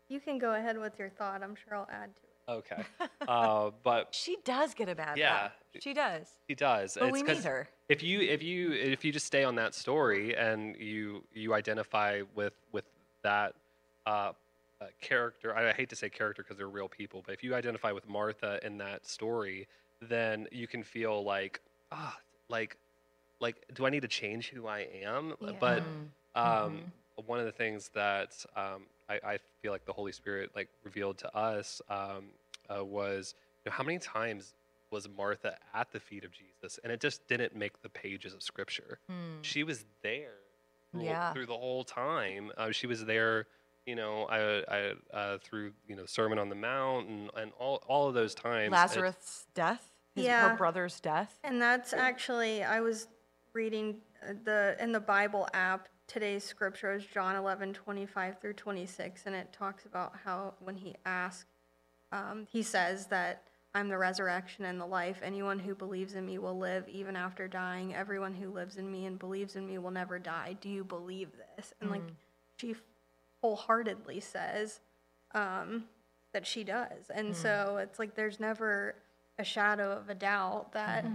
You 0.08 0.20
can 0.20 0.38
go 0.38 0.54
ahead 0.54 0.78
with 0.80 0.98
your 1.00 1.10
thought. 1.10 1.42
I'm 1.44 1.56
sure 1.56 1.76
I'll 1.76 1.90
add 1.92 2.12
to 2.16 2.22
it. 2.22 2.28
Okay. 2.50 2.84
Uh, 3.28 3.72
but 3.84 4.08
She 4.16 4.38
does 4.46 4.74
get 4.74 4.88
a 4.88 4.96
bad 4.96 5.18
Yeah. 5.18 5.34
rap. 5.34 5.56
She 5.84 5.94
does. 5.94 6.28
he 6.48 6.56
does. 6.56 6.98
But 7.00 7.10
It's 7.10 7.14
we 7.14 7.24
need 7.24 7.44
her. 7.44 7.70
If 7.90 8.04
you 8.04 8.22
if 8.22 8.44
you 8.44 8.74
if 8.74 9.06
you 9.06 9.12
just 9.12 9.26
stay 9.26 9.44
on 9.44 9.56
that 9.56 9.74
story 9.74 10.36
and 10.36 10.76
you 10.78 11.24
you 11.34 11.54
identify 11.54 12.22
with 12.36 12.54
with 12.72 12.84
that 13.24 13.56
uh, 14.06 14.32
uh, 14.82 14.86
character, 15.02 15.56
I 15.56 15.72
hate 15.74 15.90
to 15.90 15.96
say 15.96 16.10
character 16.10 16.44
because 16.44 16.58
they're 16.58 16.68
real 16.70 16.90
people, 16.90 17.24
but 17.26 17.34
if 17.34 17.44
you 17.44 17.56
identify 17.56 17.92
with 17.92 18.08
Martha 18.08 18.60
in 18.64 18.78
that 18.80 19.06
story, 19.06 19.68
then 20.02 20.48
you 20.52 20.68
can 20.68 20.84
feel 20.84 21.24
like 21.24 21.62
ah 21.92 22.18
like 22.50 22.78
like 23.40 23.56
do 23.74 23.86
I 23.86 23.90
need 23.90 24.02
to 24.02 24.08
change 24.08 24.50
who 24.50 24.68
I 24.68 24.88
am? 25.04 25.34
Yeah. 25.40 25.52
But 25.60 25.84
Mm-hmm. 26.36 26.48
um, 26.48 26.82
one 27.26 27.40
of 27.40 27.46
the 27.46 27.52
things 27.52 27.90
that 27.96 28.46
um, 28.56 28.84
I, 29.10 29.20
I 29.24 29.38
feel 29.62 29.72
like 29.72 29.86
the 29.86 29.94
Holy 29.94 30.12
Spirit 30.12 30.52
like 30.56 30.70
revealed 30.84 31.18
to 31.20 31.36
us 31.36 31.82
um, 31.90 32.26
uh, 32.70 32.84
was 32.84 33.34
you 33.66 33.70
know, 33.72 33.76
how 33.76 33.84
many 33.84 33.98
times 33.98 34.54
was 34.92 35.08
Martha 35.10 35.58
at 35.74 35.92
the 35.92 36.00
feet 36.00 36.24
of 36.24 36.32
Jesus, 36.32 36.80
and 36.84 36.92
it 36.92 37.00
just 37.00 37.28
didn't 37.28 37.56
make 37.56 37.82
the 37.82 37.90
pages 37.90 38.34
of 38.34 38.42
Scripture. 38.42 39.00
She 39.42 39.64
was 39.64 39.86
there 40.02 40.36
through, 40.92 41.04
Yeah. 41.04 41.34
through 41.34 41.46
the 41.48 41.58
whole 41.58 41.84
time. 41.84 42.52
Uh, 42.58 42.72
she 42.72 42.88
was 42.88 43.06
there, 43.06 43.48
you 43.86 43.96
know, 43.96 44.26
I, 44.26 44.64
I, 44.74 44.94
uh, 45.16 45.38
through 45.40 45.74
you 45.88 45.96
know 45.96 46.06
Sermon 46.06 46.40
on 46.40 46.50
the 46.50 46.56
Mount 46.56 47.08
and, 47.10 47.30
and 47.36 47.52
all 47.60 47.84
all 47.88 48.08
of 48.08 48.14
those 48.14 48.34
times. 48.36 48.68
It's- 48.68 48.90
Lazarus' 48.96 49.48
death, 49.54 49.92
his, 50.16 50.26
Yeah. 50.26 50.50
her 50.50 50.56
brother's 50.58 51.00
death. 51.00 51.38
And 51.44 51.62
that's 51.62 51.94
actually 51.94 52.64
I 52.64 52.80
was 52.82 53.08
reading 53.54 54.02
uh, 54.24 54.34
the 54.44 54.76
in 54.80 54.92
the 54.92 55.00
Bible 55.00 55.48
app 55.54 55.90
today's 56.08 56.44
scripture 56.46 56.94
is 56.94 57.06
John 57.06 57.36
11 57.36 57.74
25 57.74 58.40
through 58.40 58.54
26 58.54 59.24
and 59.26 59.36
it 59.36 59.52
talks 59.52 59.86
about 59.86 60.14
how 60.24 60.54
when 60.60 60.78
he 60.78 60.96
asked 61.06 61.48
um, 62.14 62.48
he 62.50 62.64
says 62.64 63.08
that 63.08 63.47
I'm 63.78 63.90
the 63.90 63.98
resurrection 63.98 64.66
and 64.66 64.80
the 64.80 64.86
life 64.86 65.20
anyone 65.24 65.60
who 65.60 65.76
believes 65.76 66.16
in 66.16 66.26
me 66.26 66.38
will 66.38 66.58
live 66.58 66.88
even 66.90 67.16
after 67.16 67.48
dying 67.48 67.94
everyone 67.94 68.34
who 68.34 68.50
lives 68.50 68.78
in 68.78 68.92
me 68.92 69.06
and 69.06 69.20
believes 69.20 69.56
in 69.56 69.68
me 69.68 69.78
will 69.78 69.92
never 69.92 70.20
die 70.20 70.58
do 70.60 70.70
you 70.70 70.84
believe 70.84 71.30
this 71.56 71.74
and 71.80 71.90
like 71.90 72.02
she 72.58 72.76
wholeheartedly 73.42 74.20
says 74.20 74.80
um, 75.34 75.84
that 76.34 76.46
she 76.46 76.64
does 76.64 77.10
and 77.14 77.36
so 77.36 77.78
it's 77.82 78.00
like 78.00 78.16
there's 78.16 78.40
never 78.40 78.96
a 79.40 79.44
shadow 79.44 79.92
of 79.92 80.10
a 80.10 80.16
doubt 80.16 80.72
that 80.74 81.06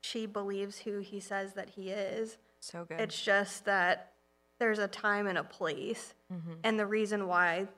she 0.00 0.26
believes 0.26 0.78
who 0.78 0.98
he 1.00 1.20
says 1.20 1.52
that 1.54 1.70
he 1.70 1.90
is. 1.90 2.38
So 2.60 2.84
good. 2.84 3.00
It's 3.00 3.20
just 3.20 3.64
that 3.66 4.12
there's 4.58 4.78
a 4.78 4.88
time 4.88 5.26
and 5.26 5.38
a 5.38 5.44
place. 5.44 6.14
Mm-hmm. 6.32 6.52
And 6.64 6.78
the 6.78 6.86
reason 6.86 7.26
why 7.26 7.68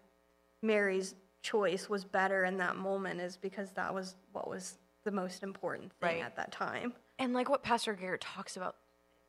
Mary's 0.62 1.14
choice 1.42 1.88
was 1.88 2.04
better 2.04 2.44
in 2.44 2.56
that 2.58 2.76
moment 2.76 3.20
is 3.20 3.36
because 3.36 3.72
that 3.72 3.92
was 3.92 4.14
what 4.32 4.48
was 4.48 4.78
the 5.04 5.10
most 5.10 5.42
important 5.42 5.92
thing 6.00 6.16
Right. 6.18 6.24
at 6.24 6.36
that 6.36 6.52
time. 6.52 6.94
and 7.18 7.32
like 7.34 7.48
what 7.48 7.62
Pastor 7.62 7.92
Garrett 7.94 8.20
talks 8.20 8.56
about, 8.56 8.76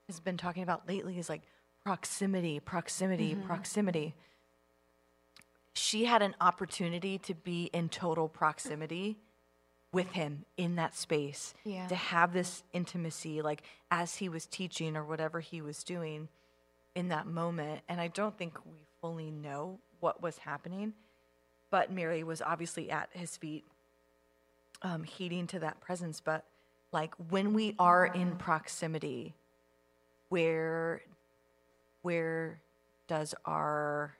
has 0.07 0.19
been 0.19 0.37
talking 0.37 0.63
about 0.63 0.87
lately 0.87 1.17
is 1.17 1.29
like 1.29 1.41
proximity, 1.83 2.59
proximity, 2.59 3.33
mm-hmm. 3.33 3.47
proximity. 3.47 4.13
She 5.73 6.05
had 6.05 6.21
an 6.21 6.35
opportunity 6.39 7.17
to 7.19 7.33
be 7.33 7.65
in 7.73 7.89
total 7.89 8.27
proximity 8.29 9.17
with 9.91 10.11
him 10.11 10.45
in 10.57 10.75
that 10.75 10.95
space, 10.95 11.53
Yeah. 11.63 11.87
to 11.87 11.95
have 11.95 12.33
this 12.33 12.63
intimacy, 12.73 13.41
like 13.41 13.63
as 13.91 14.15
he 14.15 14.29
was 14.29 14.45
teaching 14.45 14.95
or 14.95 15.03
whatever 15.03 15.39
he 15.39 15.61
was 15.61 15.83
doing 15.83 16.29
in 16.95 17.09
that 17.09 17.27
moment. 17.27 17.81
And 17.87 17.99
I 18.01 18.07
don't 18.07 18.37
think 18.37 18.63
we 18.65 18.85
fully 19.01 19.29
know 19.31 19.79
what 19.99 20.21
was 20.21 20.39
happening, 20.39 20.93
but 21.73 21.91
Mary 21.91 22.23
was 22.23 22.39
obviously 22.39 22.91
at 22.91 23.09
his 23.13 23.35
feet, 23.35 23.65
um, 24.83 25.03
heeding 25.03 25.47
to 25.47 25.57
that 25.57 25.81
presence. 25.81 26.21
But 26.23 26.45
like 26.91 27.15
when 27.31 27.55
we 27.55 27.73
are 27.79 28.05
in 28.05 28.35
proximity, 28.35 29.33
where 30.29 31.01
where 32.03 32.61
does 33.07 33.33
our 33.43 34.13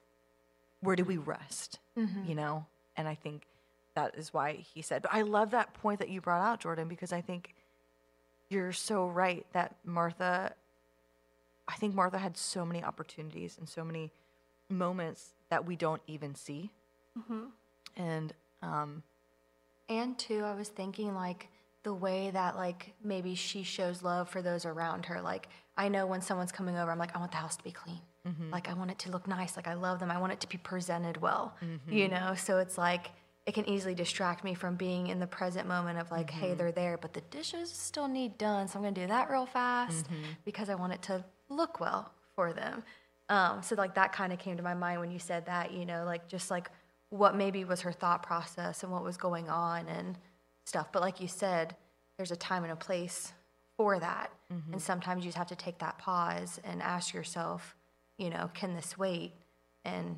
where 0.81 0.95
do 0.95 1.03
we 1.03 1.17
rest? 1.17 1.77
You 2.27 2.33
know, 2.33 2.65
and 2.97 3.07
I 3.07 3.13
think 3.13 3.43
that 3.93 4.15
is 4.17 4.33
why 4.33 4.53
he 4.53 4.81
said. 4.81 5.03
But 5.03 5.13
I 5.13 5.21
love 5.21 5.51
that 5.51 5.75
point 5.75 5.99
that 5.99 6.09
you 6.09 6.21
brought 6.21 6.41
out, 6.41 6.59
Jordan, 6.59 6.87
because 6.87 7.13
I 7.13 7.21
think 7.21 7.53
you're 8.49 8.73
so 8.73 9.05
right 9.05 9.45
that 9.53 9.75
Martha. 9.85 10.55
I 11.67 11.75
think 11.75 11.93
Martha 11.93 12.17
had 12.17 12.35
so 12.35 12.65
many 12.65 12.83
opportunities 12.83 13.59
and 13.59 13.69
so 13.69 13.83
many 13.83 14.11
moments 14.69 15.35
that 15.51 15.67
we 15.67 15.75
don't 15.75 16.01
even 16.07 16.33
see. 16.33 16.71
Mm-hmm. 17.17 17.43
And 17.95 18.33
um, 18.61 19.03
And 19.89 20.17
too, 20.17 20.43
I 20.43 20.55
was 20.55 20.69
thinking 20.69 21.13
like 21.13 21.49
the 21.83 21.93
way 21.93 22.31
that 22.31 22.55
like 22.55 22.93
maybe 23.03 23.35
she 23.35 23.63
shows 23.63 24.03
love 24.03 24.29
for 24.29 24.41
those 24.41 24.65
around 24.65 25.05
her. 25.07 25.21
Like 25.21 25.47
I 25.77 25.89
know 25.89 26.05
when 26.05 26.21
someone's 26.21 26.51
coming 26.51 26.77
over, 26.77 26.91
I'm 26.91 26.99
like, 26.99 27.15
I 27.15 27.19
want 27.19 27.31
the 27.31 27.37
house 27.37 27.57
to 27.57 27.63
be 27.63 27.71
clean. 27.71 27.99
Mm-hmm. 28.27 28.51
Like 28.51 28.69
I 28.69 28.73
want 28.73 28.91
it 28.91 28.99
to 28.99 29.11
look 29.11 29.27
nice. 29.27 29.55
Like 29.55 29.67
I 29.67 29.73
love 29.73 29.99
them. 29.99 30.09
I 30.09 30.17
want 30.17 30.31
it 30.33 30.39
to 30.41 30.47
be 30.47 30.57
presented 30.57 31.17
well. 31.17 31.55
Mm-hmm. 31.63 31.91
You 31.91 32.07
know, 32.07 32.35
so 32.35 32.59
it's 32.59 32.77
like 32.77 33.11
it 33.45 33.53
can 33.53 33.67
easily 33.67 33.93
distract 33.93 34.45
me 34.45 34.53
from 34.53 34.75
being 34.75 35.07
in 35.07 35.19
the 35.19 35.27
present 35.27 35.67
moment 35.67 35.99
of 35.99 36.09
like, 36.09 36.29
hey, 36.29 36.53
they're 36.53 36.71
there, 36.71 36.97
but 36.97 37.11
the 37.13 37.19
dishes 37.29 37.69
still 37.69 38.07
need 38.07 38.37
done, 38.37 38.69
so 38.69 38.79
I'm 38.79 38.83
gonna 38.83 38.95
do 38.95 39.07
that 39.07 39.29
real 39.29 39.45
fast 39.45 40.05
because 40.45 40.69
I 40.69 40.75
want 40.75 40.93
it 40.93 41.01
to 41.03 41.25
look 41.49 41.81
well 41.81 42.13
for 42.35 42.53
them. 42.53 42.83
Um, 43.27 43.61
so 43.61 43.75
like 43.75 43.95
that 43.95 44.13
kind 44.13 44.31
of 44.31 44.39
came 44.39 44.55
to 44.55 44.63
my 44.63 44.73
mind 44.73 45.01
when 45.01 45.11
you 45.11 45.19
said 45.19 45.45
that, 45.47 45.73
you 45.73 45.85
know, 45.85 46.05
like 46.05 46.29
just 46.29 46.49
like 46.49 46.69
what 47.13 47.35
maybe 47.35 47.63
was 47.63 47.81
her 47.81 47.91
thought 47.91 48.23
process 48.23 48.81
and 48.81 48.91
what 48.91 49.03
was 49.03 49.17
going 49.17 49.47
on 49.47 49.87
and 49.87 50.17
stuff. 50.65 50.91
But 50.91 51.03
like 51.03 51.21
you 51.21 51.27
said, 51.27 51.75
there's 52.17 52.31
a 52.31 52.35
time 52.35 52.63
and 52.63 52.73
a 52.73 52.75
place 52.75 53.33
for 53.77 53.99
that. 53.99 54.31
Mm-hmm. 54.51 54.73
And 54.73 54.81
sometimes 54.81 55.23
you 55.23 55.27
just 55.27 55.37
have 55.37 55.47
to 55.47 55.55
take 55.55 55.77
that 55.77 55.99
pause 55.99 56.59
and 56.63 56.81
ask 56.81 57.13
yourself, 57.13 57.75
you 58.17 58.31
know, 58.31 58.49
can 58.55 58.73
this 58.73 58.97
wait? 58.97 59.33
And 59.85 60.17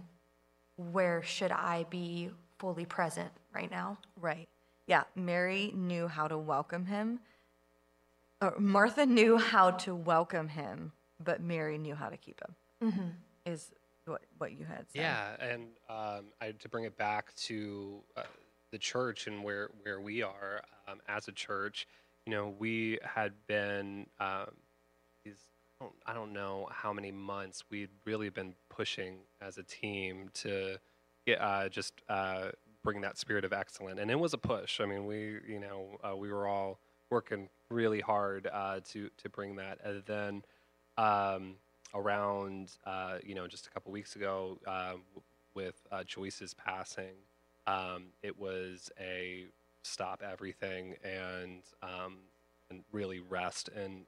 where 0.78 1.22
should 1.22 1.52
I 1.52 1.86
be 1.90 2.30
fully 2.60 2.86
present 2.86 3.32
right 3.54 3.70
now? 3.70 3.98
Right. 4.22 4.48
Yeah. 4.88 5.04
Mary 5.16 5.74
knew 5.76 6.08
how 6.08 6.30
to 6.30 6.38
welcome 6.38 6.86
him. 6.86 7.20
Martha 8.58 9.06
knew 9.06 9.38
how 9.38 9.72
to 9.72 9.94
welcome 9.94 10.48
him, 10.48 10.94
but 11.22 11.42
Mary 11.42 11.78
knew 11.78 11.96
how 11.96 12.08
to 12.08 12.16
keep 12.16 12.40
him. 12.42 12.90
Mm-hmm. 12.90 13.52
Is 13.52 13.72
what 14.06 14.22
what 14.38 14.52
you 14.52 14.66
had 14.66 14.86
said. 14.92 15.02
Yeah, 15.02 15.36
and 15.40 15.68
um, 15.90 16.26
I, 16.42 16.52
to 16.52 16.70
bring 16.70 16.86
it 16.86 16.98
back 16.98 17.34
to 17.36 18.02
uh, 18.16 18.24
the 18.72 18.78
church 18.78 19.28
and 19.28 19.44
where 19.44 19.70
where 19.84 20.00
we 20.00 20.22
are 20.22 20.62
um, 20.88 21.00
as 21.08 21.28
a 21.28 21.32
church, 21.32 21.88
you 22.26 22.32
know, 22.32 22.54
we 22.58 23.00
had 23.04 23.34
been 23.48 24.08
um, 24.20 24.52
these. 25.24 25.46
I 25.82 25.84
don't, 25.84 25.96
I 26.06 26.14
don't 26.14 26.32
know 26.32 26.70
how 26.72 26.94
many 26.94 27.12
months 27.12 27.66
we'd 27.70 27.90
really 28.06 28.30
been 28.30 28.54
pushing 28.70 29.18
as 29.42 29.58
a 29.58 29.64
team 29.64 30.30
to 30.36 30.78
get 31.26 31.42
uh, 31.42 31.68
just 31.68 32.02
uh, 32.08 32.52
bring 32.84 33.02
that 33.02 33.18
spirit 33.18 33.44
of 33.44 33.52
excellence, 33.52 34.00
and 34.00 34.10
it 34.10 34.20
was 34.20 34.34
a 34.34 34.38
push. 34.38 34.80
I 34.80 34.86
mean, 34.86 35.06
we 35.06 35.40
you 35.48 35.60
know 35.60 35.98
uh, 36.04 36.16
we 36.16 36.32
were 36.32 36.48
all 36.48 36.80
working 37.10 37.50
really 37.70 38.00
hard 38.00 38.48
uh, 38.52 38.80
to 38.92 39.10
to 39.18 39.30
bring 39.30 39.58
that, 39.58 39.80
and 39.84 40.04
then 40.06 40.44
um, 40.98 41.56
around 41.94 42.72
uh, 42.86 43.18
you 43.24 43.36
know 43.36 43.48
just 43.48 43.68
a 43.68 43.70
couple 43.70 43.92
weeks 43.92 44.16
ago 44.16 44.58
uh, 44.68 44.94
with 45.54 45.76
uh, 45.92 46.04
Joyce's 46.04 46.54
passing, 46.54 47.16
um, 47.68 48.08
it 48.22 48.38
was 48.38 48.90
a 49.00 49.46
stop 49.84 50.24
everything 50.28 50.96
and 51.04 51.62
um, 51.84 52.18
and 52.70 52.84
really 52.92 53.20
rest 53.20 53.70
in 53.76 54.06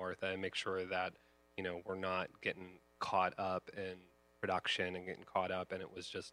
Martha 0.00 0.26
and 0.26 0.40
make 0.40 0.54
sure 0.54 0.84
that 0.84 1.12
you 1.56 1.64
know 1.64 1.80
we're 1.84 1.94
not 1.94 2.28
getting 2.42 2.78
caught 2.98 3.34
up 3.38 3.70
in 3.76 3.96
production 4.40 4.96
and 4.96 5.06
getting 5.06 5.24
caught 5.24 5.50
up 5.50 5.72
and 5.72 5.80
it 5.80 5.94
was 5.94 6.08
just 6.08 6.32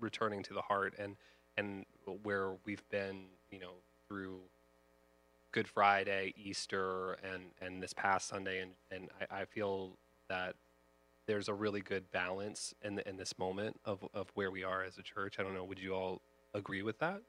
returning 0.00 0.42
to 0.42 0.54
the 0.54 0.62
heart 0.62 0.94
and 0.98 1.16
and 1.56 1.84
where 2.22 2.52
we've 2.64 2.88
been 2.90 3.24
you 3.50 3.58
know 3.58 3.72
through 4.08 4.40
Good 5.58 5.66
Friday, 5.66 6.34
Easter, 6.36 7.14
and 7.14 7.46
and 7.60 7.82
this 7.82 7.92
past 7.92 8.28
Sunday, 8.28 8.60
and 8.60 8.70
and 8.92 9.08
I, 9.28 9.40
I 9.40 9.44
feel 9.44 9.96
that 10.28 10.54
there's 11.26 11.48
a 11.48 11.52
really 11.52 11.80
good 11.80 12.08
balance 12.12 12.74
in 12.84 12.94
the, 12.94 13.08
in 13.08 13.16
this 13.16 13.36
moment 13.40 13.74
of 13.84 14.06
of 14.14 14.28
where 14.34 14.52
we 14.52 14.62
are 14.62 14.84
as 14.84 14.98
a 14.98 15.02
church. 15.02 15.40
I 15.40 15.42
don't 15.42 15.54
know. 15.54 15.64
Would 15.64 15.80
you 15.80 15.96
all 15.96 16.20
agree 16.54 16.82
with 16.82 17.00
that? 17.00 17.22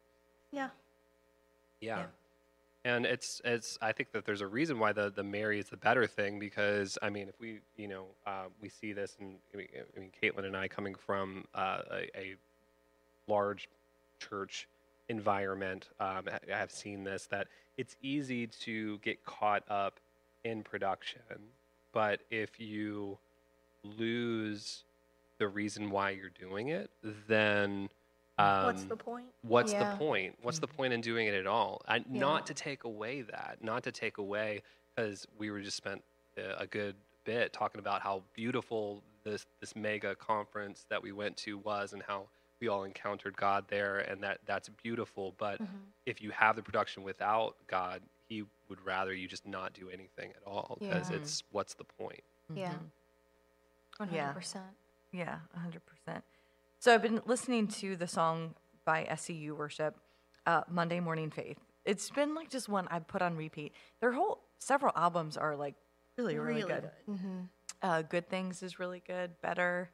Yeah. 0.51 0.69
Yeah. 1.81 2.03
And 2.85 3.07
it's 3.07 3.41
it's 3.43 3.79
I 3.81 3.93
think 3.93 4.11
that 4.11 4.25
there's 4.25 4.41
a 4.41 4.47
reason 4.47 4.77
why 4.77 4.93
the 4.93 5.09
the 5.09 5.23
Mary 5.23 5.57
is 5.57 5.69
the 5.69 5.77
better 5.77 6.05
thing 6.05 6.37
because 6.37 6.99
I 7.01 7.09
mean 7.09 7.29
if 7.29 7.39
we 7.39 7.61
you 7.77 7.87
know 7.87 8.05
uh, 8.27 8.45
we 8.61 8.69
see 8.69 8.93
this 8.93 9.17
and 9.19 9.37
I 9.55 9.57
mean, 9.57 9.67
I 9.73 9.99
mean 9.99 10.11
Caitlin 10.21 10.45
and 10.45 10.55
I 10.55 10.67
coming 10.67 10.93
from 10.93 11.45
uh, 11.55 11.81
a, 11.91 12.15
a 12.15 12.35
large 13.27 13.69
church 14.19 14.67
environment 15.09 15.89
um, 15.99 16.27
ha- 16.29 16.39
have 16.49 16.71
seen 16.71 17.03
this 17.03 17.27
that 17.27 17.47
it's 17.77 17.95
easy 18.01 18.47
to 18.47 18.97
get 18.99 19.23
caught 19.25 19.63
up 19.69 19.99
in 20.43 20.63
production, 20.63 21.21
but 21.93 22.21
if 22.29 22.59
you 22.59 23.17
lose 23.83 24.83
the 25.37 25.47
reason 25.47 25.89
why 25.89 26.11
you're 26.11 26.29
doing 26.29 26.69
it, 26.69 26.89
then 27.27 27.89
um, 28.37 28.65
What's 28.65 28.83
the 28.85 28.95
point? 28.95 29.25
what's 29.41 29.73
Yeah. 29.73 29.91
the 29.91 29.97
point? 29.97 30.35
What's 30.41 30.59
the 30.59 30.67
point 30.67 30.93
in 30.93 31.01
doing 31.01 31.27
it 31.27 31.33
at 31.33 31.47
all? 31.47 31.81
I, 31.87 32.03
Not 32.09 32.45
to 32.47 32.53
take 32.53 32.83
away 32.83 33.21
that, 33.21 33.57
not 33.61 33.83
to 33.83 33.91
take 33.91 34.17
away, 34.17 34.61
because 34.95 35.25
we 35.37 35.49
were 35.51 35.61
just 35.61 35.77
spent 35.77 36.03
a, 36.37 36.61
a 36.63 36.67
good 36.67 36.95
bit 37.25 37.51
talking 37.53 37.79
about 37.79 38.01
how 38.01 38.23
beautiful 38.33 39.03
this 39.23 39.45
this 39.59 39.75
mega 39.75 40.15
conference 40.15 40.85
that 40.89 41.01
we 41.03 41.11
went 41.11 41.35
to 41.37 41.57
was, 41.57 41.91
and 41.93 42.01
how 42.07 42.27
we 42.59 42.67
all 42.67 42.83
encountered 42.83 43.35
God 43.37 43.65
there, 43.69 43.99
and 43.99 44.21
that 44.23 44.39
that's 44.45 44.69
beautiful. 44.69 45.33
But 45.37 45.61
if 46.05 46.21
you 46.21 46.31
have 46.31 46.55
the 46.55 46.63
production 46.63 47.03
without 47.03 47.55
God, 47.67 48.01
He 48.27 48.43
would 48.69 48.79
rather 48.85 49.13
you 49.13 49.27
just 49.27 49.47
not 49.47 49.73
do 49.73 49.89
anything 49.89 50.31
at 50.31 50.43
all, 50.45 50.77
because 50.79 51.09
Yeah. 51.09 51.17
it's 51.17 51.43
what's 51.51 51.73
the 51.73 51.83
point? 51.83 52.23
Yeah. 52.53 52.75
One 53.97 54.11
Yeah. 54.13 54.27
hundred 54.27 54.33
percent. 54.35 54.65
Yeah, 55.11 55.39
100%. 55.55 56.23
So 56.77 56.93
I've 56.93 57.01
been 57.01 57.21
listening 57.25 57.67
to 57.69 57.95
the 57.95 58.05
song 58.07 58.53
by 58.85 59.05
SEU 59.05 59.55
Worship, 59.55 59.97
uh, 60.45 60.61
Monday 60.69 60.99
Morning 60.99 61.31
Faith. 61.31 61.57
It's 61.83 62.11
been 62.11 62.35
like 62.35 62.49
just 62.51 62.69
one 62.69 62.87
I 62.91 62.99
put 62.99 63.23
on 63.23 63.35
repeat. 63.35 63.73
Their 64.01 64.11
whole 64.11 64.43
several 64.59 64.93
albums 64.95 65.35
are 65.35 65.55
like 65.55 65.73
really, 66.17 66.37
really, 66.37 66.63
Really 66.63 66.67
good. 66.81 66.91
good. 67.07 67.49
Uh, 67.81 68.01
good 68.03 68.29
Things 68.29 68.61
is 68.61 68.77
really 68.77 68.99
good, 68.99 69.31
better. 69.41 69.89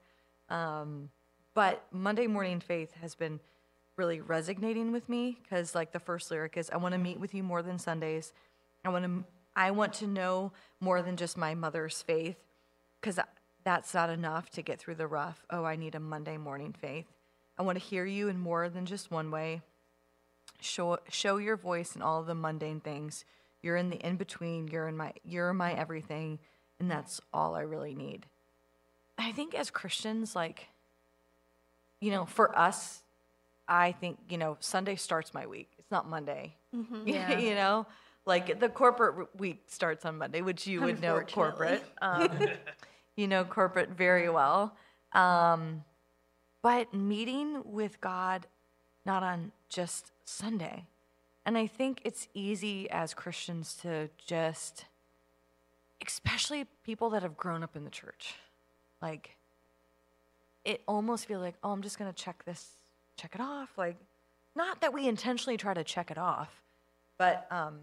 Um, 0.49 1.10
but 1.56 1.84
Monday 1.91 2.28
Morning 2.28 2.60
Faith 2.60 2.94
has 3.02 3.15
been 3.15 3.39
really 3.98 4.22
resonating 4.22 4.91
with 4.91 5.08
me 5.10 5.39
because 5.41 5.74
like 5.74 5.91
the 5.91 6.00
first 6.00 6.30
lyric 6.30 6.58
is 6.58 6.70
I 6.70 6.78
want 6.78 6.94
to 6.94 7.00
meet 7.00 7.20
with 7.20 7.34
you 7.34 7.41
more 7.41 7.63
than 7.63 7.80
Sundays. 7.80 8.34
I 8.84 8.89
want 8.89 9.06
to 9.06 9.24
I 9.56 9.72
want 9.72 9.94
to 9.94 10.08
know 10.08 10.52
more 10.82 11.02
than 11.02 11.15
just 11.15 11.38
my 11.38 11.56
mother's 11.56 12.02
faith 12.02 12.36
because 13.00 13.18
uh, 13.18 13.24
that's 13.63 13.94
not 13.94 14.10
enough 14.10 14.50
to 14.52 14.62
get 14.62 14.80
through 14.80 14.96
the 14.96 15.08
rough. 15.08 15.46
Oh, 15.50 15.63
I 15.63 15.78
need 15.78 15.96
a 15.96 16.00
Monday 16.00 16.38
morning 16.38 16.76
faith. 16.80 17.06
I 17.58 17.63
want 17.63 17.80
to 17.80 17.84
hear 17.84 18.06
you 18.06 18.28
in 18.28 18.38
more 18.38 18.68
than 18.68 18.86
just 18.86 19.10
one 19.10 19.32
way. 19.32 19.62
Show 20.60 21.00
show 21.10 21.38
your 21.38 21.56
voice 21.56 21.96
in 21.96 22.02
all 22.02 22.22
the 22.22 22.36
mundane 22.36 22.82
things. 22.82 23.24
You're 23.62 23.78
in 23.78 23.89
the 23.89 24.06
in 24.06 24.18
between. 24.18 24.68
You're 24.68 24.89
in 24.89 24.98
my 24.98 25.13
you're 25.24 25.54
my 25.54 25.74
everything, 25.74 26.39
and 26.80 26.91
that's 26.91 27.22
all 27.34 27.56
I 27.56 27.62
really 27.62 27.96
need. 27.96 28.26
I 29.18 29.32
think 29.32 29.56
as 29.56 29.70
Christians, 29.70 30.36
like, 30.36 30.68
you 31.99 32.12
know, 32.12 32.25
for 32.25 32.58
us, 32.58 33.01
I 33.67 33.91
think 33.93 34.19
you 34.29 34.38
know 34.38 34.58
Sunday 34.60 34.95
starts 34.95 35.34
my 35.34 35.45
week. 35.47 35.69
It's 35.77 35.91
not 35.91 36.10
Monday. 36.10 36.55
Yeah. 37.05 37.39
you 37.39 37.55
know, 37.55 37.86
like 38.25 38.60
the 38.60 38.67
corporate 38.67 39.29
week 39.39 39.63
starts 39.67 40.03
on 40.05 40.17
Monday, 40.17 40.41
which 40.41 40.67
you 40.67 40.81
would 40.81 41.01
know 41.01 41.21
corporate. 41.21 41.84
Um, 42.01 42.29
you 43.15 43.27
know 43.27 43.45
corporate 43.45 43.91
very 43.91 44.29
well. 44.29 44.75
Um, 45.13 45.84
but 46.62 46.93
meeting 46.93 47.62
with 47.63 48.01
God 48.01 48.47
not 49.05 49.23
on 49.23 49.51
just 49.69 50.12
Sunday. 50.25 50.86
And 51.45 51.58
I 51.58 51.67
think 51.67 52.01
it's 52.03 52.27
easy 52.34 52.89
as 52.89 53.13
Christians 53.13 53.75
to 53.84 54.10
just, 54.17 54.86
especially 56.05 56.65
people 56.84 57.12
that 57.12 57.21
have 57.21 57.38
grown 57.38 57.62
up 57.63 57.75
in 57.75 57.84
the 57.84 57.91
church, 57.91 58.36
like, 59.01 59.38
it 60.65 60.82
almost 60.88 61.28
feel 61.28 61.39
like, 61.39 61.56
oh, 61.63 61.71
I'm 61.71 61.82
just 61.82 61.97
going 61.97 62.12
to 62.12 62.15
check 62.15 62.43
this, 62.45 62.71
check 63.15 63.36
it 63.36 63.41
off. 63.41 63.69
Like, 63.78 63.95
not 64.56 64.82
that 64.82 64.93
we 64.93 65.08
intentionally 65.08 65.58
try 65.58 65.73
to 65.73 65.84
check 65.84 66.12
it 66.12 66.17
off, 66.17 66.62
but 67.17 67.47
um, 67.51 67.80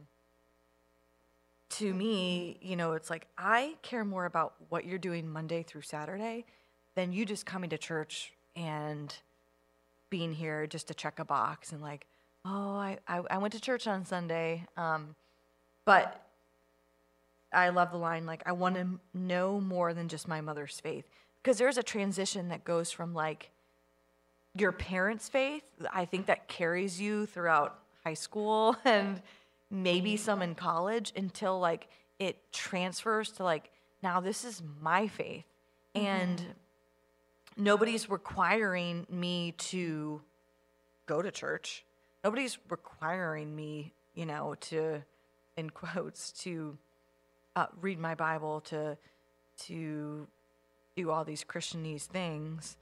to 1.70 1.94
me, 1.94 2.58
you 2.60 2.76
know, 2.76 2.92
it's 2.92 3.08
like 3.08 3.26
I 3.38 3.76
care 3.82 4.04
more 4.04 4.26
about 4.26 4.54
what 4.68 4.84
you're 4.84 4.98
doing 4.98 5.30
Monday 5.30 5.62
through 5.62 5.82
Saturday 5.82 6.44
than 6.94 7.12
you 7.12 7.24
just 7.24 7.46
coming 7.46 7.70
to 7.70 7.78
church 7.78 8.32
and 8.56 9.14
being 10.10 10.34
here 10.34 10.66
just 10.66 10.88
to 10.88 10.94
check 10.94 11.18
a 11.18 11.24
box 11.24 11.72
and 11.72 11.80
like, 11.80 12.06
oh, 12.44 12.76
I, 12.76 12.98
I, 13.08 13.22
I 13.30 13.38
went 13.38 13.54
to 13.54 13.60
church 13.60 13.86
on 13.86 14.04
Sunday. 14.04 14.66
Um, 14.76 15.14
but 15.84 16.20
I 17.52 17.70
love 17.70 17.90
the 17.90 17.98
line 17.98 18.26
like, 18.26 18.42
I 18.46 18.52
want 18.52 18.74
to 18.76 19.00
know 19.14 19.60
more 19.60 19.94
than 19.94 20.08
just 20.08 20.28
my 20.28 20.40
mother's 20.40 20.80
faith. 20.80 21.04
Because 21.42 21.58
there's 21.58 21.78
a 21.78 21.82
transition 21.82 22.48
that 22.50 22.64
goes 22.64 22.92
from 22.92 23.14
like 23.14 23.50
your 24.54 24.72
parents' 24.72 25.28
faith, 25.28 25.64
I 25.92 26.04
think 26.04 26.26
that 26.26 26.46
carries 26.46 27.00
you 27.00 27.26
throughout 27.26 27.78
high 28.04 28.14
school 28.14 28.76
and 28.84 29.20
maybe 29.70 30.16
some 30.16 30.42
in 30.42 30.54
college 30.54 31.12
until 31.16 31.58
like 31.58 31.88
it 32.18 32.36
transfers 32.52 33.30
to 33.32 33.44
like, 33.44 33.70
now 34.02 34.20
this 34.20 34.44
is 34.44 34.62
my 34.80 35.08
faith. 35.08 35.44
And 35.94 36.42
nobody's 37.56 38.08
requiring 38.08 39.06
me 39.10 39.52
to 39.58 40.20
go 41.06 41.22
to 41.22 41.30
church. 41.30 41.84
Nobody's 42.24 42.58
requiring 42.68 43.54
me, 43.54 43.92
you 44.14 44.26
know, 44.26 44.54
to, 44.60 45.02
in 45.56 45.70
quotes, 45.70 46.32
to 46.42 46.78
uh, 47.56 47.66
read 47.80 47.98
my 47.98 48.14
Bible, 48.14 48.60
to 48.62 48.96
to 49.66 50.26
do 50.96 51.10
all 51.10 51.24
these 51.24 51.44
Christianese 51.44 52.02
things. 52.04 52.76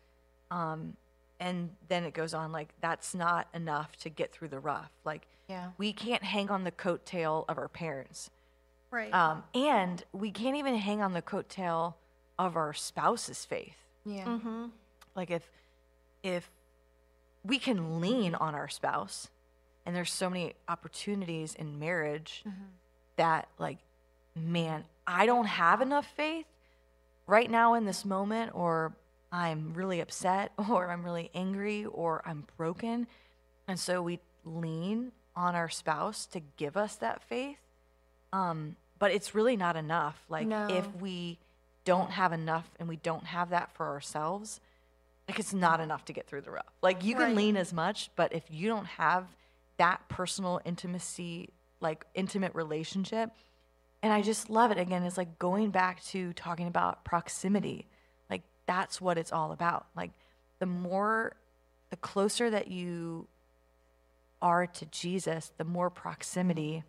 Um, 0.50 0.96
and 1.38 1.70
then 1.88 2.04
it 2.04 2.12
goes 2.12 2.34
on 2.34 2.52
like 2.52 2.68
that's 2.80 3.14
not 3.14 3.48
enough 3.54 3.96
to 4.00 4.10
get 4.10 4.32
through 4.32 4.48
the 4.48 4.58
rough. 4.58 4.90
Like 5.04 5.26
Yeah. 5.48 5.70
we 5.78 5.92
can't 5.92 6.22
hang 6.22 6.50
on 6.50 6.64
the 6.64 6.72
coattail 6.72 7.44
of 7.48 7.56
our 7.58 7.68
parents. 7.68 8.30
Right. 8.90 9.12
Um, 9.14 9.44
and 9.54 10.04
we 10.12 10.30
can't 10.32 10.56
even 10.56 10.74
hang 10.74 11.00
on 11.00 11.12
the 11.12 11.22
coattail 11.22 11.94
of 12.38 12.56
our 12.56 12.72
spouse's 12.74 13.44
faith. 13.44 13.76
Yeah. 14.04 14.24
mm-hmm. 14.24 14.66
Like 15.14 15.30
if 15.30 15.48
if 16.22 16.50
we 17.44 17.58
can 17.58 18.00
lean 18.00 18.34
on 18.34 18.54
our 18.54 18.68
spouse, 18.68 19.28
and 19.86 19.96
there's 19.96 20.12
so 20.12 20.28
many 20.28 20.52
opportunities 20.68 21.54
in 21.54 21.78
marriage 21.78 22.44
that 23.16 23.48
like, 23.58 23.78
man, 24.36 24.84
I 25.06 25.24
don't 25.24 25.46
have 25.46 25.80
enough 25.80 26.06
faith 26.16 26.44
right 27.30 27.50
now 27.50 27.74
in 27.74 27.84
this 27.84 28.04
moment, 28.04 28.50
or 28.54 28.92
I'm 29.32 29.72
really 29.74 30.00
upset, 30.00 30.52
or 30.70 30.90
I'm 30.90 31.04
really 31.04 31.30
angry, 31.34 31.84
or 31.86 32.22
I'm 32.26 32.44
broken. 32.56 33.06
And 33.68 33.78
so 33.78 34.02
we 34.02 34.18
lean 34.44 35.12
on 35.36 35.54
our 35.54 35.68
spouse 35.68 36.26
to 36.26 36.40
give 36.56 36.76
us 36.76 36.96
that 36.96 37.22
faith. 37.22 37.58
Um, 38.32 38.76
but 38.98 39.12
it's 39.12 39.34
really 39.34 39.56
not 39.56 39.76
enough. 39.76 40.22
Like 40.28 40.48
No. 40.48 40.66
if 40.68 40.86
we 41.00 41.38
don't 41.84 42.10
have 42.10 42.32
enough 42.32 42.68
and 42.78 42.88
we 42.88 42.96
don't 42.96 43.24
have 43.24 43.50
that 43.50 43.72
for 43.72 43.86
ourselves, 43.86 44.60
like 45.28 45.38
it's 45.38 45.54
not 45.54 45.80
enough 45.80 46.04
to 46.06 46.12
get 46.12 46.26
through 46.26 46.42
the 46.42 46.50
rough. 46.50 46.66
Like 46.82 47.04
you 47.04 47.14
can 47.14 47.26
Right. 47.28 47.36
lean 47.36 47.56
as 47.56 47.72
much, 47.72 48.10
but 48.16 48.32
if 48.32 48.42
you 48.50 48.68
don't 48.68 48.84
have 48.86 49.26
that 49.78 50.06
personal 50.08 50.60
intimacy, 50.64 51.50
like 51.80 52.04
intimate 52.14 52.54
relationship, 52.54 53.30
and 54.02 54.12
I 54.12 54.22
just 54.22 54.48
love 54.48 54.70
it 54.70 54.78
again, 54.78 55.02
it's 55.02 55.18
like 55.18 55.38
going 55.38 55.70
back 55.70 56.02
to 56.06 56.32
talking 56.32 56.66
about 56.66 57.04
proximity. 57.04 57.86
Like 58.30 58.42
that's 58.66 59.00
what 59.00 59.18
it's 59.18 59.32
all 59.32 59.52
about. 59.52 59.86
Like 59.94 60.12
the 60.58 60.66
more 60.66 61.36
the 61.90 61.96
closer 61.96 62.48
that 62.50 62.68
you 62.68 63.26
are 64.40 64.66
to 64.66 64.86
Jesus, 64.86 65.52
the 65.58 65.64
more 65.64 65.90
proximity 65.90 66.82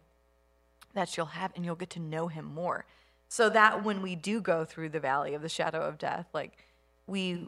that 0.93 1.17
you'll 1.17 1.25
have 1.25 1.51
and 1.55 1.65
you'll 1.65 1.75
get 1.75 1.89
to 1.91 1.99
know 1.99 2.27
him 2.27 2.45
more. 2.45 2.85
So 3.27 3.49
that 3.49 3.83
when 3.83 4.01
we 4.01 4.15
do 4.15 4.41
go 4.41 4.65
through 4.65 4.89
the 4.89 4.99
valley 4.99 5.33
of 5.33 5.41
the 5.41 5.49
shadow 5.49 5.81
of 5.81 5.97
death, 5.97 6.27
like 6.33 6.57
we 7.07 7.47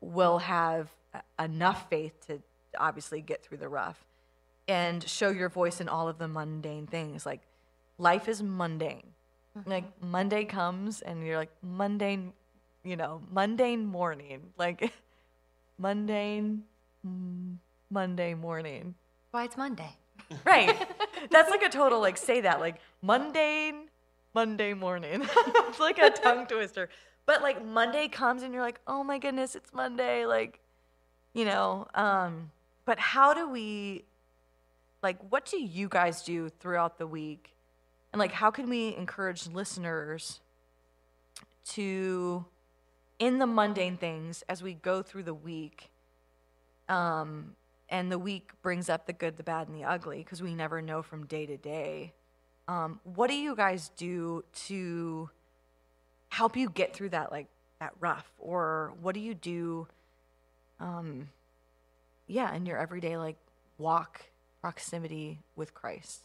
will 0.00 0.38
have 0.38 0.90
enough 1.38 1.88
faith 1.88 2.26
to 2.26 2.40
obviously 2.78 3.20
get 3.20 3.42
through 3.42 3.58
the 3.58 3.68
rough 3.68 4.04
and 4.68 5.06
show 5.06 5.28
your 5.30 5.48
voice 5.48 5.80
in 5.80 5.88
all 5.88 6.08
of 6.08 6.18
the 6.18 6.28
mundane 6.28 6.86
things. 6.86 7.26
Like 7.26 7.40
life 8.02 8.28
is 8.28 8.42
mundane. 8.42 9.06
Like 9.66 9.84
Monday 10.02 10.44
comes 10.44 11.02
and 11.02 11.24
you're 11.24 11.36
like 11.36 11.52
mundane, 11.62 12.32
you 12.84 12.96
know, 12.96 13.20
mundane 13.30 13.84
morning, 13.84 14.40
like 14.58 14.92
mundane 15.78 16.64
mm, 17.06 17.56
Monday 17.90 18.34
morning. 18.34 18.94
Why 19.30 19.44
it's 19.44 19.56
Monday. 19.56 19.96
Right. 20.46 20.74
That's 21.30 21.50
like 21.50 21.62
a 21.62 21.68
total 21.68 22.00
like 22.00 22.16
say 22.16 22.40
that 22.40 22.58
like 22.58 22.76
mundane 23.02 23.88
Monday 24.34 24.72
morning. 24.72 25.20
it's 25.68 25.78
like 25.78 25.98
a 25.98 26.08
tongue 26.08 26.46
twister. 26.46 26.88
But 27.26 27.42
like 27.42 27.62
Monday 27.64 28.08
comes 28.08 28.42
and 28.42 28.54
you're 28.54 28.62
like, 28.62 28.80
"Oh 28.86 29.04
my 29.04 29.18
goodness, 29.18 29.54
it's 29.54 29.72
Monday." 29.74 30.24
Like, 30.24 30.60
you 31.34 31.44
know, 31.44 31.86
um 31.94 32.50
but 32.86 32.98
how 32.98 33.34
do 33.34 33.48
we 33.48 34.04
like 35.02 35.18
what 35.30 35.44
do 35.44 35.60
you 35.60 35.88
guys 35.88 36.22
do 36.22 36.48
throughout 36.48 36.96
the 36.96 37.06
week? 37.06 37.52
And 38.12 38.20
like 38.20 38.32
how 38.32 38.50
can 38.50 38.68
we 38.68 38.94
encourage 38.96 39.46
listeners 39.48 40.40
to 41.70 42.44
in 43.18 43.38
the 43.38 43.46
mundane 43.46 43.96
things 43.96 44.42
as 44.48 44.62
we 44.62 44.74
go 44.74 45.02
through 45.02 45.22
the 45.22 45.34
week 45.34 45.90
um, 46.88 47.54
and 47.88 48.10
the 48.10 48.18
week 48.18 48.50
brings 48.62 48.88
up 48.88 49.06
the 49.06 49.12
good, 49.12 49.36
the 49.36 49.42
bad, 49.42 49.68
and 49.68 49.76
the 49.76 49.84
ugly 49.84 50.18
because 50.18 50.42
we 50.42 50.54
never 50.54 50.82
know 50.82 51.02
from 51.02 51.26
day 51.26 51.46
to 51.46 51.56
day. 51.56 52.12
Um, 52.68 53.00
what 53.04 53.28
do 53.28 53.34
you 53.34 53.54
guys 53.54 53.90
do 53.96 54.44
to 54.66 55.30
help 56.28 56.56
you 56.56 56.70
get 56.70 56.94
through 56.94 57.10
that, 57.10 57.30
like 57.30 57.46
that 57.80 57.92
rough, 58.00 58.30
or 58.38 58.92
what 59.00 59.14
do 59.14 59.20
you 59.20 59.34
do? 59.34 59.86
Um, 60.80 61.28
yeah, 62.26 62.54
in 62.54 62.66
your 62.66 62.78
everyday 62.78 63.16
like 63.16 63.36
walk 63.78 64.22
proximity 64.60 65.40
with 65.54 65.74
Christ. 65.74 66.22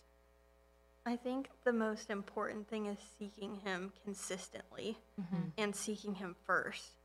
I 1.08 1.16
think 1.16 1.50
the 1.64 1.72
most 1.72 2.10
important 2.10 2.68
thing 2.68 2.88
is 2.88 2.98
seeking 3.18 3.62
Him 3.64 3.94
consistently 4.04 4.98
mm-hmm. 5.20 5.44
and 5.58 5.74
seeking 5.74 6.16
Him 6.16 6.36
first. 6.46 7.00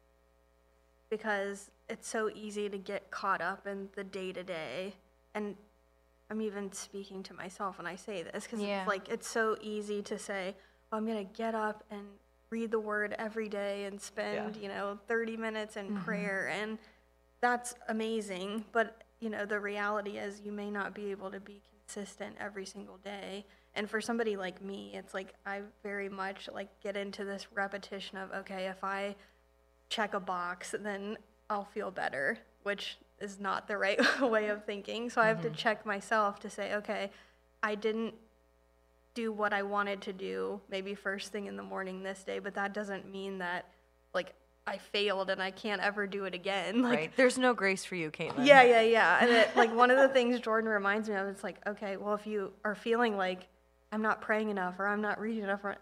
Because 1.08 1.70
it's 1.88 2.08
so 2.08 2.28
easy 2.34 2.68
to 2.68 2.78
get 2.78 3.12
caught 3.12 3.40
up 3.40 3.64
in 3.64 3.90
the 3.94 4.02
day 4.02 4.32
to 4.32 4.42
day. 4.42 4.94
And 5.36 5.54
I'm 6.28 6.40
even 6.40 6.72
speaking 6.72 7.22
to 7.24 7.34
myself 7.34 7.78
when 7.78 7.86
I 7.86 7.94
say 7.94 8.24
this 8.24 8.42
because 8.42 8.58
Yeah. 8.60 8.80
it's 8.80 8.88
like 8.88 9.08
it's 9.08 9.28
so 9.28 9.56
easy 9.60 10.02
to 10.02 10.18
say, 10.18 10.56
oh, 10.90 10.96
I'm 10.96 11.06
going 11.06 11.24
to 11.24 11.32
get 11.32 11.54
up 11.54 11.84
and 11.88 12.02
read 12.50 12.72
the 12.72 12.80
word 12.80 13.14
every 13.20 13.48
day 13.48 13.84
and 13.84 14.00
spend, 14.00 14.56
you 14.56 14.68
know, 14.68 14.98
30 15.06 15.36
minutes 15.36 15.76
in 15.76 15.86
mm-hmm. 15.86 16.02
prayer. 16.02 16.48
And 16.48 16.78
that's 17.40 17.76
amazing. 17.88 18.64
But, 18.72 19.04
you 19.20 19.30
know, 19.30 19.46
the 19.46 19.60
reality 19.60 20.18
is 20.18 20.40
you 20.44 20.50
may 20.50 20.72
not 20.72 20.92
be 20.92 21.12
able 21.12 21.30
to 21.30 21.38
be 21.38 21.62
consistent 21.78 22.34
every 22.40 22.66
single 22.66 22.96
day. 22.96 23.44
And 23.74 23.88
for 23.88 24.00
somebody 24.00 24.36
like 24.36 24.62
me, 24.62 24.92
it's 24.94 25.14
like 25.14 25.34
I 25.46 25.62
very 25.82 26.08
much 26.08 26.48
like 26.52 26.68
get 26.82 26.96
into 26.96 27.24
this 27.24 27.46
repetition 27.54 28.18
of, 28.18 28.30
okay, 28.32 28.66
if 28.66 28.84
I 28.84 29.16
check 29.88 30.14
a 30.14 30.20
box, 30.20 30.74
then 30.78 31.16
I'll 31.48 31.64
feel 31.64 31.90
better, 31.90 32.38
which 32.62 32.98
is 33.20 33.40
not 33.40 33.68
the 33.68 33.78
right 33.78 34.00
way 34.20 34.48
of 34.48 34.64
thinking. 34.64 35.08
So 35.08 35.20
I 35.20 35.28
have 35.28 35.40
to 35.42 35.48
mm-hmm. 35.48 35.56
check 35.56 35.86
myself 35.86 36.40
to 36.40 36.50
say, 36.50 36.74
okay, 36.74 37.10
I 37.62 37.74
didn't 37.74 38.14
do 39.14 39.30
what 39.30 39.52
I 39.52 39.62
wanted 39.62 40.00
to 40.02 40.12
do 40.12 40.60
maybe 40.70 40.94
first 40.94 41.32
thing 41.32 41.46
in 41.46 41.56
the 41.56 41.62
morning 41.62 42.02
this 42.02 42.24
day, 42.24 42.38
but 42.38 42.54
that 42.54 42.72
doesn't 42.72 43.10
mean 43.10 43.38
that 43.38 43.66
like 44.14 44.34
I 44.66 44.78
failed 44.78 45.28
and 45.28 45.42
I 45.42 45.50
can't 45.50 45.82
ever 45.82 46.06
do 46.06 46.24
it 46.24 46.34
again. 46.34 46.82
Like 46.82 46.98
right? 46.98 47.16
There's 47.16 47.38
no 47.38 47.54
grace 47.54 47.84
for 47.84 47.94
you, 47.94 48.10
Caitlin. 48.10 48.46
yeah, 48.46 48.62
yeah, 48.62 48.80
yeah. 48.80 49.18
And 49.22 49.30
it, 49.30 49.56
like 49.56 49.74
one 49.74 49.90
of 49.90 49.98
the 49.98 50.08
things 50.08 50.38
Jordan 50.40 50.68
reminds 50.70 51.08
me 51.08 51.14
of, 51.14 51.26
it's 51.28 51.44
like, 51.44 51.56
okay, 51.66 51.96
well, 51.96 52.14
if 52.14 52.26
you 52.26 52.52
are 52.64 52.74
feeling 52.74 53.16
like 53.16 53.46
I'm 53.92 54.02
not 54.02 54.20
praying 54.22 54.48
enough 54.48 54.80
or 54.80 54.86
I'm 54.86 55.02
not 55.02 55.20
reading 55.20 55.44
enough, 55.44 55.62
or, 55.64 55.76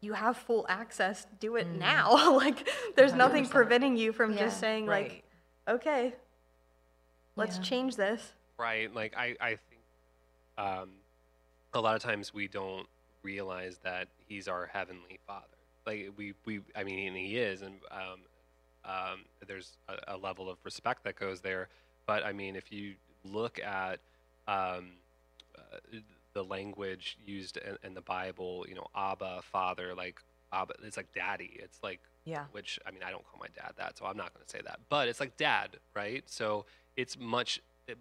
you 0.00 0.12
have 0.12 0.36
full 0.36 0.66
access. 0.68 1.26
Do 1.40 1.56
it 1.56 1.68
now. 1.68 2.36
like, 2.36 2.68
there's 2.96 3.14
nothing 3.14 3.44
100%. 3.44 3.50
preventing 3.50 3.96
you 3.96 4.12
from 4.12 4.32
Yeah. 4.32 4.40
just 4.40 4.60
saying 4.60 4.86
Right. 4.86 5.22
like, 5.68 5.76
okay, 5.76 6.14
let's 7.36 7.56
Yeah. 7.56 7.62
change 7.62 7.96
this. 7.96 8.32
Right. 8.58 8.92
Like 8.92 9.16
I, 9.16 9.36
I 9.40 9.48
think 9.50 9.80
um, 10.58 10.90
a 11.72 11.80
lot 11.80 11.96
of 11.96 12.02
times 12.02 12.34
we 12.34 12.48
don't 12.48 12.86
realize 13.22 13.78
that 13.82 14.08
he's 14.28 14.46
our 14.48 14.66
heavenly 14.66 15.18
father. 15.26 15.46
Like 15.86 16.10
we, 16.16 16.34
we 16.44 16.60
I 16.76 16.84
mean, 16.84 17.08
and 17.08 17.16
he 17.16 17.38
is, 17.38 17.62
and 17.62 17.76
um, 17.90 18.20
um, 18.84 19.24
there's 19.46 19.76
a, 19.88 20.14
a 20.14 20.16
level 20.16 20.50
of 20.50 20.58
respect 20.64 21.04
that 21.04 21.16
goes 21.18 21.40
there. 21.40 21.68
But 22.06 22.24
I 22.24 22.32
mean, 22.32 22.56
if 22.56 22.70
you 22.70 22.94
look 23.24 23.58
at 23.58 24.00
um, 24.46 24.92
uh, 25.56 25.78
the 26.34 26.44
language 26.44 27.16
used 27.24 27.56
in, 27.56 27.76
in 27.82 27.94
the 27.94 28.00
Bible, 28.02 28.66
you 28.68 28.74
know, 28.74 28.86
Abba, 28.94 29.40
Father, 29.42 29.94
like 29.94 30.20
Abba, 30.52 30.74
it's 30.84 30.96
like 30.96 31.12
Daddy. 31.14 31.56
It's 31.62 31.78
like 31.82 32.00
Yeah. 32.24 32.44
which 32.52 32.78
I 32.86 32.90
mean, 32.90 33.02
I 33.02 33.10
don't 33.10 33.24
call 33.24 33.40
my 33.40 33.48
dad 33.56 33.72
that, 33.78 33.96
so 33.96 34.04
I'm 34.06 34.16
not 34.16 34.34
going 34.34 34.44
to 34.44 34.50
say 34.50 34.60
that. 34.64 34.80
But 34.88 35.08
it's 35.08 35.20
like 35.20 35.36
dad, 35.36 35.78
right? 35.94 36.22
So 36.26 36.66
it's 36.96 37.18
much, 37.18 37.60
it, 37.88 37.98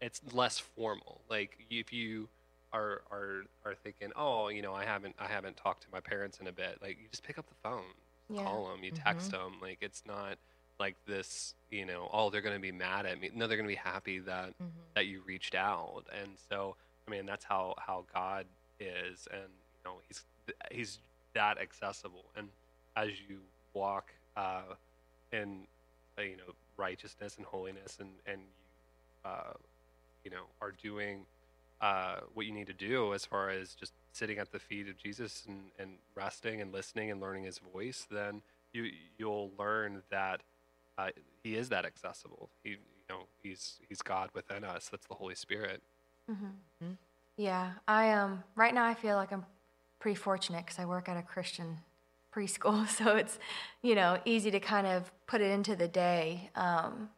it's 0.00 0.20
less 0.32 0.58
formal. 0.58 1.20
Like 1.28 1.58
if 1.70 1.92
you 1.92 2.28
are 2.72 3.02
are 3.10 3.42
are 3.66 3.74
thinking, 3.74 4.10
oh, 4.16 4.48
you 4.48 4.62
know, 4.62 4.72
I 4.74 4.84
haven't 4.84 5.14
I 5.18 5.26
haven't 5.26 5.56
talked 5.56 5.82
to 5.82 5.88
my 5.92 6.00
parents 6.00 6.38
in 6.40 6.46
a 6.46 6.52
bit. 6.52 6.78
Like 6.80 6.96
you 7.00 7.08
just 7.10 7.22
pick 7.22 7.36
up 7.38 7.46
the 7.48 7.54
phone, 7.62 7.92
Yeah. 8.30 8.42
call 8.44 8.68
them, 8.70 8.82
you 8.82 8.90
text 8.92 9.30
them. 9.32 9.54
Like 9.60 9.78
it's 9.82 10.02
not 10.06 10.38
like 10.80 10.96
this, 11.06 11.54
you 11.70 11.84
know, 11.84 12.08
oh, 12.12 12.30
they're 12.30 12.40
going 12.40 12.56
to 12.56 12.60
be 12.60 12.72
mad 12.72 13.06
at 13.06 13.20
me. 13.20 13.30
No, 13.34 13.46
they're 13.46 13.56
going 13.58 13.68
to 13.68 13.72
be 13.72 13.76
happy 13.76 14.18
that 14.20 14.48
Mm-hmm. 14.60 14.80
that 14.94 15.06
you 15.06 15.22
reached 15.26 15.54
out. 15.54 16.04
And 16.20 16.32
so, 16.48 16.76
I 17.06 17.10
mean, 17.10 17.26
that's 17.26 17.44
how 17.44 17.74
how 17.78 18.04
God 18.12 18.46
is, 18.80 19.28
and 19.30 19.42
you 19.42 19.80
know, 19.84 19.96
he's 20.08 20.24
he's 20.70 20.98
that 21.34 21.58
accessible. 21.58 22.24
And 22.36 22.48
as 22.96 23.10
you 23.28 23.38
walk 23.74 24.12
uh, 24.36 24.74
in, 25.32 25.66
uh, 26.18 26.22
you 26.22 26.36
know, 26.36 26.54
righteousness 26.76 27.36
and 27.36 27.46
holiness, 27.46 27.98
and 28.00 28.10
and 28.26 28.40
you, 28.40 29.30
uh, 29.30 29.52
you 30.24 30.30
know, 30.30 30.44
are 30.60 30.72
doing 30.82 31.26
uh, 31.80 32.16
what 32.34 32.46
you 32.46 32.52
need 32.52 32.68
to 32.68 32.72
do 32.72 33.12
as 33.14 33.24
far 33.24 33.50
as 33.50 33.74
just 33.74 33.92
sitting 34.12 34.38
at 34.38 34.52
the 34.52 34.58
feet 34.58 34.88
of 34.88 34.96
Jesus 34.96 35.44
and, 35.48 35.58
and 35.78 35.98
resting 36.14 36.60
and 36.60 36.72
listening 36.72 37.10
and 37.10 37.20
learning 37.20 37.44
His 37.44 37.58
voice, 37.58 38.06
then 38.10 38.42
you 38.72 38.90
you'll 39.18 39.50
learn 39.58 40.02
that 40.10 40.42
uh, 40.98 41.08
He 41.42 41.56
is 41.56 41.68
that 41.70 41.84
accessible. 41.84 42.50
He 42.62 42.70
you 42.70 42.76
know 43.08 43.22
He's 43.42 43.80
He's 43.88 44.02
God 44.02 44.30
within 44.34 44.64
us. 44.64 44.88
That's 44.88 45.06
the 45.06 45.14
Holy 45.14 45.34
Spirit. 45.34 45.82
Yeah, 47.36 47.72
I 47.88 48.10
um 48.12 48.44
right 48.56 48.74
now 48.74 48.84
I 48.84 48.94
feel 48.94 49.16
like 49.16 49.32
I'm 49.32 49.44
pretty 50.00 50.16
fortunate 50.16 50.64
because 50.64 50.78
I 50.78 50.84
work 50.84 51.08
at 51.08 51.16
a 51.16 51.22
Christian 51.22 51.78
preschool, 52.34 52.86
so 52.98 53.16
it's 53.16 53.38
you 53.82 53.94
know 53.94 54.18
easy 54.24 54.50
to 54.50 54.60
kind 54.60 54.86
of 54.86 55.10
put 55.26 55.40
it 55.40 55.50
into 55.50 55.76
the 55.76 55.88
day. 55.88 56.50
Um, 56.54 57.10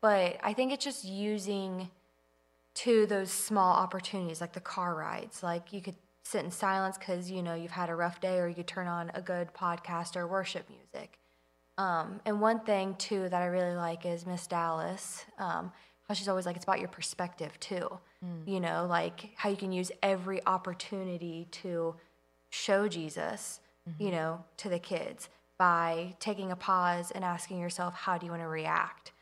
but 0.00 0.38
I 0.42 0.52
think 0.52 0.72
it's 0.72 0.84
just 0.84 1.04
using 1.04 1.90
to 2.74 3.06
those 3.06 3.32
small 3.32 3.74
opportunities, 3.74 4.40
like 4.40 4.52
the 4.52 4.60
car 4.60 4.94
rides. 4.94 5.42
Like 5.42 5.72
you 5.72 5.80
could 5.80 5.96
sit 6.22 6.44
in 6.44 6.50
silence 6.50 6.98
because 6.98 7.30
you 7.30 7.42
know 7.42 7.54
you've 7.54 7.70
had 7.70 7.88
a 7.88 7.94
rough 7.94 8.20
day, 8.20 8.38
or 8.38 8.48
you 8.48 8.54
could 8.54 8.68
turn 8.68 8.86
on 8.86 9.10
a 9.14 9.22
good 9.22 9.52
podcast 9.54 10.14
or 10.14 10.26
worship 10.26 10.68
music. 10.68 11.18
Um, 11.78 12.20
and 12.26 12.40
one 12.40 12.60
thing 12.60 12.96
too 12.96 13.28
that 13.28 13.40
I 13.40 13.46
really 13.46 13.76
like 13.76 14.04
is 14.04 14.26
Miss 14.26 14.46
Dallas. 14.46 15.24
Um, 15.38 15.72
she's 16.14 16.28
always 16.28 16.46
like, 16.46 16.56
it's 16.56 16.64
about 16.64 16.80
your 16.80 16.88
perspective 16.88 17.58
too. 17.60 17.98
You 18.46 18.60
know, 18.60 18.86
like 18.88 19.30
how 19.36 19.48
you 19.48 19.56
can 19.56 19.72
use 19.72 19.92
every 20.02 20.44
opportunity 20.46 21.46
to 21.52 21.94
show 22.50 22.88
Jesus, 22.88 23.60
you 23.98 24.10
know, 24.10 24.44
to 24.58 24.68
the 24.68 24.78
kids 24.78 25.28
by 25.58 26.14
taking 26.20 26.52
a 26.52 26.56
pause 26.56 27.10
and 27.10 27.24
asking 27.24 27.58
yourself, 27.58 27.94
how 27.94 28.16
do 28.16 28.26
you 28.26 28.32
want 28.32 28.42
to 28.42 28.48
react? 28.48 29.12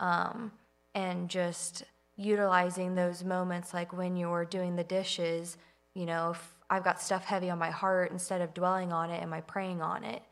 Um, 0.00 0.52
and 0.94 1.28
just 1.28 1.84
utilizing 2.16 2.94
those 2.94 3.24
moments, 3.24 3.72
like 3.72 3.96
when 3.96 4.16
you're 4.16 4.44
doing 4.44 4.76
the 4.76 4.84
dishes, 4.84 5.56
you 5.94 6.06
know, 6.06 6.30
if 6.30 6.54
I've 6.70 6.84
got 6.84 7.00
stuff 7.00 7.24
heavy 7.24 7.48
on 7.50 7.58
my 7.58 7.70
heart, 7.70 8.10
instead 8.10 8.40
of 8.40 8.54
dwelling 8.54 8.92
on 8.92 9.10
it, 9.10 9.22
am 9.22 9.32
I 9.32 9.40
praying 9.40 9.80
on 9.80 10.04
it? 10.04 10.22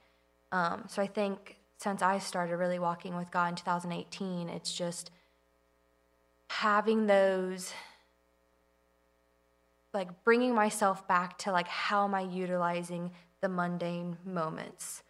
Um, 0.52 0.84
so 0.88 1.00
I 1.00 1.06
think 1.06 1.56
since 1.78 2.02
I 2.02 2.18
started 2.18 2.56
really 2.56 2.78
walking 2.78 3.16
with 3.16 3.30
God 3.30 3.50
in 3.50 3.54
2018, 3.56 4.48
it's 4.48 4.74
just 4.74 5.10
having 6.48 7.06
those, 7.06 7.72
like 9.92 10.24
bringing 10.24 10.54
myself 10.54 11.06
back 11.08 11.38
to 11.38 11.52
like 11.52 11.68
how 11.68 12.04
am 12.04 12.14
I 12.14 12.22
utilizing 12.22 13.10
the 13.40 13.48
mundane 13.48 14.16
moments. 14.24 15.02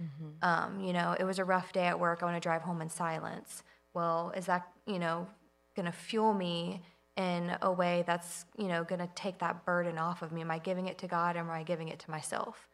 Um, 0.42 0.80
you 0.80 0.92
know, 0.92 1.16
it 1.18 1.24
was 1.24 1.38
a 1.38 1.44
rough 1.44 1.72
day 1.72 1.86
at 1.86 1.98
work. 1.98 2.22
I 2.22 2.26
want 2.26 2.36
to 2.36 2.40
drive 2.40 2.62
home 2.62 2.82
in 2.82 2.88
silence. 2.88 3.62
Well, 3.94 4.32
is 4.36 4.46
that 4.46 4.68
you 4.86 4.98
know 4.98 5.26
going 5.74 5.86
to 5.86 5.92
fuel 5.92 6.34
me 6.34 6.82
in 7.16 7.56
a 7.62 7.72
way 7.72 8.04
that's 8.06 8.44
you 8.58 8.68
know 8.68 8.84
going 8.84 8.98
to 9.00 9.08
take 9.14 9.38
that 9.38 9.64
burden 9.64 9.96
off 9.98 10.22
of 10.22 10.32
me? 10.32 10.40
Am 10.42 10.50
I 10.50 10.58
giving 10.58 10.86
it 10.86 10.98
to 10.98 11.06
God 11.06 11.36
or 11.36 11.40
am 11.40 11.50
I 11.50 11.62
giving 11.62 11.88
it 11.88 11.98
to 12.00 12.10
myself? 12.10 12.68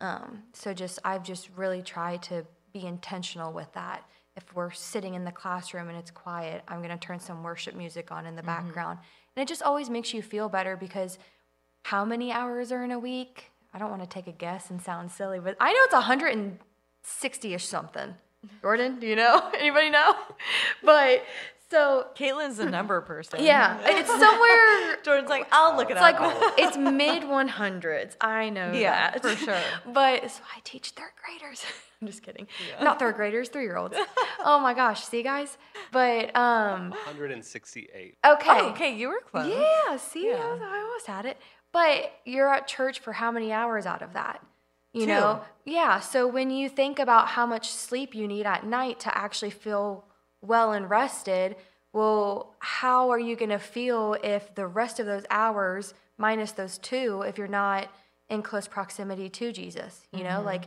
Um, 0.00 0.42
so 0.52 0.72
just 0.72 0.98
I've 1.04 1.22
just 1.22 1.50
really 1.56 1.82
tried 1.82 2.22
to 2.24 2.46
be 2.72 2.86
intentional 2.86 3.52
with 3.52 3.72
that. 3.74 4.04
If 4.36 4.54
we're 4.54 4.70
sitting 4.70 5.14
in 5.14 5.24
the 5.24 5.32
classroom 5.32 5.88
and 5.88 5.96
it's 5.96 6.10
quiet, 6.10 6.62
I'm 6.68 6.78
going 6.78 6.96
to 6.96 6.98
turn 6.98 7.20
some 7.20 7.42
worship 7.42 7.74
music 7.74 8.12
on 8.12 8.26
in 8.26 8.36
the 8.36 8.42
mm-hmm. 8.42 8.46
background, 8.46 8.98
and 9.34 9.42
it 9.42 9.48
just 9.48 9.62
always 9.62 9.90
makes 9.90 10.12
you 10.12 10.22
feel 10.22 10.48
better 10.48 10.76
because 10.76 11.18
how 11.84 12.04
many 12.04 12.32
hours 12.32 12.72
are 12.72 12.84
in 12.84 12.90
a 12.90 12.98
week? 12.98 13.50
I 13.72 13.78
don't 13.78 13.90
want 13.90 14.02
to 14.02 14.08
take 14.08 14.26
a 14.26 14.32
guess 14.32 14.70
and 14.70 14.80
sound 14.80 15.10
silly, 15.10 15.38
but 15.38 15.56
I 15.60 15.72
know 15.72 15.80
it's 15.84 15.94
160ish 17.14 17.60
something. 17.60 18.14
Jordan, 18.62 18.98
do 18.98 19.06
you 19.06 19.16
know? 19.16 19.50
Anybody 19.58 19.90
know? 19.90 20.14
But 20.82 21.24
so 21.70 22.06
Caitlin's 22.16 22.56
the 22.58 22.66
number 22.70 23.00
person. 23.00 23.42
yeah, 23.42 23.78
it's 23.84 24.08
somewhere 24.08 24.96
Jordan's 25.04 25.28
like, 25.28 25.46
I'll 25.52 25.76
look 25.76 25.90
it 25.90 25.96
it's 25.96 26.00
up. 26.02 26.20
like 26.20 26.54
it's 26.58 26.76
mid 26.76 27.22
100s. 27.24 28.16
I 28.20 28.50
know 28.50 28.72
Yeah, 28.72 29.10
that 29.12 29.22
for 29.22 29.34
sure. 29.36 29.58
But 29.92 30.30
so 30.30 30.42
I 30.56 30.60
teach 30.64 30.90
third 30.90 31.10
graders. 31.24 31.64
I'm 32.00 32.08
just 32.08 32.22
kidding. 32.22 32.46
Not 32.82 32.98
third 32.98 33.14
graders, 33.16 33.48
three 33.48 33.62
year 33.62 33.76
olds. 33.78 33.96
oh 34.44 34.60
my 34.60 34.74
gosh, 34.74 35.04
see 35.04 35.22
guys. 35.22 35.56
But 35.92 36.34
um, 36.36 36.90
168. 36.90 38.18
okay. 38.26 38.48
oh, 38.50 38.70
okay, 38.70 38.94
you 38.96 39.08
were 39.08 39.20
close. 39.30 39.48
Yeah, 39.52 39.96
see, 39.96 40.28
Yeah. 40.28 40.34
I, 40.36 40.52
was, 40.52 40.60
I 40.62 40.78
almost 40.80 41.06
had 41.06 41.26
it. 41.26 41.38
But 41.72 42.12
you're 42.24 42.52
at 42.52 42.66
church 42.66 43.00
for 43.00 43.12
how 43.14 43.30
many 43.30 43.52
hours 43.52 43.86
out 43.86 44.02
of 44.02 44.12
that? 44.14 44.42
You 44.92 45.02
Two. 45.02 45.06
know? 45.08 45.40
Yeah. 45.64 46.00
So 46.00 46.26
when 46.26 46.50
you 46.50 46.68
think 46.68 46.98
about 46.98 47.28
how 47.28 47.44
much 47.46 47.70
sleep 47.70 48.14
you 48.14 48.26
need 48.28 48.46
at 48.46 48.64
night 48.66 49.00
to 49.00 49.16
actually 49.18 49.50
feel 49.50 50.04
well 50.46 50.72
and 50.72 50.88
rested, 50.88 51.56
well, 51.92 52.54
how 52.58 53.10
are 53.10 53.18
you 53.18 53.36
going 53.36 53.50
to 53.50 53.58
feel 53.58 54.16
if 54.22 54.54
the 54.54 54.66
rest 54.66 55.00
of 55.00 55.06
those 55.06 55.24
hours, 55.30 55.94
minus 56.18 56.52
those 56.52 56.78
two, 56.78 57.22
if 57.26 57.38
you're 57.38 57.48
not 57.48 57.88
in 58.28 58.42
close 58.42 58.68
proximity 58.68 59.28
to 59.30 59.52
Jesus? 59.52 60.06
You 60.12 60.24
know, 60.24 60.30
mm-hmm. 60.30 60.46
like, 60.46 60.64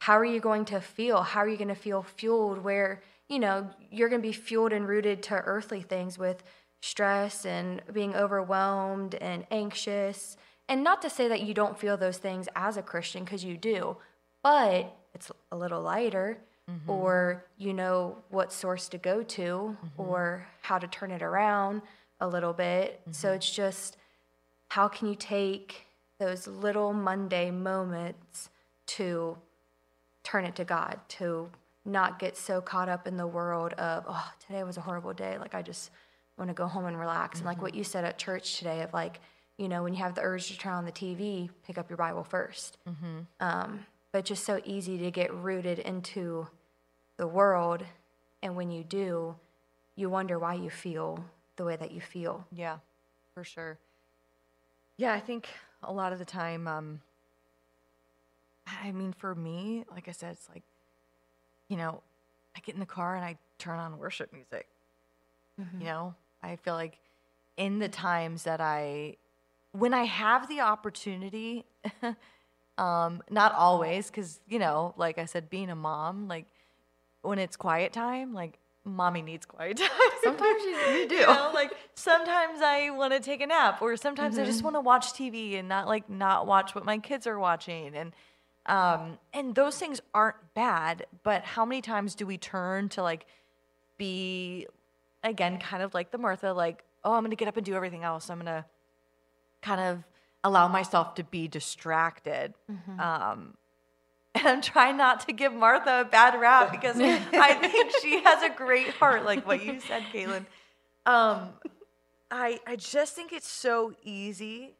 how 0.00 0.18
are 0.18 0.24
you 0.24 0.40
going 0.40 0.64
to 0.66 0.80
feel? 0.80 1.22
How 1.22 1.40
are 1.40 1.48
you 1.48 1.56
going 1.56 1.68
to 1.68 1.74
feel 1.74 2.02
fueled 2.02 2.62
where, 2.64 3.00
you 3.28 3.38
know, 3.38 3.70
you're 3.90 4.08
going 4.08 4.20
to 4.20 4.28
be 4.28 4.32
fueled 4.32 4.72
and 4.72 4.88
rooted 4.88 5.22
to 5.24 5.34
earthly 5.34 5.82
things 5.82 6.18
with 6.18 6.42
stress 6.80 7.46
and 7.46 7.82
being 7.92 8.14
overwhelmed 8.14 9.14
and 9.16 9.46
anxious. 9.50 10.36
And 10.68 10.84
not 10.84 11.00
to 11.02 11.10
say 11.10 11.28
that 11.28 11.42
you 11.42 11.54
don't 11.54 11.78
feel 11.78 11.96
those 11.96 12.18
things 12.18 12.48
as 12.54 12.76
a 12.76 12.82
Christian, 12.82 13.24
because 13.24 13.44
you 13.44 13.56
do, 13.56 13.96
but 14.42 14.96
it's 15.14 15.30
a 15.50 15.56
little 15.56 15.80
lighter, 15.80 16.38
Mm-hmm. 16.68 16.90
or 16.90 17.44
you 17.58 17.72
know 17.72 18.16
what 18.28 18.52
source 18.52 18.88
to 18.88 18.98
go 18.98 19.22
to, 19.22 19.40
mm-hmm. 19.40 19.86
or 20.00 20.48
how 20.62 20.78
to 20.78 20.88
turn 20.88 21.12
it 21.12 21.22
around 21.22 21.80
a 22.18 22.26
little 22.26 22.52
bit. 22.52 23.00
So 23.12 23.28
mm-hmm. 23.28 23.36
it's 23.36 23.48
just 23.48 23.96
how 24.68 24.88
can 24.88 25.08
you 25.08 25.14
take 25.14 25.86
those 26.18 26.46
little 26.46 26.92
Monday 26.92 27.50
moments 27.50 28.50
to 28.86 29.36
turn 30.22 30.44
it 30.44 30.56
to 30.56 30.64
God, 30.64 30.98
to 31.08 31.50
not 31.84 32.18
get 32.18 32.36
so 32.36 32.60
caught 32.60 32.88
up 32.88 33.06
in 33.06 33.16
the 33.16 33.26
world 33.26 33.72
of, 33.74 34.04
oh, 34.08 34.32
today 34.44 34.64
was 34.64 34.76
a 34.76 34.80
horrible 34.80 35.12
day. 35.12 35.38
Like, 35.38 35.54
I 35.54 35.62
just 35.62 35.90
want 36.36 36.50
to 36.50 36.54
go 36.54 36.66
home 36.66 36.86
and 36.86 36.98
relax. 36.98 37.38
And 37.38 37.46
like 37.46 37.62
what 37.62 37.74
you 37.74 37.84
said 37.84 38.04
at 38.04 38.18
church 38.18 38.58
today, 38.58 38.82
of 38.82 38.92
like, 38.92 39.20
you 39.56 39.68
know, 39.68 39.82
when 39.82 39.94
you 39.94 40.00
have 40.00 40.14
the 40.14 40.22
urge 40.22 40.48
to 40.48 40.58
turn 40.58 40.72
on 40.72 40.84
the 40.84 40.92
TV, 40.92 41.48
pick 41.66 41.78
up 41.78 41.88
your 41.88 41.96
Bible 41.96 42.26
1st 42.28 42.72
Um, 43.40 43.86
but 44.12 44.24
just 44.24 44.44
so 44.44 44.60
easy 44.64 44.98
to 44.98 45.10
get 45.10 45.32
rooted 45.32 45.78
into 45.78 46.48
the 47.16 47.26
world. 47.26 47.84
And 48.42 48.56
when 48.56 48.70
you 48.70 48.84
do, 48.84 49.36
you 49.96 50.08
wonder 50.10 50.38
why 50.38 50.54
you 50.54 50.70
feel 50.70 51.24
the 51.56 51.64
way 51.64 51.76
that 51.76 51.90
you 51.90 52.00
feel. 52.00 52.46
Yeah, 52.52 52.78
for 53.34 53.44
sure. 53.44 53.78
Yeah, 54.96 55.12
I 55.12 55.20
think 55.20 55.48
a 55.82 55.92
lot 55.92 56.12
of 56.12 56.18
the 56.18 56.24
time, 56.24 56.68
um, 56.68 57.00
I 58.66 58.92
mean, 58.92 59.12
for 59.12 59.34
me, 59.34 59.84
like 59.90 60.08
I 60.08 60.12
said, 60.12 60.32
it's 60.32 60.48
like, 60.48 60.62
you 61.68 61.76
know, 61.76 62.02
I 62.56 62.60
get 62.60 62.74
in 62.74 62.80
the 62.80 62.86
car 62.86 63.16
and 63.16 63.24
I 63.24 63.36
turn 63.58 63.78
on 63.78 63.98
worship 63.98 64.32
music. 64.32 64.66
You 65.78 65.86
know, 65.86 66.14
I 66.42 66.56
feel 66.56 66.74
like 66.74 66.98
in 67.56 67.78
the 67.78 67.88
times 67.88 68.44
that 68.44 68.60
I, 68.60 69.16
when 69.72 69.94
I 69.94 70.04
have 70.04 70.48
the 70.48 70.60
opportunity, 70.60 71.64
um, 72.78 73.22
not 73.30 73.54
always, 73.54 74.08
because, 74.08 74.40
you 74.48 74.58
know, 74.58 74.94
like 74.98 75.18
I 75.18 75.24
said, 75.24 75.48
being 75.48 75.70
a 75.70 75.74
mom, 75.74 76.28
like 76.28 76.46
when 77.26 77.38
it's 77.38 77.56
quiet 77.56 77.92
time, 77.92 78.32
like 78.32 78.58
mommy 78.84 79.22
needs 79.22 79.44
quiet 79.44 79.76
time. 79.78 79.88
Sometimes 80.22 80.62
you, 80.62 80.70
you 80.70 81.08
do. 81.08 81.14
You 81.16 81.26
know, 81.26 81.50
like 81.52 81.72
sometimes 81.94 82.60
I 82.62 82.90
want 82.90 83.12
to 83.12 83.20
take 83.20 83.40
a 83.40 83.46
nap, 83.46 83.82
or 83.82 83.96
sometimes 83.96 84.38
I 84.38 84.44
just 84.44 84.62
want 84.62 84.76
to 84.76 84.80
watch 84.80 85.12
TV 85.12 85.58
and 85.58 85.68
not 85.68 85.86
like 85.86 86.08
not 86.08 86.46
watch 86.46 86.74
what 86.74 86.84
my 86.84 86.98
kids 86.98 87.26
are 87.26 87.38
watching, 87.38 87.94
and 87.94 88.12
um, 88.66 89.18
and 89.32 89.54
those 89.54 89.78
things 89.78 90.00
aren't 90.14 90.36
bad. 90.54 91.06
But 91.22 91.42
how 91.44 91.64
many 91.64 91.82
times 91.82 92.14
do 92.14 92.26
we 92.26 92.38
turn 92.38 92.88
to 92.90 93.02
like 93.02 93.26
be 93.98 94.66
again, 95.22 95.58
kind 95.58 95.82
of 95.82 95.94
like 95.94 96.10
the 96.10 96.18
Martha, 96.18 96.52
like 96.52 96.84
oh, 97.04 97.12
I'm 97.12 97.22
gonna 97.22 97.36
get 97.36 97.48
up 97.48 97.56
and 97.56 97.64
do 97.64 97.74
everything 97.74 98.02
else. 98.04 98.30
I'm 98.30 98.38
gonna 98.38 98.66
kind 99.62 99.80
of 99.80 100.04
allow 100.44 100.68
myself 100.68 101.14
to 101.16 101.24
be 101.24 101.48
distracted. 101.48 102.54
Um, 103.00 103.54
and 103.54 103.56
I'm 104.46 104.60
trying 104.60 104.96
not 104.96 105.26
to 105.26 105.32
give 105.32 105.52
Martha 105.52 106.02
a 106.02 106.04
bad 106.04 106.40
rap 106.40 106.72
because 106.72 106.96
I 107.00 107.54
think 107.54 107.92
she 108.02 108.22
has 108.22 108.42
a 108.42 108.50
great 108.50 108.88
heart, 108.88 109.24
like 109.24 109.46
what 109.46 109.64
you 109.64 109.80
said, 109.80 110.04
Caitlin. 110.12 110.46
Um, 111.04 111.50
I 112.30 112.60
I 112.66 112.76
just 112.76 113.14
think 113.14 113.32
it's 113.32 113.48
so 113.48 113.94
easy 114.02 114.74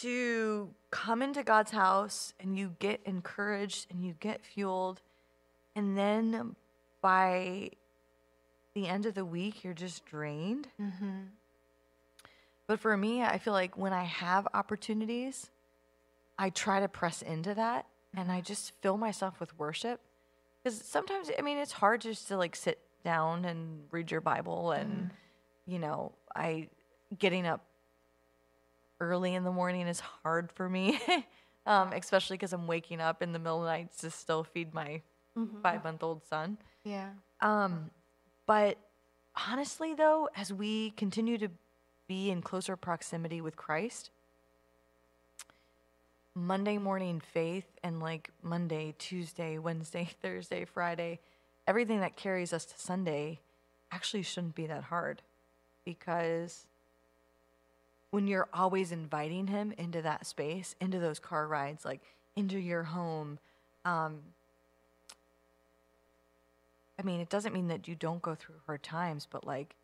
to 0.00 0.70
come 0.90 1.22
into 1.22 1.42
God's 1.42 1.70
house 1.70 2.34
and 2.38 2.58
you 2.58 2.76
get 2.78 3.00
encouraged 3.04 3.86
and 3.90 4.04
you 4.04 4.14
get 4.20 4.44
fueled, 4.44 5.00
and 5.74 5.96
then 5.96 6.56
by 7.00 7.70
the 8.74 8.86
end 8.86 9.06
of 9.06 9.14
the 9.14 9.24
week, 9.24 9.64
you're 9.64 9.74
just 9.74 10.04
drained. 10.04 10.68
Mm-hmm. 10.80 11.20
But 12.66 12.80
for 12.80 12.96
me, 12.96 13.22
I 13.22 13.38
feel 13.38 13.54
like 13.54 13.78
when 13.78 13.92
I 13.92 14.04
have 14.04 14.46
opportunities, 14.52 15.50
I 16.38 16.50
try 16.50 16.80
to 16.80 16.88
press 16.88 17.22
into 17.22 17.54
that 17.54 17.86
and 18.18 18.32
I 18.32 18.40
just 18.40 18.72
fill 18.80 18.96
myself 18.96 19.38
with 19.38 19.56
worship. 19.58 20.00
Because 20.62 20.80
sometimes, 20.80 21.30
I 21.38 21.42
mean, 21.42 21.56
it's 21.56 21.72
hard 21.72 22.00
just 22.00 22.26
to 22.28 22.36
like 22.36 22.56
sit 22.56 22.80
down 23.04 23.44
and 23.44 23.84
read 23.92 24.10
your 24.10 24.20
Bible 24.20 24.72
and, 24.72 25.10
you 25.66 25.78
know, 25.78 26.12
I 26.34 26.68
getting 27.16 27.46
up 27.46 27.64
early 29.00 29.34
in 29.34 29.44
the 29.44 29.52
morning 29.52 29.86
is 29.86 30.00
hard 30.00 30.50
for 30.50 30.68
me, 30.68 31.00
um, 31.66 31.92
especially 31.92 32.36
because 32.36 32.52
I'm 32.52 32.66
waking 32.66 33.00
up 33.00 33.22
in 33.22 33.32
the 33.32 33.38
middle 33.38 33.58
of 33.58 33.64
the 33.64 33.70
night 33.70 33.96
to 33.98 34.10
still 34.10 34.42
feed 34.42 34.74
my 34.74 35.00
five 35.62 35.84
month 35.84 36.02
old 36.02 36.26
son. 36.26 36.58
Yeah. 36.82 37.10
Um, 37.40 37.90
but 38.46 38.78
honestly, 39.48 39.94
though, 39.94 40.28
as 40.34 40.52
we 40.52 40.90
continue 40.90 41.38
to 41.38 41.50
be 42.08 42.30
in 42.30 42.42
closer 42.42 42.74
proximity 42.74 43.40
with 43.40 43.54
Christ, 43.54 44.10
Monday 46.38 46.78
morning 46.78 47.20
faith 47.20 47.66
and 47.82 48.00
like 48.00 48.30
Monday, 48.42 48.94
Tuesday, 48.98 49.58
Wednesday, 49.58 50.08
Thursday, 50.22 50.64
Friday, 50.64 51.18
everything 51.66 52.00
that 52.00 52.16
carries 52.16 52.52
us 52.52 52.64
to 52.64 52.78
Sunday 52.78 53.40
actually 53.90 54.22
shouldn't 54.22 54.54
be 54.54 54.66
that 54.66 54.84
hard 54.84 55.22
because 55.84 56.66
when 58.10 58.26
you're 58.26 58.48
always 58.54 58.92
inviting 58.92 59.48
him 59.48 59.72
into 59.76 60.00
that 60.02 60.26
space, 60.26 60.74
into 60.80 60.98
those 60.98 61.18
car 61.18 61.46
rides, 61.46 61.84
like 61.84 62.00
into 62.36 62.58
your 62.58 62.84
home, 62.84 63.38
um, 63.84 64.20
I 66.98 67.02
mean, 67.02 67.20
it 67.20 67.28
doesn't 67.28 67.52
mean 67.52 67.68
that 67.68 67.88
you 67.88 67.94
don't 67.94 68.22
go 68.22 68.34
through 68.34 68.56
hard 68.66 68.82
times, 68.82 69.26
but 69.30 69.46
like, 69.46 69.74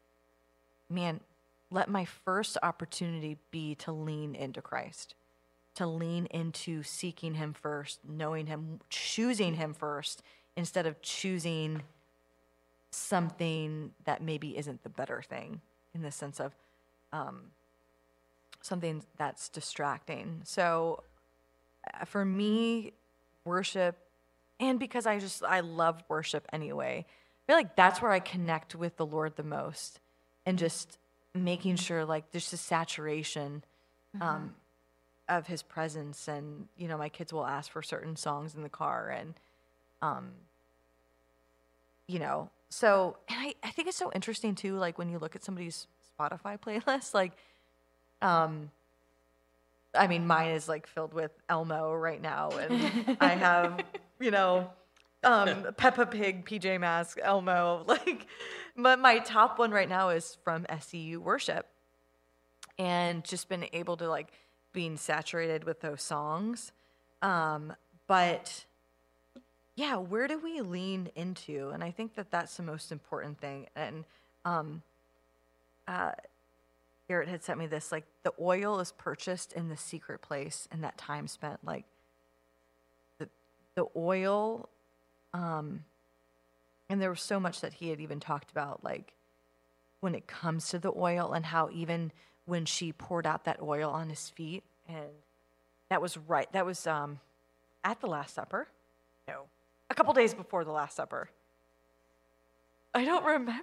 man, 0.88 1.20
let 1.70 1.88
my 1.88 2.04
first 2.04 2.56
opportunity 2.62 3.38
be 3.50 3.74
to 3.76 3.92
lean 3.92 4.34
into 4.34 4.62
Christ, 4.62 5.14
to 5.74 5.86
lean 5.86 6.26
into 6.26 6.82
seeking 6.82 7.34
Him 7.34 7.52
first, 7.52 8.00
knowing 8.08 8.46
Him, 8.46 8.80
choosing 8.90 9.54
Him 9.54 9.74
first, 9.74 10.22
instead 10.56 10.86
of 10.86 11.00
choosing 11.02 11.82
something 12.90 13.90
that 14.04 14.22
maybe 14.22 14.56
isn't 14.56 14.82
the 14.84 14.88
better 14.88 15.22
thing 15.22 15.60
in 15.94 16.02
the 16.02 16.12
sense 16.12 16.40
of 16.40 16.54
um, 17.12 17.42
something 18.60 19.02
that's 19.18 19.48
distracting. 19.48 20.40
So 20.44 21.02
uh, 21.92 22.04
for 22.04 22.24
me, 22.24 22.92
worship 23.44 23.96
and 24.60 24.78
because 24.78 25.06
I 25.06 25.18
just 25.18 25.42
I 25.42 25.60
love 25.60 26.02
worship 26.08 26.46
anyway. 26.52 27.04
I 27.08 27.42
feel 27.46 27.56
like 27.56 27.76
that's 27.76 28.00
where 28.00 28.12
I 28.12 28.20
connect 28.20 28.74
with 28.74 28.96
the 28.96 29.04
Lord 29.04 29.36
the 29.36 29.42
most, 29.42 30.00
and 30.46 30.58
just 30.58 30.98
making 31.34 31.76
sure 31.76 32.04
like 32.04 32.30
there's 32.30 32.52
a 32.52 32.56
saturation 32.56 33.64
um, 34.20 34.54
of 35.28 35.46
His 35.46 35.62
presence, 35.62 36.28
and 36.28 36.68
you 36.76 36.88
know 36.88 36.98
my 36.98 37.08
kids 37.08 37.32
will 37.32 37.46
ask 37.46 37.70
for 37.70 37.82
certain 37.82 38.16
songs 38.16 38.54
in 38.54 38.62
the 38.62 38.68
car, 38.68 39.08
and 39.10 39.34
um, 40.02 40.32
you 42.06 42.18
know 42.18 42.50
so 42.74 43.16
and 43.28 43.38
I 43.38 43.54
I 43.62 43.70
think 43.70 43.86
it's 43.86 43.96
so 43.96 44.10
interesting 44.12 44.56
too, 44.56 44.76
like 44.76 44.98
when 44.98 45.08
you 45.08 45.18
look 45.18 45.36
at 45.36 45.44
somebody's 45.44 45.86
Spotify 46.18 46.58
playlist, 46.60 47.14
like 47.14 47.32
um. 48.22 48.70
I 49.96 50.08
mean, 50.08 50.26
mine 50.26 50.50
is 50.50 50.68
like 50.68 50.88
filled 50.88 51.14
with 51.14 51.30
Elmo 51.48 51.94
right 51.94 52.20
now, 52.20 52.50
and 52.50 53.16
I 53.20 53.28
have, 53.28 53.78
you 54.20 54.32
know, 54.32 54.68
um, 55.22 55.68
Peppa 55.76 56.04
Pig, 56.04 56.44
PJ 56.44 56.80
Masks, 56.80 57.20
Elmo. 57.22 57.84
Like, 57.86 58.26
but 58.76 58.98
my 58.98 59.20
top 59.20 59.56
one 59.60 59.70
right 59.70 59.88
now 59.88 60.08
is 60.08 60.36
from 60.42 60.66
SEU 60.80 61.20
Worship, 61.20 61.68
and 62.76 63.22
just 63.22 63.48
been 63.48 63.66
able 63.72 63.96
to 63.98 64.08
like 64.08 64.32
being 64.74 64.98
saturated 64.98 65.64
with 65.64 65.80
those 65.80 66.02
songs. 66.02 66.72
Um, 67.22 67.72
but 68.06 68.66
yeah, 69.74 69.96
where 69.96 70.28
do 70.28 70.38
we 70.38 70.60
lean 70.60 71.10
into? 71.16 71.70
And 71.70 71.82
I 71.82 71.90
think 71.90 72.14
that 72.16 72.30
that's 72.30 72.58
the 72.58 72.62
most 72.62 72.92
important 72.92 73.40
thing. 73.40 73.68
And 73.74 74.04
um, 74.44 74.82
uh, 75.88 76.12
Garrett 77.08 77.28
had 77.28 77.42
sent 77.42 77.58
me 77.58 77.66
this 77.66 77.92
like 77.92 78.04
the 78.22 78.32
oil 78.40 78.80
is 78.80 78.92
purchased 78.92 79.52
in 79.52 79.68
the 79.68 79.76
secret 79.76 80.22
place 80.22 80.68
and 80.70 80.82
that 80.82 80.96
time 80.96 81.26
spent 81.26 81.60
like 81.64 81.84
the 83.18 83.28
the 83.74 83.86
oil 83.96 84.68
um 85.34 85.84
and 86.88 87.00
there 87.00 87.10
was 87.10 87.20
so 87.20 87.38
much 87.38 87.60
that 87.60 87.74
he 87.74 87.90
had 87.90 88.00
even 88.00 88.20
talked 88.20 88.50
about 88.50 88.82
like 88.82 89.14
when 90.00 90.14
it 90.14 90.26
comes 90.26 90.68
to 90.68 90.78
the 90.78 90.92
oil 90.96 91.32
and 91.32 91.46
how 91.46 91.68
even 91.72 92.10
when 92.46 92.64
she 92.64 92.92
poured 92.92 93.26
out 93.26 93.44
that 93.44 93.58
oil 93.62 93.90
on 93.90 94.08
his 94.10 94.30
feet 94.30 94.62
and 94.88 95.08
that 95.88 96.00
was 96.02 96.16
right 96.16 96.50
that 96.52 96.64
was 96.66 96.86
um 96.86 97.20
at 97.82 98.00
the 98.00 98.06
last 98.06 98.34
supper 98.34 98.68
no 99.28 99.42
a 99.90 99.94
couple 99.94 100.12
days 100.12 100.34
before 100.34 100.64
the 100.64 100.72
last 100.72 100.96
supper 100.96 101.28
i 102.94 103.04
don't 103.04 103.24
remember 103.24 103.54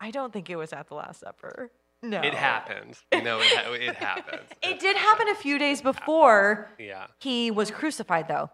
i 0.00 0.10
don't 0.10 0.32
think 0.32 0.50
it 0.50 0.56
was 0.56 0.72
at 0.72 0.88
the 0.88 0.94
last 0.94 1.20
supper 1.20 1.70
no 2.02 2.22
It 2.22 2.32
happened. 2.32 2.96
You 3.12 3.20
know, 3.20 3.40
it, 3.40 3.46
ha- 3.48 3.72
it 3.74 3.94
happened. 3.96 4.40
it 4.62 4.80
did 4.80 4.96
happen 4.96 5.28
a 5.28 5.34
few 5.34 5.58
days 5.58 5.82
before 5.82 6.70
Yeah. 6.78 7.08
he 7.18 7.50
was 7.50 7.70
crucified 7.70 8.26
though 8.26 8.48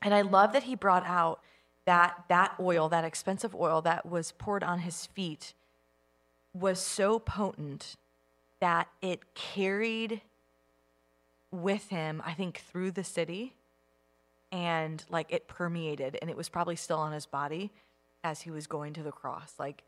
and 0.00 0.14
i 0.14 0.22
love 0.22 0.52
that 0.52 0.62
he 0.62 0.76
brought 0.76 1.04
out 1.04 1.40
that 1.86 2.24
that 2.28 2.54
oil 2.60 2.88
that 2.88 3.04
expensive 3.04 3.52
oil 3.54 3.82
that 3.82 4.06
was 4.06 4.30
poured 4.32 4.62
on 4.62 4.78
his 4.80 5.06
feet 5.06 5.54
was 6.54 6.78
so 6.80 7.18
potent 7.18 7.96
that 8.62 8.88
it 9.02 9.34
carried 9.34 10.22
with 11.50 11.90
him 11.90 12.22
i 12.24 12.32
think 12.32 12.62
through 12.70 12.90
the 12.90 13.04
city 13.04 13.54
and 14.52 15.04
like 15.10 15.26
it 15.30 15.48
permeated 15.48 16.18
and 16.20 16.30
it 16.30 16.36
was 16.36 16.48
probably 16.48 16.76
still 16.76 16.98
on 16.98 17.12
his 17.12 17.26
body 17.26 17.70
as 18.22 18.42
he 18.42 18.50
was 18.50 18.66
going 18.66 18.92
to 18.92 19.02
the 19.02 19.10
cross. 19.10 19.54
Like 19.58 19.82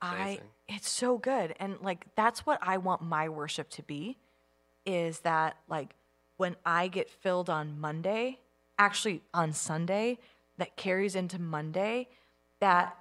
I, 0.00 0.40
it's 0.68 0.88
so 0.88 1.16
good. 1.16 1.54
And 1.58 1.76
like 1.80 2.06
that's 2.14 2.44
what 2.44 2.58
i 2.62 2.76
want 2.76 3.02
my 3.02 3.28
worship 3.28 3.70
to 3.70 3.82
be 3.82 4.18
is 4.84 5.20
that 5.20 5.56
like 5.66 5.94
when 6.36 6.56
I 6.66 6.88
get 6.88 7.08
filled 7.08 7.48
on 7.48 7.80
Monday, 7.80 8.40
actually 8.78 9.22
on 9.32 9.52
Sunday, 9.52 10.18
that 10.58 10.76
carries 10.76 11.14
into 11.14 11.40
Monday, 11.40 12.08
that 12.60 12.98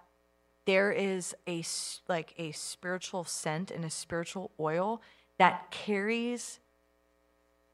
there 0.66 0.92
is 0.92 1.36
a 1.48 1.64
like 2.08 2.34
a 2.38 2.52
spiritual 2.52 3.24
scent 3.24 3.72
and 3.72 3.84
a 3.84 3.90
spiritual 3.90 4.52
oil 4.60 5.02
that 5.38 5.72
carries 5.72 6.60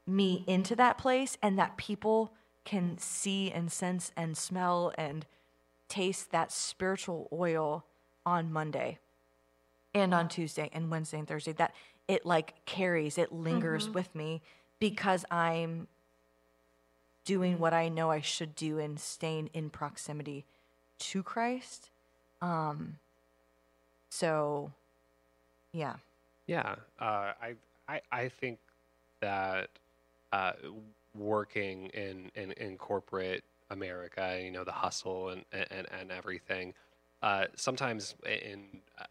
me 0.06 0.44
into 0.46 0.74
that 0.74 0.98
place 0.98 1.38
and 1.42 1.58
that 1.58 1.76
people 1.76 2.32
can 2.64 2.98
see 2.98 3.50
and 3.50 3.70
sense 3.70 4.10
and 4.16 4.36
smell 4.36 4.92
and 4.98 5.26
taste 5.88 6.30
that 6.30 6.52
spiritual 6.52 7.28
oil 7.32 7.84
on 8.26 8.52
Monday 8.52 8.98
and 9.94 10.14
on 10.14 10.28
Tuesday 10.28 10.70
and 10.72 10.90
Wednesday 10.90 11.18
and 11.18 11.28
Thursday 11.28 11.52
that 11.52 11.74
it 12.08 12.26
like 12.26 12.54
carries, 12.64 13.18
it 13.18 13.32
lingers 13.32 13.84
mm-hmm. 13.84 13.94
with 13.94 14.14
me 14.14 14.42
because 14.78 15.24
I'm 15.30 15.86
doing 17.24 17.58
what 17.58 17.72
I 17.72 17.88
know 17.88 18.10
I 18.10 18.20
should 18.20 18.54
do 18.56 18.78
and 18.78 18.98
staying 18.98 19.50
in 19.52 19.70
proximity 19.70 20.44
to 20.98 21.22
Christ. 21.22 21.90
Um 22.42 22.98
so 24.10 24.72
yeah. 25.72 25.96
Yeah, 26.46 26.74
uh, 26.98 27.32
I, 27.40 27.54
I 27.88 28.00
I 28.10 28.28
think 28.28 28.58
that 29.20 29.68
uh, 30.32 30.52
working 31.16 31.86
in, 31.88 32.30
in, 32.34 32.52
in 32.52 32.76
corporate 32.76 33.44
America, 33.70 34.40
you 34.42 34.50
know, 34.50 34.64
the 34.64 34.72
hustle 34.72 35.28
and 35.28 35.44
and, 35.52 35.86
and 35.92 36.10
everything, 36.10 36.74
uh, 37.22 37.44
sometimes 37.54 38.16
in 38.26 38.64
uh, 38.98 39.04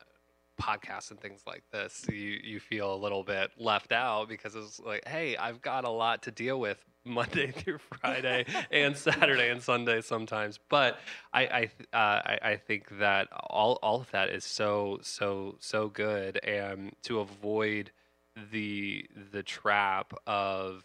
podcasts 0.62 1.12
and 1.12 1.22
things 1.22 1.44
like 1.48 1.64
this, 1.72 2.06
you 2.10 2.40
you 2.44 2.60
feel 2.60 2.94
a 2.94 2.98
little 2.98 3.24
bit 3.24 3.52
left 3.58 3.94
out 3.94 4.28
because 4.28 4.56
it's 4.56 4.80
like, 4.82 5.08
hey, 5.08 5.38
I've 5.38 5.62
got 5.62 5.86
a 5.86 5.90
lot 5.90 6.22
to 6.24 6.32
deal 6.32 6.60
with 6.60 6.84
Monday 7.10 7.51
through 7.55 7.80
Friday 7.80 8.45
and 8.72 8.95
Saturday 8.95 9.49
and 9.49 9.62
Sunday 9.62 10.01
sometimes. 10.01 10.60
But 10.70 10.99
I 11.34 11.41
I, 11.41 11.64
uh, 11.97 12.22
I 12.26 12.39
I 12.51 12.55
think 12.57 12.99
that 12.99 13.28
all 13.32 13.80
all 13.82 14.01
of 14.01 14.12
that 14.12 14.30
is 14.30 14.45
so 14.45 14.99
so 15.01 15.55
so 15.60 15.89
good, 15.89 16.38
and 16.45 16.95
to 17.03 17.20
avoid 17.20 17.91
the 18.51 19.05
the 19.32 19.43
trap 19.43 20.14
of 20.28 20.84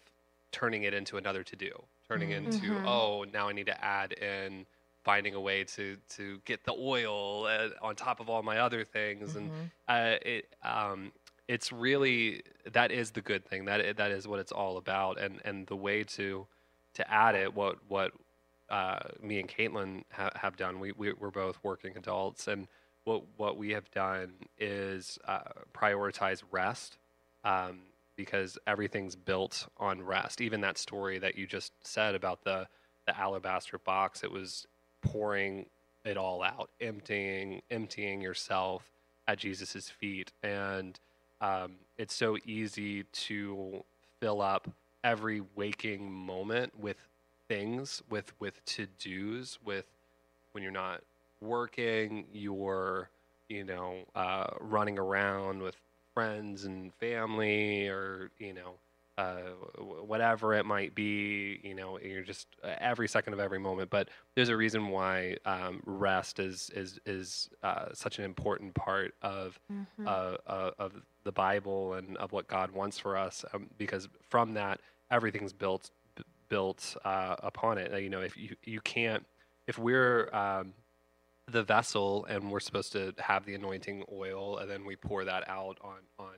turning 0.53 0.83
it 0.85 0.95
into 0.95 1.17
another 1.17 1.43
to 1.45 1.57
do, 1.57 1.71
turning 2.09 2.31
into 2.31 2.79
oh 2.85 3.25
now 3.33 3.49
I 3.49 3.53
need 3.53 3.67
to 3.67 3.85
add 3.85 4.13
in 4.13 4.67
finding 5.05 5.35
a 5.35 5.41
way 5.41 5.65
to 5.65 5.97
to 6.17 6.41
get 6.47 6.65
the 6.65 6.73
oil 6.73 7.45
uh, 7.47 7.69
on 7.83 7.95
top 7.95 8.21
of 8.21 8.31
all 8.31 8.43
my 8.43 8.59
other 8.59 8.85
things. 8.85 9.37
And 9.37 9.51
uh, 9.89 10.17
it 10.23 10.49
um 10.63 11.13
it's 11.49 11.73
really 11.73 12.43
that 12.73 12.91
is 12.91 13.11
the 13.11 13.21
good 13.21 13.45
thing 13.45 13.67
that 13.67 13.97
that 13.97 14.11
is 14.11 14.27
what 14.27 14.39
it's 14.41 14.53
all 14.53 14.77
about 14.77 15.21
and 15.21 15.41
and 15.45 15.67
the 15.67 15.77
way 15.77 16.03
to 16.03 16.47
to 16.95 17.11
add 17.11 17.35
it 17.35 17.55
what 17.55 17.77
what 17.89 18.13
uh, 18.71 18.99
me 19.23 19.39
and 19.41 19.49
Caitlin 19.49 20.05
ha- 20.13 20.31
have 20.37 20.57
done. 20.57 20.81
We, 20.81 20.93
we 20.93 21.13
we're 21.13 21.31
both 21.31 21.59
working 21.63 21.97
adults, 21.97 22.49
and 22.49 22.67
what 23.05 23.23
what 23.37 23.57
we 23.57 23.71
have 23.71 23.91
done 23.91 24.33
is 24.59 25.19
uh, 25.27 25.41
prioritize 25.75 26.43
rest 26.51 26.97
um, 27.45 27.81
because 28.17 28.59
everything's 28.67 29.17
built 29.17 29.69
on 29.79 30.03
rest. 30.03 30.41
Even 30.41 30.61
that 30.63 30.79
story 30.79 31.19
that 31.19 31.37
you 31.37 31.47
just 31.47 31.73
said 31.83 32.15
about 32.15 32.45
the 32.45 32.67
the 33.07 33.19
alabaster 33.19 33.79
box, 33.79 34.25
it 34.25 34.33
was 34.33 34.67
pouring 35.03 35.67
it 36.05 36.17
all 36.17 36.43
out, 36.43 36.71
emptying 36.81 37.61
emptying 37.71 38.21
yourself 38.21 38.91
at 39.29 39.39
Jesus's 39.39 39.91
feet, 39.91 40.33
and 40.43 40.99
um, 41.45 41.73
it's 41.99 42.15
so 42.15 42.39
easy 42.47 43.05
to 43.05 43.85
fill 44.21 44.41
up 44.41 44.69
every 45.03 45.43
waking 45.55 46.11
moment 46.11 46.79
with 46.79 46.97
things, 47.49 48.03
with 48.09 48.33
with 48.41 48.65
to 48.65 48.87
dos, 48.99 49.59
with 49.65 49.85
when 50.53 50.63
you're 50.63 50.73
not 50.73 51.03
working, 51.41 52.25
you're 52.33 53.11
you 53.49 53.65
know 53.65 53.97
uh, 54.15 54.47
running 54.61 54.99
around 54.99 55.63
with 55.63 55.77
friends 56.15 56.65
and 56.65 56.95
family, 56.95 57.89
or 57.89 58.31
you 58.39 58.55
know 58.55 58.75
uh, 59.17 59.37
whatever 59.79 60.55
it 60.55 60.67
might 60.67 60.95
be. 60.95 61.61
You 61.63 61.75
know, 61.75 61.99
you're 62.01 62.23
just 62.23 62.49
uh, 62.63 62.75
every 62.79 63.09
second 63.09 63.33
of 63.33 63.41
every 63.41 63.59
moment. 63.59 63.91
But 63.91 64.09
there's 64.35 64.49
a 64.49 64.57
reason 64.57 64.89
why 64.89 65.37
um, 65.45 65.83
rest 65.87 66.39
is 66.41 66.71
is 66.75 66.99
is 67.07 67.49
uh, 67.63 67.87
such 67.93 68.19
an 68.19 68.25
important 68.25 68.75
part 68.75 69.15
of 69.23 69.59
Mm-hmm. 69.73 70.07
uh, 70.09 70.37
uh, 70.47 70.71
of 70.79 70.93
the 71.25 71.33
Bible 71.33 71.95
and 71.95 72.17
of 72.19 72.33
what 72.33 72.47
God 72.49 72.71
wants 72.73 72.99
for 72.99 73.17
us, 73.17 73.45
um, 73.55 73.69
because 73.79 74.09
from 74.29 74.53
that 74.55 74.81
everything's 75.11 75.53
built 75.53 75.91
b- 76.17 76.25
built 76.49 76.97
uh, 77.05 77.37
upon 77.39 77.79
it. 77.79 77.99
You 78.03 78.11
know, 78.11 78.21
if 78.21 78.37
you 78.37 78.57
you 78.65 78.81
can't, 78.81 79.25
if 79.67 79.79
we're 79.79 80.29
um, 80.35 80.75
the 81.51 81.63
vessel 81.63 82.25
and 82.27 82.51
we're 82.51 82.61
supposed 82.61 82.93
to 82.93 83.15
have 83.19 83.47
the 83.47 83.55
anointing 83.55 84.05
oil, 84.13 84.59
and 84.59 84.71
then 84.71 84.85
we 84.85 84.97
pour 84.97 85.25
that 85.25 85.49
out 85.49 85.79
on 85.83 85.99
on 86.19 86.35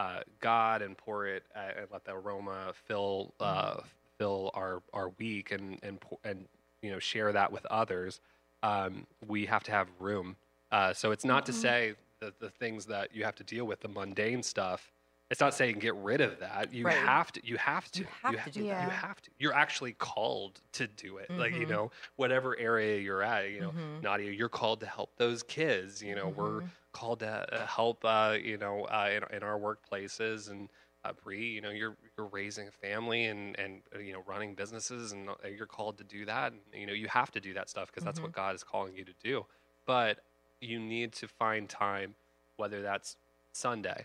uh, 0.00 0.20
God 0.40 0.80
and 0.82 0.96
pour 0.96 1.26
it 1.26 1.42
uh, 1.54 1.78
and 1.80 1.86
let 1.92 2.04
the 2.04 2.12
aroma 2.14 2.72
fill 2.86 3.34
uh, 3.40 3.76
fill 4.18 4.50
our 4.54 4.82
our 4.92 5.08
week 5.18 5.46
and 5.52 5.78
and 5.82 5.98
and 6.24 6.38
you 6.82 6.90
know 6.90 6.98
share 6.98 7.30
that 7.32 7.50
with 7.52 7.64
others. 7.66 8.20
Um, 8.62 9.06
we 9.26 9.46
have 9.46 9.62
to 9.64 9.72
have 9.72 9.88
room. 9.98 10.36
Uh, 10.72 10.92
so 10.92 11.10
it's 11.14 11.24
not 11.24 11.44
to 11.46 11.52
say 11.52 11.94
the 12.20 12.32
the 12.40 12.50
things 12.50 12.86
that 12.86 13.14
you 13.14 13.24
have 13.24 13.36
to 13.36 13.44
deal 13.44 13.66
with, 13.66 13.80
the 13.80 13.88
mundane 13.88 14.42
stuff. 14.42 14.90
It's 15.30 15.40
not 15.40 15.54
saying 15.54 15.78
get 15.78 15.94
rid 15.94 16.20
of 16.20 16.40
that. 16.40 16.72
You 16.74 16.86
Right. 16.86 16.96
have 16.96 17.30
to. 17.32 17.40
You 17.46 17.56
have 17.58 17.88
to. 17.92 18.00
You 18.00 18.06
have 18.24 18.32
to 18.32 18.40
ha- 18.40 18.50
do 18.52 18.60
You 18.60 18.90
have 18.90 19.20
to. 19.22 19.30
You're 19.38 19.52
actually 19.54 19.92
called 19.92 20.60
to 20.72 20.88
do 20.88 21.18
it. 21.18 21.30
Like 21.36 21.54
you 21.54 21.66
Mhm. 21.66 21.70
know, 21.74 21.90
whatever 22.16 22.58
area 22.58 22.98
you're 22.98 23.22
at. 23.22 23.50
You 23.50 23.60
know, 23.60 23.70
Mhm. 23.72 24.02
Nadia, 24.02 24.32
you're 24.32 24.48
called 24.48 24.80
to 24.80 24.86
help 24.86 25.10
those 25.16 25.42
kids. 25.44 26.02
You 26.02 26.14
know, 26.16 26.28
we're 26.28 26.60
Mhm. 26.62 26.70
Called 26.92 27.20
to 27.20 27.28
uh, 27.28 27.66
help. 27.66 28.04
Uh, 28.04 28.36
you 28.42 28.56
know, 28.56 28.84
uh, 28.84 29.10
in, 29.10 29.36
in 29.36 29.42
our 29.42 29.58
workplaces 29.58 30.50
and. 30.50 30.68
Uh, 31.02 31.12
Bree, 31.24 31.48
you 31.48 31.62
know, 31.62 31.70
you're 31.70 31.96
you're 32.18 32.26
raising 32.26 32.68
a 32.68 32.70
family 32.70 33.24
and 33.24 33.58
and 33.58 33.80
you 34.04 34.12
know 34.12 34.22
running 34.26 34.54
businesses, 34.54 35.12
and 35.12 35.30
you're 35.56 35.64
called 35.64 35.96
to 35.96 36.04
do 36.04 36.26
that. 36.26 36.52
And, 36.52 36.60
you 36.74 36.86
know, 36.86 36.92
you 36.92 37.08
have 37.08 37.30
to 37.30 37.40
do 37.40 37.54
that 37.54 37.70
stuff 37.70 37.86
because 37.86 38.04
that's 38.04 38.20
what 38.20 38.32
God 38.32 38.54
is 38.54 38.62
calling 38.62 38.94
you 38.94 39.06
to 39.06 39.14
do. 39.24 39.46
But 39.86 40.18
you 40.60 40.78
need 40.78 41.12
to 41.12 41.26
find 41.26 41.70
time, 41.70 42.14
whether 42.58 42.82
that's 42.82 43.16
Sunday, 43.52 44.04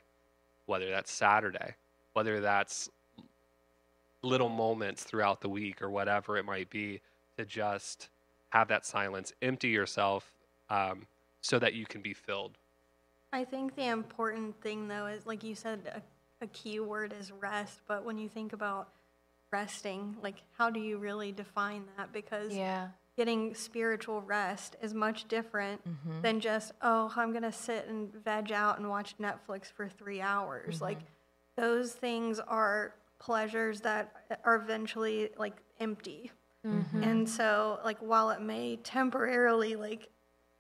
whether 0.68 0.90
that's 0.90 1.12
Saturday, 1.12 1.76
whether 2.14 2.40
that's 2.40 2.90
little 4.22 4.48
moments 4.48 5.04
throughout 5.04 5.42
the 5.42 5.50
week 5.50 5.82
or 5.82 5.90
whatever 5.90 6.38
it 6.38 6.46
might 6.46 6.70
be, 6.70 7.02
to 7.38 7.46
just 7.46 8.10
have 8.50 8.70
that 8.70 8.86
silence, 8.86 9.34
empty 9.42 9.68
yourself, 9.68 10.34
um, 10.70 11.06
so 11.42 11.60
that 11.60 11.74
you 11.74 11.86
can 11.86 12.02
be 12.02 12.14
filled. 12.14 12.58
I 13.36 13.44
think 13.44 13.76
the 13.76 13.88
important 13.88 14.60
thing, 14.62 14.88
though, 14.88 15.08
is 15.08 15.26
like 15.26 15.44
you 15.44 15.56
said, 15.56 15.80
a, 15.94 16.46
a 16.46 16.48
key 16.48 16.80
word 16.80 17.14
is 17.20 17.32
rest. 17.32 17.82
But 17.88 18.06
when 18.06 18.18
you 18.18 18.30
think 18.30 18.54
about 18.54 18.90
resting, 19.52 20.16
like 20.24 20.42
how 20.58 20.70
do 20.70 20.80
you 20.80 20.98
really 20.98 21.32
define 21.32 21.84
that? 21.98 22.12
Because 22.14 22.56
Yeah. 22.56 22.90
getting 23.18 23.54
spiritual 23.54 24.22
rest 24.22 24.76
is 24.82 24.94
much 24.94 25.28
different 25.28 25.82
Mm-hmm. 25.88 26.22
than 26.22 26.40
just, 26.40 26.72
oh, 26.82 27.12
I'm 27.16 27.32
going 27.32 27.44
to 27.44 27.52
sit 27.52 27.88
and 27.88 28.14
veg 28.14 28.52
out 28.52 28.80
and 28.80 28.90
watch 28.90 29.16
Netflix 29.18 29.72
for 29.72 29.88
three 29.90 30.22
hours. 30.22 30.82
Like 30.82 31.00
those 31.58 31.92
things 31.94 32.40
are 32.40 32.96
pleasures 33.20 33.82
that 33.82 34.40
are 34.44 34.56
eventually 34.56 35.30
like 35.38 35.58
empty. 35.80 36.32
Mm-hmm. 36.66 37.04
And 37.04 37.30
so, 37.30 37.80
like, 37.86 38.00
while 38.00 38.32
it 38.32 38.42
may 38.42 38.78
temporarily 38.78 39.76
like 39.76 40.10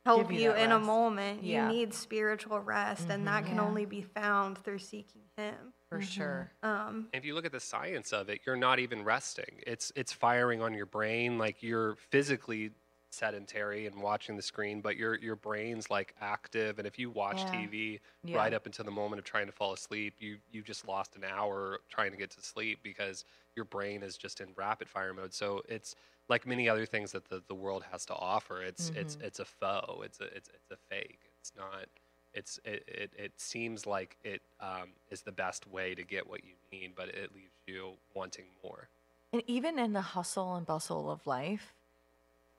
help 0.06 0.32
you 0.32 0.40
you, 0.40 0.54
that 0.54 0.56
in 0.56 0.72
a 0.72 0.80
moment, 0.80 1.44
Yeah. 1.44 1.46
you 1.46 1.62
need 1.62 1.94
spiritual 1.94 2.60
rest, 2.60 3.10
and 3.10 3.28
that 3.28 3.46
can 3.46 3.60
Yeah. 3.60 3.60
only 3.60 3.86
be 3.86 4.02
found 4.02 4.58
through 4.58 4.80
seeking 4.80 5.24
Him. 5.38 5.74
For 5.90 6.02
sure. 6.02 6.54
Um, 6.64 7.14
If 7.14 7.26
you 7.26 7.34
look 7.36 7.46
at 7.46 7.52
the 7.52 7.60
science 7.60 8.14
of 8.14 8.30
it, 8.30 8.42
you're 8.46 8.58
not 8.58 8.80
even 8.80 9.04
resting. 9.04 9.62
It's 9.68 9.92
it's 9.96 10.14
firing 10.14 10.62
on 10.62 10.74
your 10.74 10.86
brain 10.88 11.38
like 11.38 11.64
you're 11.64 11.96
physically 11.96 12.72
sedentary 13.12 13.88
and 13.88 14.02
watching 14.02 14.36
the 14.36 14.42
screen, 14.42 14.82
but 14.82 14.98
your 14.98 15.16
your 15.18 15.36
brain's 15.38 15.90
like 15.90 16.16
active. 16.20 16.80
And 16.80 16.88
if 16.88 17.00
you 17.00 17.10
watch 17.12 17.46
Yeah. 17.46 17.48
TV 17.48 18.02
Yeah. 18.24 18.34
right 18.34 18.54
up 18.54 18.66
until 18.66 18.86
the 18.86 18.92
moment 18.92 19.20
of 19.20 19.26
trying 19.26 19.48
to 19.48 19.54
fall 19.54 19.74
asleep, 19.74 20.16
you 20.20 20.40
you 20.52 20.64
just 20.64 20.88
lost 20.88 21.16
an 21.16 21.24
hour 21.24 21.80
trying 21.90 22.12
to 22.12 22.18
get 22.18 22.32
to 22.32 22.42
sleep 22.42 22.80
because 22.84 23.26
your 23.56 23.66
brain 23.66 24.04
is 24.04 24.18
just 24.18 24.42
in 24.42 24.54
rapid 24.56 24.90
fire 24.90 25.14
mode. 25.14 25.34
So 25.34 25.62
it's 25.70 25.96
like 26.28 26.48
many 26.48 26.68
other 26.68 26.86
things 26.86 27.12
that 27.12 27.30
the, 27.30 27.42
the 27.48 27.56
world 27.56 27.84
has 27.92 28.06
to 28.06 28.16
offer. 28.16 28.62
It's 28.62 28.92
it's 28.96 29.18
it's 29.22 29.40
a 29.40 29.46
foe. 29.46 30.02
It's 30.04 30.20
a 30.20 30.26
it's 30.26 30.50
it's 30.50 30.72
a 30.72 30.78
fake. 30.90 31.20
It's 31.40 31.52
not. 31.58 31.86
It's 32.34 32.60
it, 32.66 32.84
it, 32.88 33.12
it 33.18 33.32
seems 33.38 33.86
like 33.86 34.18
it 34.24 34.42
um, 34.60 34.90
is 35.10 35.22
the 35.22 35.32
best 35.32 35.68
way 35.68 35.96
to 35.96 36.04
get 36.04 36.28
what 36.28 36.44
you 36.44 36.54
need, 36.72 36.94
but 36.96 37.08
it 37.10 37.34
leaves 37.34 37.54
you 37.66 37.94
wanting 38.14 38.46
more. 38.64 38.90
And 39.32 39.42
even 39.48 39.80
in 39.80 39.94
the 39.94 40.02
hustle 40.02 40.56
and 40.56 40.66
bustle 40.66 41.10
of 41.10 41.26
life, 41.26 41.74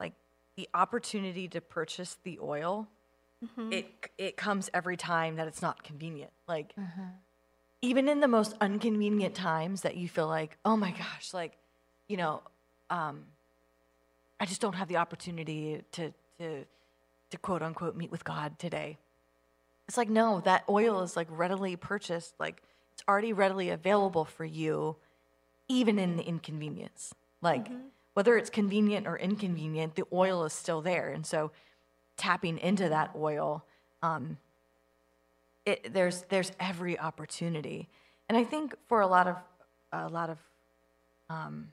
like 0.01 0.14
the 0.57 0.69
opportunity 0.73 1.47
to 1.49 1.61
purchase 1.61 2.17
the 2.23 2.39
oil, 2.41 2.89
it 3.71 3.87
it 4.17 4.37
comes 4.37 4.71
every 4.73 4.97
time 4.97 5.37
that 5.37 5.47
it's 5.47 5.61
not 5.61 5.83
convenient. 5.83 6.31
Like 6.49 6.75
even 7.83 8.09
in 8.09 8.21
the 8.21 8.29
most 8.29 8.55
inconvenient 8.61 9.35
times 9.35 9.83
that 9.83 9.97
you 9.97 10.09
feel 10.09 10.27
like, 10.27 10.57
oh 10.64 10.77
my 10.77 10.91
gosh, 10.91 11.33
like, 11.35 11.53
you 12.09 12.17
know, 12.17 12.43
um, 12.91 13.25
I 14.39 14.47
just 14.47 14.61
don't 14.61 14.74
have 14.74 14.89
the 14.89 14.97
opportunity 14.97 15.82
to 15.93 16.12
to 16.39 16.64
to 17.30 17.39
quote 17.39 17.62
unquote 17.62 17.97
meet 17.97 18.11
with 18.11 18.24
God 18.24 18.59
today. 18.59 18.99
It's 19.89 19.97
like 19.97 20.09
no, 20.09 20.41
that 20.45 20.64
oil 20.68 21.03
is 21.03 21.16
like 21.16 21.28
readily 21.30 21.76
purchased, 21.76 22.34
like 22.39 22.62
it's 22.95 23.03
already 23.09 23.32
readily 23.32 23.70
available 23.70 24.24
for 24.24 24.45
you 24.45 24.97
even 25.68 25.99
in 25.99 26.16
the 26.16 26.22
inconvenience. 26.22 27.14
Like 27.43 27.68
whether 28.14 28.37
it's 28.37 28.51
convenient 28.51 29.07
or 29.07 29.16
inconvenient, 29.18 29.95
the 29.95 30.05
oil 30.12 30.45
is 30.45 30.53
still 30.53 30.80
there. 30.80 31.11
And 31.11 31.26
so 31.26 31.51
tapping 32.16 32.59
into 32.59 32.89
that 32.89 33.11
oil, 33.14 33.64
um, 34.03 34.39
it, 35.64 35.93
there's 35.93 36.22
there's 36.28 36.53
every 36.59 36.99
opportunity. 36.99 37.89
And 38.28 38.39
I 38.39 38.45
think 38.45 38.74
for 38.89 39.01
a 39.01 39.07
lot 39.07 39.26
of 39.26 39.37
a 39.93 40.09
lot 40.09 40.30
of 40.30 40.39
um, 41.28 41.72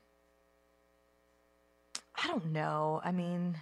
I 2.24 2.28
don't 2.28 2.52
know. 2.52 3.02
I 3.04 3.12
mean 3.12 3.58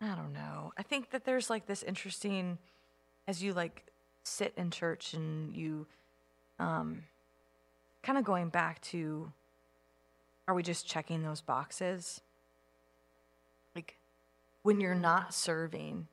I 0.00 0.14
don't 0.14 0.32
know. 0.32 0.72
I 0.78 0.82
think 0.82 1.10
that 1.10 1.24
there's 1.24 1.50
like 1.50 1.66
this 1.66 1.82
interesting 1.82 2.58
as 3.28 3.42
you 3.42 3.52
like 3.52 3.84
sit 4.22 4.52
in 4.56 4.70
church 4.70 5.14
and 5.14 5.54
you 5.54 5.86
um 6.58 7.04
kind 8.02 8.18
of 8.18 8.24
going 8.24 8.48
back 8.48 8.80
to 8.80 9.32
are 10.48 10.54
we 10.54 10.62
just 10.62 10.86
checking 10.86 11.22
those 11.22 11.40
boxes 11.40 12.20
like 13.74 13.96
when 14.62 14.80
you're 14.80 14.94
not 14.94 15.32
serving 15.32 16.06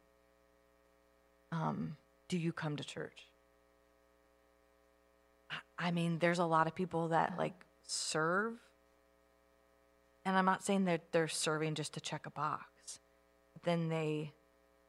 um 1.51 1.97
do 2.27 2.37
you 2.37 2.51
come 2.51 2.75
to 2.75 2.83
church 2.83 3.25
I- 5.79 5.91
mean 5.91 6.19
there's 6.19 6.39
a 6.39 6.45
lot 6.45 6.67
of 6.67 6.75
people 6.75 7.09
that 7.09 7.33
like 7.37 7.53
serve. 7.87 8.53
And 10.25 10.37
i'm 10.37 10.45
not 10.45 10.63
saying 10.63 10.85
that 10.85 11.11
they're 11.11 11.27
serving 11.27 11.75
just 11.75 11.93
to 11.93 12.01
check 12.01 12.25
a 12.25 12.29
box. 12.29 12.99
Then 13.63 13.89
they 13.89 14.33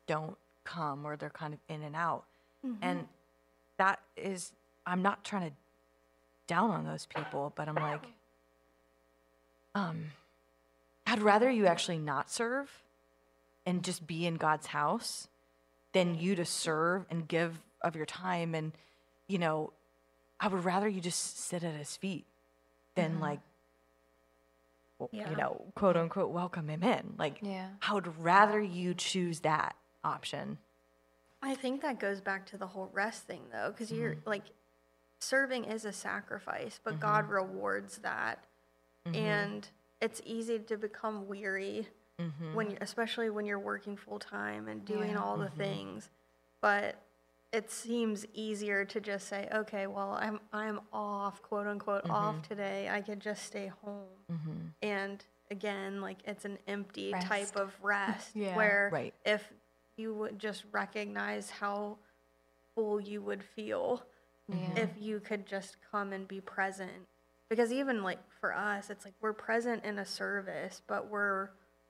don't 0.06 0.36
come 0.64 1.06
or 1.06 1.16
they're 1.16 1.30
kind 1.30 1.54
of 1.54 1.60
in 1.68 1.82
and 1.82 1.96
out. 1.96 2.24
And 2.82 3.08
that 3.78 4.00
is 4.16 4.52
i'm 4.86 5.00
not 5.02 5.24
trying 5.24 5.48
to 5.48 5.56
down 6.46 6.70
on 6.70 6.84
those 6.84 7.06
people 7.06 7.52
but 7.56 7.68
i'm 7.68 7.74
like 7.74 8.04
um 9.74 10.06
i'd 11.06 11.20
rather 11.20 11.50
you 11.50 11.66
actually 11.66 11.98
not 11.98 12.30
serve 12.30 12.82
and 13.64 13.82
just 13.82 14.06
be 14.06 14.26
in 14.26 14.36
god's 14.36 14.66
house 14.66 15.28
than 15.92 16.14
you 16.14 16.34
to 16.34 16.44
serve 16.44 17.06
and 17.10 17.26
give 17.28 17.60
of 17.80 17.94
your 17.94 18.06
time. 18.06 18.54
And 18.54 18.72
you 19.28 19.38
know 19.38 19.72
i 20.40 20.48
would 20.48 20.64
rather 20.64 20.88
you 20.88 21.00
just 21.00 21.38
sit 21.38 21.62
at 21.62 21.74
his 21.74 21.96
feet 21.96 22.26
than 22.98 23.12
mm-hmm. 23.12 23.22
like 23.22 23.40
w- 24.98 25.20
Yeah. 25.20 25.30
you 25.30 25.36
know, 25.36 25.64
quote 25.74 25.96
unquote, 25.96 26.30
welcome 26.30 26.68
him 26.68 26.82
in. 26.82 27.14
Like, 27.18 27.38
Yeah. 27.40 27.70
I 27.80 27.94
would 27.94 28.18
rather 28.22 28.60
you 28.60 28.94
choose 28.94 29.40
that 29.40 29.76
option. 30.04 30.58
I 31.40 31.54
think 31.54 31.82
that 31.82 32.00
goes 32.00 32.20
back 32.20 32.46
to 32.46 32.58
the 32.58 32.66
whole 32.66 32.90
rest 32.92 33.24
thing 33.26 33.42
though, 33.52 33.70
because 33.70 33.90
you're 33.92 34.14
mm-hmm. 34.14 34.28
like, 34.28 34.44
serving 35.20 35.64
is 35.64 35.84
a 35.84 35.92
sacrifice, 35.92 36.80
but 36.82 37.00
God 37.00 37.24
mm-hmm. 37.24 37.34
rewards 37.34 37.98
that. 37.98 38.44
And 39.14 39.66
it's 40.02 40.20
easy 40.26 40.58
to 40.58 40.76
become 40.76 41.28
weary 41.28 41.88
when, 42.52 42.76
especially 42.82 43.30
when 43.30 43.46
you're 43.46 43.58
working 43.58 43.96
full 43.96 44.18
time 44.18 44.68
and 44.68 44.84
doing 44.84 45.12
Yeah. 45.12 45.22
all 45.22 45.38
the 45.38 45.48
things. 45.48 46.10
But 46.60 46.96
it 47.52 47.70
seems 47.70 48.26
easier 48.34 48.84
to 48.84 49.00
just 49.00 49.28
say, 49.28 49.48
okay, 49.52 49.86
well, 49.86 50.18
I'm 50.20 50.40
I'm 50.52 50.80
off, 50.92 51.42
quote 51.42 51.66
unquote, 51.66 52.02
mm-hmm. 52.04 52.12
off 52.12 52.42
today. 52.48 52.88
I 52.90 53.00
could 53.00 53.20
just 53.20 53.44
stay 53.44 53.70
home. 53.82 54.04
Mm-hmm. 54.30 54.56
And 54.82 55.24
again, 55.50 56.00
like 56.00 56.18
it's 56.26 56.44
an 56.44 56.58
empty 56.66 57.12
Rest. 57.12 57.26
type 57.26 57.56
of 57.56 57.74
rest 57.82 58.30
Yeah. 58.34 58.54
where 58.56 58.90
Right. 58.92 59.14
if 59.24 59.50
you 59.96 60.14
would 60.14 60.38
just 60.38 60.64
recognize 60.72 61.50
how 61.50 61.96
full 62.74 63.00
you 63.00 63.22
would 63.22 63.42
feel 63.42 64.02
Yeah. 64.48 64.74
if 64.76 64.90
you 65.00 65.20
could 65.20 65.46
just 65.46 65.76
come 65.90 66.12
and 66.12 66.28
be 66.28 66.40
present. 66.40 67.08
Because 67.48 67.72
even 67.72 68.02
like 68.02 68.18
for 68.40 68.54
us, 68.54 68.90
it's 68.90 69.06
like 69.06 69.14
we're 69.22 69.32
present 69.32 69.84
in 69.84 69.98
a 69.98 70.04
service, 70.04 70.82
but 70.86 71.08
we're 71.08 71.48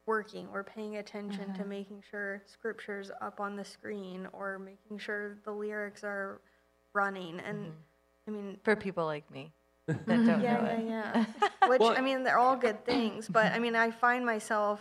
working, 0.08 0.48
we're 0.50 0.64
paying 0.64 0.96
attention 0.96 1.52
to 1.52 1.60
mm-hmm. 1.60 1.68
making 1.68 2.02
sure 2.10 2.42
scripture's 2.46 3.10
up 3.20 3.40
on 3.40 3.54
the 3.54 3.64
screen 3.64 4.26
or 4.32 4.58
making 4.58 4.98
sure 4.98 5.36
the 5.44 5.52
lyrics 5.52 6.02
are 6.02 6.40
running. 6.94 7.38
And 7.40 7.66
mm-hmm. 7.66 7.70
I 8.26 8.30
mean, 8.30 8.56
For 8.64 8.74
people 8.74 9.04
like 9.04 9.30
me 9.30 9.52
that 9.86 10.06
don't 10.06 10.26
know 10.26 10.40
yeah, 10.42 10.64
it. 10.64 10.86
yeah, 10.86 11.24
yeah. 11.42 11.68
Which 11.68 11.80
Well- 11.80 11.94
I 11.96 12.00
mean, 12.00 12.24
they're 12.24 12.38
all 12.38 12.56
good 12.56 12.84
things, 12.84 13.28
but 13.28 13.52
I 13.52 13.58
mean, 13.58 13.76
I 13.76 13.90
find 13.90 14.24
myself, 14.24 14.80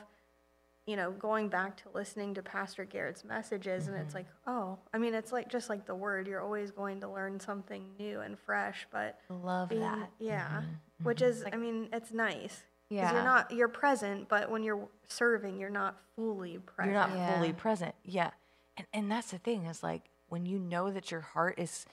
you 0.86 0.96
know, 0.96 1.12
going 1.12 1.50
back 1.50 1.76
to 1.84 1.90
listening 1.94 2.34
to 2.36 2.42
Pastor 2.42 2.86
Garrett's 2.86 3.26
messages, 3.26 3.90
and 3.90 3.98
it's 3.98 4.14
mm-hmm. 4.14 4.20
like, 4.20 4.28
oh, 4.48 4.80
I 4.94 4.98
mean, 4.98 5.14
it's 5.14 5.34
like 5.34 5.50
just 5.50 5.70
like 5.70 5.86
the 5.86 5.96
word. 5.96 6.28
You're 6.28 6.42
always 6.42 6.72
going 6.72 7.02
to 7.02 7.10
learn 7.10 7.42
something 7.42 7.84
new 8.00 8.22
and 8.22 8.40
fresh, 8.40 8.88
but 8.94 9.20
Love 9.30 9.68
being, 9.68 9.82
that. 9.82 10.10
yeah, 10.20 10.62
which 11.04 11.22
is, 11.22 11.44
I 11.52 11.58
mean, 11.58 11.90
it's 11.92 12.14
nice. 12.14 12.64
'Cause 12.90 12.96
Yeah. 12.96 13.14
you're 13.14 13.24
not 13.24 13.52
you're 13.52 13.68
present, 13.68 14.30
but 14.30 14.50
when 14.50 14.64
you're 14.64 14.88
serving, 15.08 15.60
you're 15.60 15.70
not 15.70 16.00
fully 16.16 16.58
present. 16.60 16.94
You're 16.94 17.08
not 17.08 17.16
Yeah. 17.16 17.36
fully 17.36 17.54
present. 17.54 17.96
Yeah. 18.04 18.32
And, 18.78 18.88
and 18.94 19.12
that's 19.12 19.32
the 19.32 19.40
thing 19.40 19.66
is 19.66 19.84
like 19.84 20.10
when 20.30 20.46
you 20.46 20.58
know 20.58 20.92
that 20.92 21.12
your 21.12 21.22
heart 21.22 21.56
is 21.58 21.86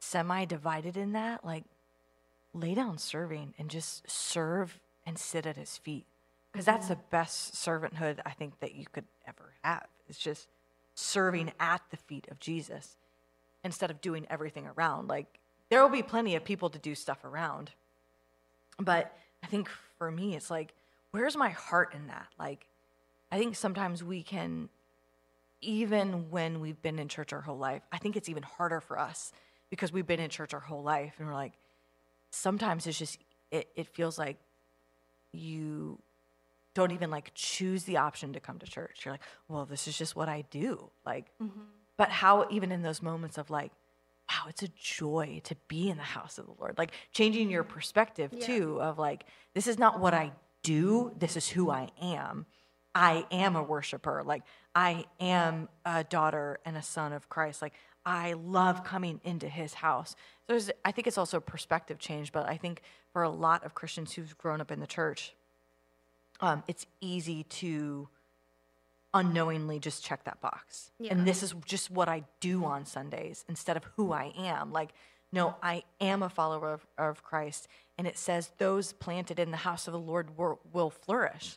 semi 0.00 0.44
divided 0.44 0.96
in 0.96 1.12
that, 1.12 1.44
like 1.44 1.64
lay 2.52 2.74
down 2.74 2.98
serving 2.98 3.54
and 3.58 3.70
just 3.70 4.08
serve 4.08 4.80
and 5.06 5.18
sit 5.18 5.46
at 5.46 5.56
his 5.56 5.78
feet. 5.78 6.06
Because 6.52 6.66
that's 6.66 6.88
the 6.88 6.94
mm-hmm. 6.94 7.10
best 7.10 7.54
servanthood 7.54 8.20
I 8.24 8.30
think 8.30 8.60
that 8.60 8.74
you 8.74 8.86
could 8.92 9.06
ever 9.26 9.54
have. 9.62 9.88
It's 10.08 10.18
just 10.18 10.48
serving 10.94 11.46
mm-hmm. 11.46 11.62
at 11.62 11.82
the 11.90 11.96
feet 11.96 12.28
of 12.30 12.38
Jesus 12.38 12.96
instead 13.64 13.90
of 13.90 14.00
doing 14.00 14.26
everything 14.28 14.66
around. 14.66 15.08
Like 15.08 15.40
there 15.70 15.82
will 15.82 15.88
be 15.88 16.02
plenty 16.02 16.36
of 16.36 16.44
people 16.44 16.68
to 16.70 16.78
do 16.78 16.94
stuff 16.94 17.24
around. 17.24 17.72
But 18.78 19.16
I 19.44 19.46
think 19.46 19.68
for 19.98 20.10
me, 20.10 20.34
it's 20.34 20.50
like, 20.50 20.72
where's 21.10 21.36
my 21.36 21.50
heart 21.50 21.94
in 21.94 22.06
that? 22.06 22.28
Like, 22.38 22.66
I 23.30 23.38
think 23.38 23.56
sometimes 23.56 24.02
we 24.02 24.22
can, 24.22 24.70
even 25.60 26.30
when 26.30 26.60
we've 26.60 26.80
been 26.80 26.98
in 26.98 27.08
church 27.08 27.32
our 27.32 27.42
whole 27.42 27.58
life, 27.58 27.82
I 27.92 27.98
think 27.98 28.16
it's 28.16 28.30
even 28.30 28.42
harder 28.42 28.80
for 28.80 28.98
us 28.98 29.32
because 29.68 29.92
we've 29.92 30.06
been 30.06 30.20
in 30.20 30.30
church 30.30 30.54
our 30.54 30.60
whole 30.60 30.82
life 30.82 31.14
and 31.18 31.28
we're 31.28 31.34
like, 31.34 31.52
sometimes 32.30 32.86
it's 32.86 32.98
just, 32.98 33.18
it, 33.50 33.68
it 33.76 33.86
feels 33.88 34.18
like 34.18 34.38
you 35.32 35.98
don't 36.72 36.92
even 36.92 37.10
like 37.10 37.30
choose 37.34 37.84
the 37.84 37.98
option 37.98 38.32
to 38.32 38.40
come 38.40 38.58
to 38.58 38.66
church. 38.66 39.02
You're 39.04 39.14
like, 39.14 39.22
well, 39.48 39.66
this 39.66 39.86
is 39.86 39.96
just 39.96 40.16
what 40.16 40.28
I 40.28 40.44
do. 40.50 40.90
Like, 41.04 41.26
mm-hmm. 41.40 41.60
but 41.98 42.08
how, 42.08 42.46
even 42.50 42.72
in 42.72 42.82
those 42.82 43.02
moments 43.02 43.36
of 43.36 43.50
like, 43.50 43.72
wow, 44.34 44.48
it's 44.48 44.62
a 44.62 44.68
joy 44.68 45.40
to 45.44 45.56
be 45.68 45.88
in 45.88 45.96
the 45.96 46.02
house 46.02 46.38
of 46.38 46.46
the 46.46 46.54
Lord. 46.58 46.76
Like 46.78 46.92
changing 47.12 47.50
your 47.50 47.64
perspective 47.64 48.38
too 48.40 48.80
of 48.80 48.98
like, 48.98 49.24
this 49.54 49.66
is 49.66 49.78
not 49.78 50.00
what 50.00 50.14
I 50.14 50.32
do, 50.62 51.12
this 51.18 51.36
is 51.36 51.48
who 51.48 51.70
I 51.70 51.90
am. 52.00 52.46
I 52.94 53.26
am 53.30 53.56
a 53.56 53.62
worshiper. 53.62 54.22
Like 54.24 54.42
I 54.74 55.04
am 55.20 55.68
a 55.84 56.04
daughter 56.04 56.58
and 56.64 56.76
a 56.76 56.82
son 56.82 57.12
of 57.12 57.28
Christ. 57.28 57.60
Like 57.62 57.74
I 58.06 58.34
love 58.34 58.84
coming 58.84 59.20
into 59.24 59.48
his 59.48 59.74
house. 59.74 60.10
So 60.46 60.52
there's, 60.52 60.70
I 60.84 60.92
think 60.92 61.06
it's 61.06 61.18
also 61.18 61.38
a 61.38 61.42
perspective 61.42 61.98
change, 61.98 62.32
but 62.32 62.48
I 62.48 62.56
think 62.56 62.82
for 63.12 63.22
a 63.22 63.30
lot 63.30 63.64
of 63.64 63.74
Christians 63.74 64.12
who've 64.12 64.36
grown 64.38 64.60
up 64.60 64.70
in 64.70 64.80
the 64.80 64.86
church, 64.86 65.34
um, 66.40 66.62
it's 66.66 66.86
easy 67.00 67.44
to 67.44 68.08
unknowingly 69.14 69.78
just 69.78 70.04
check 70.04 70.24
that 70.24 70.40
box. 70.40 70.90
And 71.08 71.26
this 71.26 71.42
is 71.42 71.54
just 71.64 71.90
what 71.90 72.08
I 72.08 72.24
do 72.40 72.64
on 72.64 72.84
Sundays 72.84 73.44
instead 73.48 73.76
of 73.76 73.84
who 73.96 74.12
I 74.12 74.32
am. 74.36 74.72
Like, 74.72 74.90
no, 75.32 75.54
I 75.62 75.84
am 76.00 76.22
a 76.22 76.28
follower 76.28 76.72
of, 76.72 76.86
of 76.98 77.22
Christ. 77.22 77.68
And 77.96 78.06
it 78.06 78.18
says 78.18 78.50
those 78.58 78.92
planted 78.92 79.38
in 79.38 79.50
the 79.52 79.58
house 79.58 79.86
of 79.86 79.92
the 79.92 79.98
Lord 79.98 80.36
will, 80.36 80.58
will 80.72 80.90
flourish. 80.90 81.56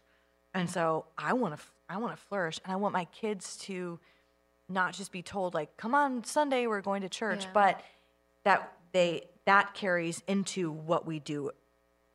And 0.53 0.69
so 0.69 1.05
I 1.17 1.33
want 1.33 1.57
to, 1.57 1.63
I 1.89 1.97
want 1.97 2.15
to 2.15 2.21
flourish. 2.21 2.59
And 2.63 2.71
I 2.71 2.75
want 2.75 2.93
my 2.93 3.05
kids 3.05 3.57
to 3.63 3.99
not 4.69 4.93
just 4.93 5.11
be 5.11 5.21
told 5.21 5.53
like, 5.53 5.75
come 5.77 5.93
on 5.95 6.23
Sunday, 6.23 6.67
we're 6.67 6.81
going 6.81 7.01
to 7.01 7.09
church, 7.09 7.45
Yeah. 7.45 7.51
but 7.53 7.81
that 8.43 8.71
they, 8.91 9.23
that 9.45 9.73
carries 9.73 10.21
into 10.27 10.71
what 10.71 11.05
we 11.05 11.19
do 11.19 11.51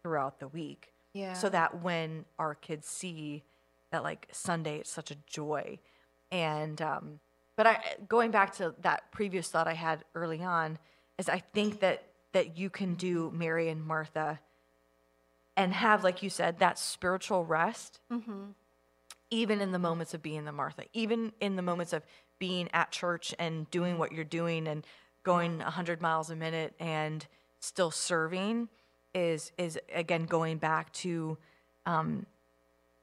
throughout 0.02 0.38
the 0.40 0.48
week 0.48 0.92
Yeah. 1.14 1.32
so 1.34 1.48
that 1.48 1.82
when 1.82 2.24
our 2.38 2.54
kids 2.54 2.86
see 2.86 3.42
that 3.92 4.02
like 4.02 4.28
Sunday 4.32 4.78
it's 4.78 4.90
such 4.90 5.10
a 5.10 5.16
joy. 5.26 5.78
And 6.30 6.82
um 6.82 7.20
but 7.56 7.66
I 7.66 7.78
going 8.08 8.30
back 8.30 8.54
to 8.56 8.74
that 8.80 9.12
previous 9.12 9.48
thought 9.48 9.68
I 9.68 9.74
had 9.74 10.04
early 10.14 10.42
on 10.42 10.78
is 11.18 11.28
I 11.28 11.38
think 11.38 11.80
that 11.80 12.02
that 12.32 12.58
you 12.58 12.70
can 12.70 12.94
do 12.94 13.30
Mary 13.34 13.68
and 13.68 13.84
Martha 13.84 14.40
and 15.56 15.72
have 15.72 16.02
like 16.02 16.22
you 16.22 16.30
said 16.30 16.58
that 16.58 16.78
spiritual 16.78 17.44
rest 17.44 18.00
even 19.30 19.60
in 19.60 19.72
the 19.72 19.78
moments 19.78 20.14
of 20.14 20.22
being 20.22 20.44
the 20.44 20.52
Martha 20.52 20.84
even 20.92 21.32
in 21.40 21.56
the 21.56 21.62
moments 21.62 21.92
of 21.92 22.02
being 22.38 22.68
at 22.72 22.90
church 22.90 23.34
and 23.38 23.70
doing 23.70 23.98
what 23.98 24.12
you're 24.12 24.24
doing 24.24 24.66
and 24.66 24.84
going 25.22 25.58
100 25.58 26.00
miles 26.00 26.30
a 26.30 26.36
minute 26.36 26.74
and 26.80 27.26
still 27.60 27.90
serving 27.90 28.68
is 29.14 29.52
is 29.58 29.78
again 29.94 30.24
going 30.24 30.58
back 30.58 30.92
to 30.92 31.38
um, 31.86 32.26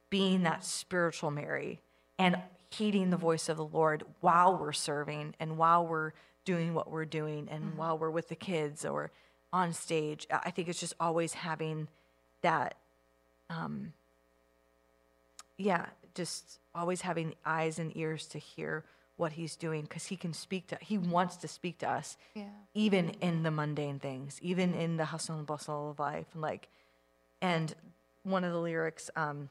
being 0.10 0.44
that 0.44 0.64
spiritual 0.64 1.32
Mary 1.32 1.82
and 2.18 2.38
heeding 2.70 3.10
the 3.10 3.18
voice 3.18 3.50
of 3.50 3.58
the 3.58 3.66
Lord 3.66 4.04
while 4.22 4.58
we're 4.58 4.74
serving 4.74 5.36
and 5.40 5.58
while 5.58 5.86
we're 5.86 6.12
doing 6.46 6.74
what 6.74 6.90
we're 6.90 7.06
doing 7.06 7.48
and 7.50 7.78
while 7.78 7.98
we're 7.98 8.10
with 8.10 8.30
the 8.30 8.36
kids 8.36 8.86
or 8.86 9.12
on 9.52 9.74
stage. 9.74 10.28
I 10.32 10.42
I 10.46 10.52
think 10.52 10.68
it's 10.68 10.80
just 10.80 10.94
always 11.00 11.34
having 11.34 11.88
that, 12.42 12.76
um, 13.50 13.94
yeah, 15.58 15.88
just 16.14 16.60
always 16.74 17.02
having 17.02 17.36
eyes 17.46 17.80
and 17.80 17.96
ears 17.96 18.26
to 18.28 18.40
hear 18.40 18.84
what 19.18 19.34
he's 19.34 19.56
doing 19.58 19.82
because 19.82 20.06
he 20.06 20.16
can 20.16 20.34
speak 20.34 20.68
to, 20.68 20.78
he 20.82 20.98
wants 20.98 21.36
to 21.36 21.48
speak 21.48 21.78
to 21.78 21.90
us 21.90 22.16
yeah. 22.34 22.44
even 22.74 23.10
in 23.22 23.44
the 23.44 23.52
mundane 23.52 24.00
things, 24.00 24.40
even 24.42 24.74
in 24.74 24.96
the 24.96 25.06
hustle 25.06 25.38
and 25.38 25.46
bustle 25.46 25.92
of 25.92 26.00
life. 26.00 26.28
And 26.34 26.42
like, 26.42 26.70
and 27.42 27.76
one 28.24 28.46
of 28.46 28.54
the 28.54 28.60
lyrics, 28.60 29.10
um, 29.18 29.50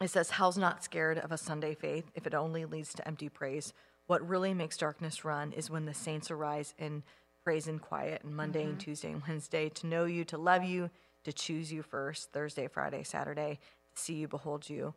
it 0.00 0.08
says, 0.10 0.30
Hell's 0.30 0.58
not 0.58 0.84
scared 0.84 1.18
of 1.18 1.32
a 1.32 1.38
Sunday 1.38 1.74
faith 1.74 2.10
if 2.14 2.26
it 2.26 2.34
only 2.34 2.64
leads 2.64 2.92
to 2.94 3.06
empty 3.08 3.28
praise. 3.28 3.72
What 4.06 4.26
really 4.28 4.54
makes 4.54 4.76
darkness 4.76 5.24
run 5.24 5.52
is 5.52 5.70
when 5.70 5.86
the 5.86 5.94
saints 5.94 6.30
arise 6.30 6.74
in 6.78 7.02
praise 7.42 7.66
and 7.66 7.80
quiet 7.80 8.22
and 8.24 8.34
Monday 8.36 8.64
and 8.64 8.78
Tuesday 8.78 9.10
and 9.10 9.22
Wednesday 9.26 9.68
to 9.70 9.86
know 9.86 10.04
you, 10.04 10.24
to 10.24 10.36
love 10.38 10.64
you, 10.64 10.90
to 11.24 11.32
choose 11.32 11.72
you 11.72 11.82
first, 11.82 12.32
Thursday, 12.32 12.68
Friday, 12.68 13.02
Saturday, 13.02 13.58
to 13.94 14.02
see 14.02 14.14
you, 14.14 14.28
behold 14.28 14.68
you. 14.68 14.94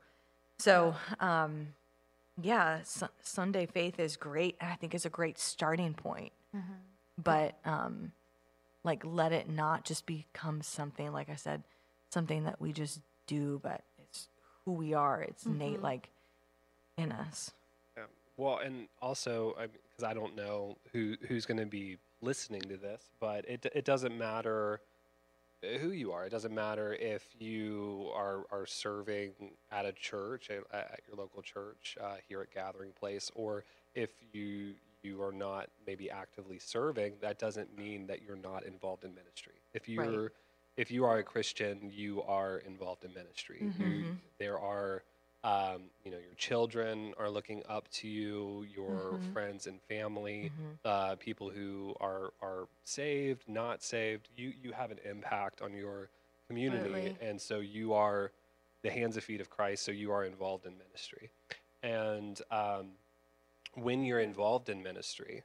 So, 0.60 0.96
um, 1.20 1.70
yeah, 2.42 2.82
su- 2.84 3.08
Sunday 3.22 3.66
faith 3.66 4.00
is 4.00 4.18
great. 4.18 4.58
and 4.60 4.72
I 4.72 4.76
think 4.76 4.94
is 4.94 5.06
a 5.06 5.10
great 5.10 5.40
starting 5.40 5.94
point. 5.94 6.32
But 7.22 7.58
um, 7.66 8.12
like, 8.84 9.04
let 9.06 9.32
it 9.32 9.50
not 9.50 9.86
just 9.86 10.06
become 10.06 10.62
something. 10.62 11.12
Like 11.12 11.30
I 11.30 11.36
said, 11.36 11.64
something 12.12 12.44
that 12.44 12.60
we 12.62 12.74
just 12.74 13.00
do, 13.28 13.60
but 13.64 13.82
who 14.70 14.76
we 14.76 14.94
are. 14.94 15.22
It's 15.22 15.46
innate, 15.46 15.82
like 15.82 16.10
in 16.98 17.12
us. 17.12 17.52
Yeah. 17.98 18.04
Well, 18.38 18.60
and 18.60 18.88
also 19.02 19.56
because 19.58 20.04
I 20.04 20.14
don't 20.14 20.36
know 20.36 20.78
who 20.92 21.16
who's 21.28 21.46
going 21.46 21.60
to 21.60 21.66
be 21.66 21.98
listening 22.22 22.62
to 22.62 22.78
this, 22.78 23.10
but 23.20 23.46
it 23.50 23.66
it 23.74 23.86
doesn't 23.86 24.18
matter 24.18 24.82
who 25.82 25.90
you 25.90 26.12
are. 26.12 26.26
It 26.26 26.30
doesn't 26.30 26.54
matter 26.54 26.94
if 26.94 27.24
you 27.40 28.12
are 28.16 28.44
are 28.52 28.66
serving 28.66 29.32
at 29.72 29.86
a 29.86 29.92
church 29.92 30.50
at, 30.52 30.64
at 30.74 31.02
your 31.08 31.18
local 31.18 31.42
church 31.42 31.98
uh, 32.02 32.16
here 32.28 32.42
at 32.42 32.54
Gathering 32.54 32.92
Place, 33.00 33.32
or 33.36 33.64
if 33.96 34.12
you 34.34 34.74
you 35.02 35.22
are 35.24 35.32
not 35.32 35.70
maybe 35.88 36.12
actively 36.12 36.60
serving. 36.60 37.14
That 37.22 37.40
doesn't 37.40 37.76
mean 37.78 38.06
that 38.08 38.22
you're 38.22 38.36
not 38.36 38.66
involved 38.66 39.04
in 39.04 39.16
ministry. 39.16 39.54
If 39.74 39.90
you're 39.90 40.24
Right. 40.24 40.32
If 40.80 40.90
you 40.92 41.04
are 41.04 41.18
a 41.18 41.24
Christian, 41.24 41.92
you 41.94 42.24
are 42.24 42.60
involved 42.60 43.04
in 43.04 43.14
ministry. 43.14 43.60
You, 43.80 44.06
there 44.40 44.58
are, 44.58 45.04
um, 45.44 45.82
you 46.06 46.12
know, 46.12 46.18
your 46.18 46.36
children 46.38 47.14
are 47.18 47.30
looking 47.30 47.64
up 47.68 47.90
to 48.00 48.08
you, 48.08 48.66
your 48.74 49.20
friends 49.34 49.68
and 49.68 49.82
family, 49.82 50.52
uh, 50.86 51.16
people 51.18 51.50
who 51.50 51.96
are 52.00 52.32
are 52.42 52.68
saved, 52.86 53.44
not 53.48 53.84
saved. 53.84 54.30
You 54.38 54.54
you 54.64 54.72
have 54.72 54.90
an 54.92 55.00
impact 55.04 55.62
on 55.62 55.74
your 55.74 56.10
community, 56.48 57.16
and 57.22 57.42
so 57.42 57.60
you 57.60 57.94
are 57.94 58.32
the 58.82 58.90
hands 58.90 59.16
and 59.18 59.24
feet 59.24 59.42
of 59.42 59.50
Christ. 59.50 59.84
So 59.84 59.92
you 59.92 60.12
are 60.14 60.24
involved 60.24 60.66
in 60.66 60.74
ministry, 60.78 61.30
and 61.84 62.42
um, 62.52 62.92
when 63.76 64.04
you're 64.06 64.22
involved 64.22 64.70
in 64.70 64.82
ministry. 64.82 65.44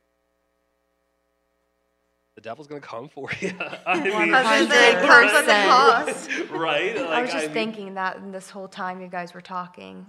The 2.35 2.41
devil's 2.41 2.67
gonna 2.67 2.81
come 2.81 3.09
for 3.09 3.29
you. 3.41 3.53
I 3.87 4.01
mean, 4.01 4.13
was 4.13 4.31
gonna 4.31 4.71
say, 4.71 4.93
it 4.93 5.07
comes 5.07 5.33
at 5.33 5.47
the 5.47 5.53
100%. 5.53 5.69
cost. 5.69 6.51
right? 6.51 6.97
I 6.97 7.23
was 7.23 7.31
just 7.31 7.47
mean, 7.47 7.55
thinking 7.55 7.95
that 7.95 8.33
this 8.33 8.51
whole 8.51 8.69
time 8.69 9.01
you 9.01 9.09
guys 9.09 9.35
were 9.35 9.41
talking, 9.41 10.07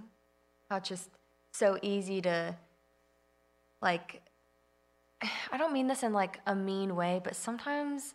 how 0.68 0.76
it's 0.76 0.88
just 0.88 1.08
so 1.52 1.78
easy 1.82 2.20
to, 2.22 2.56
like, 3.80 4.22
I 5.52 5.56
don't 5.56 5.72
mean 5.72 5.86
this 5.86 6.02
in 6.02 6.12
like 6.12 6.40
a 6.46 6.54
mean 6.54 6.96
way, 6.96 7.20
but 7.22 7.36
sometimes 7.36 8.14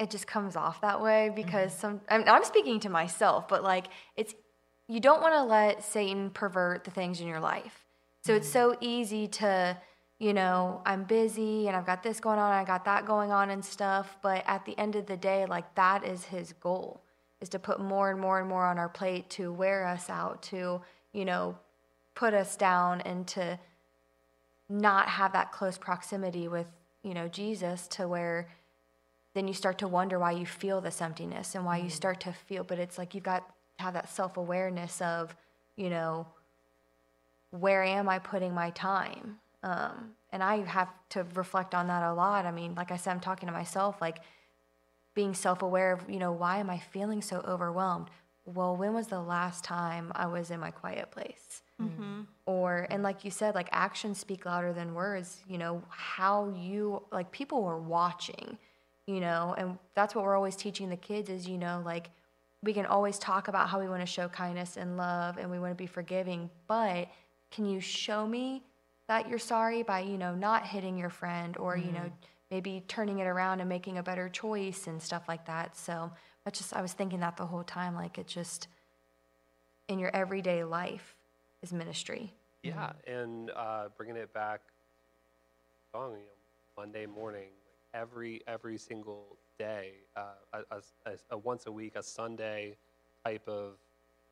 it 0.00 0.10
just 0.10 0.26
comes 0.26 0.56
off 0.56 0.80
that 0.80 1.00
way 1.02 1.30
because 1.34 1.72
mm-hmm. 1.72 1.80
some. 1.80 2.00
I 2.08 2.18
mean, 2.18 2.28
I'm 2.28 2.44
speaking 2.44 2.80
to 2.80 2.88
myself, 2.88 3.46
but 3.46 3.62
like, 3.62 3.88
it's 4.16 4.34
you 4.88 5.00
don't 5.00 5.22
want 5.22 5.34
to 5.34 5.42
let 5.42 5.82
Satan 5.82 6.30
pervert 6.30 6.84
the 6.84 6.90
things 6.90 7.20
in 7.20 7.26
your 7.26 7.40
life. 7.40 7.84
So 8.22 8.34
it's 8.34 8.48
mm. 8.48 8.52
so 8.52 8.76
easy 8.80 9.26
to, 9.28 9.76
you 10.24 10.32
know, 10.32 10.80
I'm 10.86 11.04
busy 11.04 11.68
and 11.68 11.76
I've 11.76 11.84
got 11.84 12.02
this 12.02 12.18
going 12.18 12.38
on, 12.38 12.50
I 12.50 12.64
got 12.64 12.86
that 12.86 13.04
going 13.04 13.30
on 13.30 13.50
and 13.50 13.62
stuff. 13.62 14.16
But 14.22 14.42
at 14.46 14.64
the 14.64 14.76
end 14.78 14.96
of 14.96 15.04
the 15.04 15.18
day, 15.18 15.44
like 15.44 15.74
that 15.74 16.02
is 16.02 16.24
his 16.24 16.54
goal, 16.54 17.02
is 17.42 17.50
to 17.50 17.58
put 17.58 17.78
more 17.78 18.10
and 18.10 18.18
more 18.18 18.40
and 18.40 18.48
more 18.48 18.64
on 18.64 18.78
our 18.78 18.88
plate 18.88 19.28
to 19.30 19.52
wear 19.52 19.86
us 19.86 20.08
out, 20.08 20.40
to, 20.44 20.80
you 21.12 21.26
know, 21.26 21.58
put 22.14 22.32
us 22.32 22.56
down 22.56 23.02
and 23.02 23.26
to 23.26 23.58
not 24.70 25.08
have 25.08 25.34
that 25.34 25.52
close 25.52 25.76
proximity 25.76 26.48
with, 26.48 26.68
you 27.02 27.12
know, 27.12 27.28
Jesus 27.28 27.86
to 27.88 28.08
where 28.08 28.48
then 29.34 29.46
you 29.46 29.52
start 29.52 29.76
to 29.76 29.88
wonder 29.88 30.18
why 30.18 30.30
you 30.30 30.46
feel 30.46 30.80
this 30.80 31.02
emptiness 31.02 31.54
and 31.54 31.66
why 31.66 31.76
you 31.76 31.82
mm-hmm. 31.82 31.90
start 31.90 32.20
to 32.20 32.32
feel, 32.32 32.64
but 32.64 32.78
it's 32.78 32.96
like 32.96 33.14
you've 33.14 33.24
got 33.24 33.46
to 33.76 33.84
have 33.84 33.92
that 33.92 34.08
self 34.08 34.38
awareness 34.38 35.02
of, 35.02 35.36
you 35.76 35.90
know, 35.90 36.26
where 37.50 37.84
am 37.84 38.08
I 38.08 38.18
putting 38.20 38.54
my 38.54 38.70
time? 38.70 39.38
Um, 39.64 40.10
and 40.30 40.42
I 40.42 40.58
have 40.58 40.90
to 41.10 41.24
reflect 41.34 41.74
on 41.74 41.86
that 41.86 42.02
a 42.02 42.12
lot. 42.12 42.44
I 42.44 42.50
mean, 42.50 42.74
like 42.74 42.90
I 42.92 42.96
said, 42.98 43.12
I'm 43.12 43.20
talking 43.20 43.46
to 43.46 43.52
myself, 43.52 44.00
like 44.00 44.18
being 45.14 45.32
self 45.32 45.62
aware 45.62 45.92
of, 45.92 46.08
you 46.08 46.18
know, 46.18 46.32
why 46.32 46.58
am 46.58 46.68
I 46.68 46.78
feeling 46.78 47.22
so 47.22 47.40
overwhelmed? 47.48 48.10
Well, 48.44 48.76
when 48.76 48.92
was 48.92 49.06
the 49.06 49.20
last 49.20 49.64
time 49.64 50.12
I 50.14 50.26
was 50.26 50.50
in 50.50 50.60
my 50.60 50.70
quiet 50.70 51.10
place? 51.10 51.62
Or, 52.44 52.86
and 52.90 53.02
like 53.02 53.24
you 53.24 53.30
said, 53.30 53.54
like 53.54 53.68
actions 53.72 54.18
speak 54.18 54.44
louder 54.44 54.74
than 54.74 54.92
words, 54.92 55.42
you 55.48 55.56
know, 55.56 55.82
how 55.88 56.52
you, 56.54 57.02
like 57.10 57.32
people 57.32 57.62
were 57.62 57.80
watching, 57.80 58.58
you 59.06 59.20
know, 59.20 59.54
and 59.56 59.78
that's 59.94 60.14
what 60.14 60.24
we're 60.24 60.36
always 60.36 60.56
teaching 60.56 60.90
the 60.90 60.96
kids 60.96 61.30
is, 61.30 61.48
you 61.48 61.56
know, 61.56 61.80
like 61.86 62.10
we 62.62 62.74
can 62.74 62.84
always 62.84 63.18
talk 63.18 63.48
about 63.48 63.70
how 63.70 63.80
we 63.80 63.88
want 63.88 64.02
to 64.02 64.06
show 64.06 64.28
kindness 64.28 64.76
and 64.76 64.98
love 64.98 65.38
and 65.38 65.50
we 65.50 65.58
want 65.58 65.70
to 65.70 65.74
be 65.74 65.86
forgiving, 65.86 66.50
but 66.68 67.08
can 67.50 67.64
you 67.64 67.80
show 67.80 68.26
me 68.26 68.62
that 69.08 69.28
you're 69.28 69.38
sorry 69.38 69.82
by, 69.82 70.00
you 70.00 70.18
know, 70.18 70.34
not 70.34 70.66
hitting 70.66 70.96
your 70.96 71.10
friend 71.10 71.56
or, 71.58 71.76
you 71.76 71.92
know, 71.92 72.10
maybe 72.50 72.82
turning 72.88 73.18
it 73.18 73.26
around 73.26 73.60
and 73.60 73.68
making 73.68 73.98
a 73.98 74.02
better 74.02 74.28
choice 74.28 74.86
and 74.86 75.02
stuff 75.02 75.24
like 75.28 75.46
that. 75.46 75.76
So 75.76 76.10
that's 76.44 76.58
just, 76.58 76.74
I 76.74 76.80
was 76.80 76.92
thinking 76.92 77.20
that 77.20 77.36
the 77.36 77.46
whole 77.46 77.64
time, 77.64 77.94
like 77.94 78.18
it 78.18 78.26
just, 78.26 78.68
in 79.88 79.98
your 79.98 80.14
everyday 80.14 80.64
life 80.64 81.14
is 81.62 81.72
ministry. 81.72 82.32
Yeah, 82.62 82.92
and 83.06 83.50
uh, 83.54 83.88
bringing 83.96 84.16
it 84.16 84.32
back, 84.32 84.60
song, 85.92 86.12
you 86.12 86.18
know, 86.18 86.82
Monday 86.82 87.06
morning, 87.06 87.48
like 87.66 88.00
every 88.02 88.42
every 88.46 88.78
single 88.78 89.36
day, 89.58 89.92
uh, 90.16 90.22
a, 90.54 90.76
a, 90.76 91.10
a, 91.10 91.16
a 91.30 91.38
once 91.38 91.66
a 91.66 91.72
week, 91.72 91.96
a 91.96 92.02
Sunday 92.02 92.76
type 93.24 93.46
of 93.46 93.74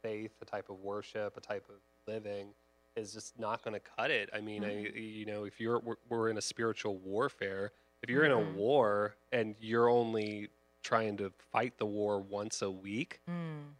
faith, 0.03 0.33
a 0.41 0.45
type 0.45 0.71
of 0.71 0.81
worship, 0.81 1.37
a 1.37 1.41
type 1.41 1.69
of 1.69 1.77
living 2.11 2.49
is 2.97 3.13
just 3.13 3.39
not 3.39 3.63
going 3.63 3.75
to 3.75 3.81
cut 3.97 4.11
it. 4.11 4.31
I 4.35 4.41
mean, 4.41 4.65
I, 4.65 4.81
you 4.95 5.27
know, 5.27 5.45
if 5.45 5.61
you're 5.61 5.79
we're, 5.81 5.97
we're 6.09 6.29
in 6.29 6.39
a 6.39 6.43
spiritual 6.43 6.99
warfare, 6.99 7.73
if 8.03 8.11
you're 8.11 8.25
in 8.25 8.33
a 8.33 8.41
war 8.57 9.15
and 9.33 9.55
you're 9.61 9.89
only 9.89 10.49
trying 10.83 11.17
to 11.19 11.33
fight 11.53 11.79
the 11.79 11.87
war 11.87 12.21
once 12.21 12.61
a 12.63 12.71
week, 12.71 13.21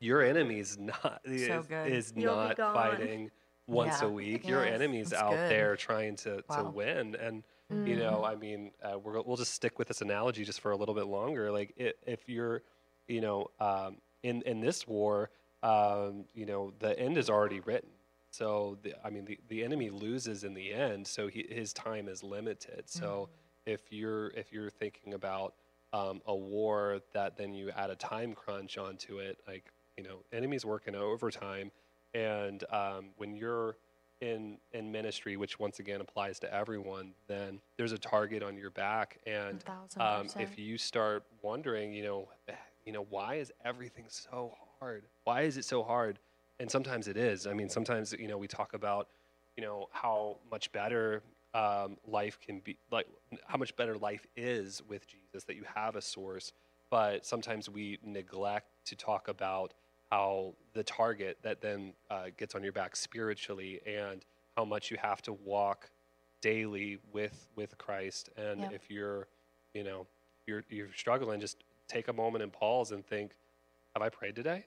your 0.01 0.23
enemy's 0.23 0.79
not 0.79 1.21
is, 1.25 1.47
So 1.47 1.63
good. 1.69 1.89
is 1.93 2.15
not 2.15 2.57
fighting 2.57 3.31
once 3.67 4.01
Yeah. 4.01 4.09
a 4.09 4.11
week. 4.11 4.47
Your 4.49 4.65
enemy's 4.65 5.11
that's 5.11 5.23
out 5.23 5.31
good. 5.33 5.51
there 5.51 5.77
trying 5.77 6.17
to, 6.17 6.43
to 6.43 6.65
win. 6.73 7.17
And, 7.17 7.43
you 7.87 7.97
know, 7.97 8.23
I 8.25 8.37
mean, 8.37 8.71
uh, 8.83 8.99
we're, 8.99 9.21
we'll 9.23 9.37
just 9.37 9.55
stick 9.55 9.79
with 9.79 9.89
this 9.89 10.01
analogy 10.03 10.45
just 10.45 10.61
for 10.61 10.71
a 10.73 10.77
little 10.77 10.95
bit 10.95 11.07
longer. 11.07 11.51
Like, 11.51 11.75
i 11.81 11.93
if 12.07 12.29
you're, 12.29 12.63
you 13.09 13.21
know, 13.21 13.49
um, 13.61 13.97
in, 14.23 14.43
in 14.43 14.61
this 14.61 14.87
war, 14.87 15.31
um, 15.63 16.25
you 16.35 16.45
know, 16.47 16.73
the 16.79 16.97
end 16.99 17.17
is 17.19 17.29
already 17.31 17.61
written. 17.61 17.91
So, 18.33 18.79
the, 18.83 18.95
I 19.07 19.11
mean, 19.11 19.27
the, 19.27 19.39
the 19.49 19.63
enemy 19.63 19.91
loses 19.91 20.43
in 20.43 20.55
the 20.55 20.73
end, 20.73 21.07
so 21.07 21.29
he, 21.29 21.47
his 21.49 21.73
time 21.73 22.09
is 22.09 22.23
limited. 22.25 22.85
So, 22.87 23.29
if 23.67 23.81
you're 23.93 24.29
if 24.31 24.53
you're 24.53 24.71
thinking 24.71 25.15
about 25.15 25.55
um, 25.93 26.21
a 26.27 26.35
war 26.35 27.01
that 27.13 27.37
then 27.37 27.55
you 27.55 27.71
add 27.77 27.91
a 27.91 27.95
time 27.97 28.35
crunch 28.35 28.79
onto 28.79 29.19
it, 29.19 29.39
like 29.47 29.71
you 29.97 30.03
know, 30.03 30.17
enemies 30.33 30.65
working 30.65 30.95
overtime, 30.95 31.71
and 32.15 32.65
um, 32.73 33.11
when 33.19 33.35
you're 33.37 33.77
in 34.23 34.57
in 34.73 34.91
ministry, 34.91 35.37
which 35.37 35.59
once 35.61 35.79
again 35.79 36.01
applies 36.01 36.39
to 36.41 36.53
everyone, 36.53 37.13
then 37.29 37.61
there's 37.77 37.93
a 37.93 37.99
target 37.99 38.43
on 38.43 38.57
your 38.57 38.71
back, 38.71 39.19
and 39.27 39.63
um, 40.01 40.27
if 40.43 40.59
you 40.59 40.79
start 40.79 41.25
wondering, 41.43 41.93
you 41.93 42.03
know, 42.05 42.29
eh, 42.49 42.53
you 42.87 42.93
know, 42.93 43.07
why 43.11 43.35
is 43.35 43.53
everything 43.65 44.07
so 44.09 44.55
hard? 44.81 45.05
Why 45.25 45.43
is 45.43 45.59
it 45.59 45.65
so 45.67 45.83
hard? 45.83 46.19
And 46.63 46.71
sometimes 46.71 47.09
it 47.09 47.17
is. 47.17 47.47
I 47.49 47.55
mean, 47.55 47.69
sometimes 47.69 48.13
you 48.13 48.29
know 48.29 48.39
we 48.39 48.47
talk 48.47 48.73
about, 48.73 49.09
you 49.57 49.65
know, 49.65 49.89
how 49.91 50.39
much 50.51 50.71
better 50.71 51.23
um, 51.55 51.97
life 52.07 52.39
can 52.41 52.61
be, 52.61 52.79
like 52.91 53.09
how 53.47 53.59
much 53.59 53.75
better 53.77 53.99
life 53.99 54.27
is 54.37 54.81
with 54.89 55.07
Jesus. 55.09 55.45
That 55.45 55.57
you 55.57 55.65
have 55.75 55.97
a 55.97 56.01
source, 56.01 56.53
but 56.89 57.27
sometimes 57.27 57.69
we 57.69 57.99
neglect 58.05 58.69
to 58.87 58.97
talk 58.97 59.27
about 59.27 59.75
how 60.13 60.55
the 60.75 60.85
target 60.85 61.39
that 61.43 61.61
then 61.61 61.95
uh, 62.11 62.27
gets 62.37 62.55
on 62.55 62.63
your 62.63 62.73
back 62.73 62.95
spiritually 62.95 63.81
and 63.85 64.25
how 64.57 64.65
much 64.65 64.91
you 64.91 64.99
have 65.03 65.21
to 65.23 65.33
walk 65.33 65.91
daily 66.43 66.99
with 67.13 67.49
with 67.57 67.77
Christ. 67.77 68.31
And 68.37 68.61
Yep. 68.61 68.73
if 68.73 68.91
you're, 68.91 69.27
you 69.75 69.83
know, 69.83 70.07
you're 70.47 70.63
you're 70.71 70.93
struggling, 70.95 71.41
just 71.41 71.57
take 71.89 72.07
a 72.07 72.13
moment 72.13 72.45
and 72.45 72.53
pause 72.53 72.93
and 72.93 73.05
think, 73.05 73.33
have 73.95 74.03
I 74.03 74.11
prayed 74.11 74.37
today? 74.37 74.67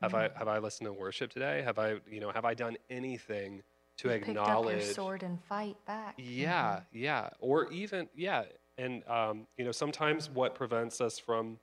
Have 0.00 0.14
I 0.14 0.30
have 0.36 0.48
I 0.48 0.58
listened 0.58 0.86
to 0.86 0.92
worship 0.92 1.30
today? 1.32 1.62
Have 1.62 1.78
I, 1.78 1.96
you 2.10 2.20
know, 2.20 2.30
have 2.30 2.44
I 2.44 2.54
done 2.54 2.76
anything 2.88 3.62
to 3.98 4.08
You 4.08 4.14
picked 4.20 4.38
up 4.38 4.64
your 4.64 4.80
sword 4.80 5.22
and 5.22 5.38
fight 5.44 5.76
back. 5.86 6.14
yeah, 6.16 6.80
yeah, 6.92 7.30
or 7.38 7.70
even 7.70 8.08
yeah, 8.14 8.44
and 8.78 9.06
um, 9.08 9.46
you 9.58 9.64
know 9.64 9.72
sometimes 9.72 10.30
what 10.30 10.54
prevents 10.54 11.00
us 11.00 11.18
from 11.18 11.58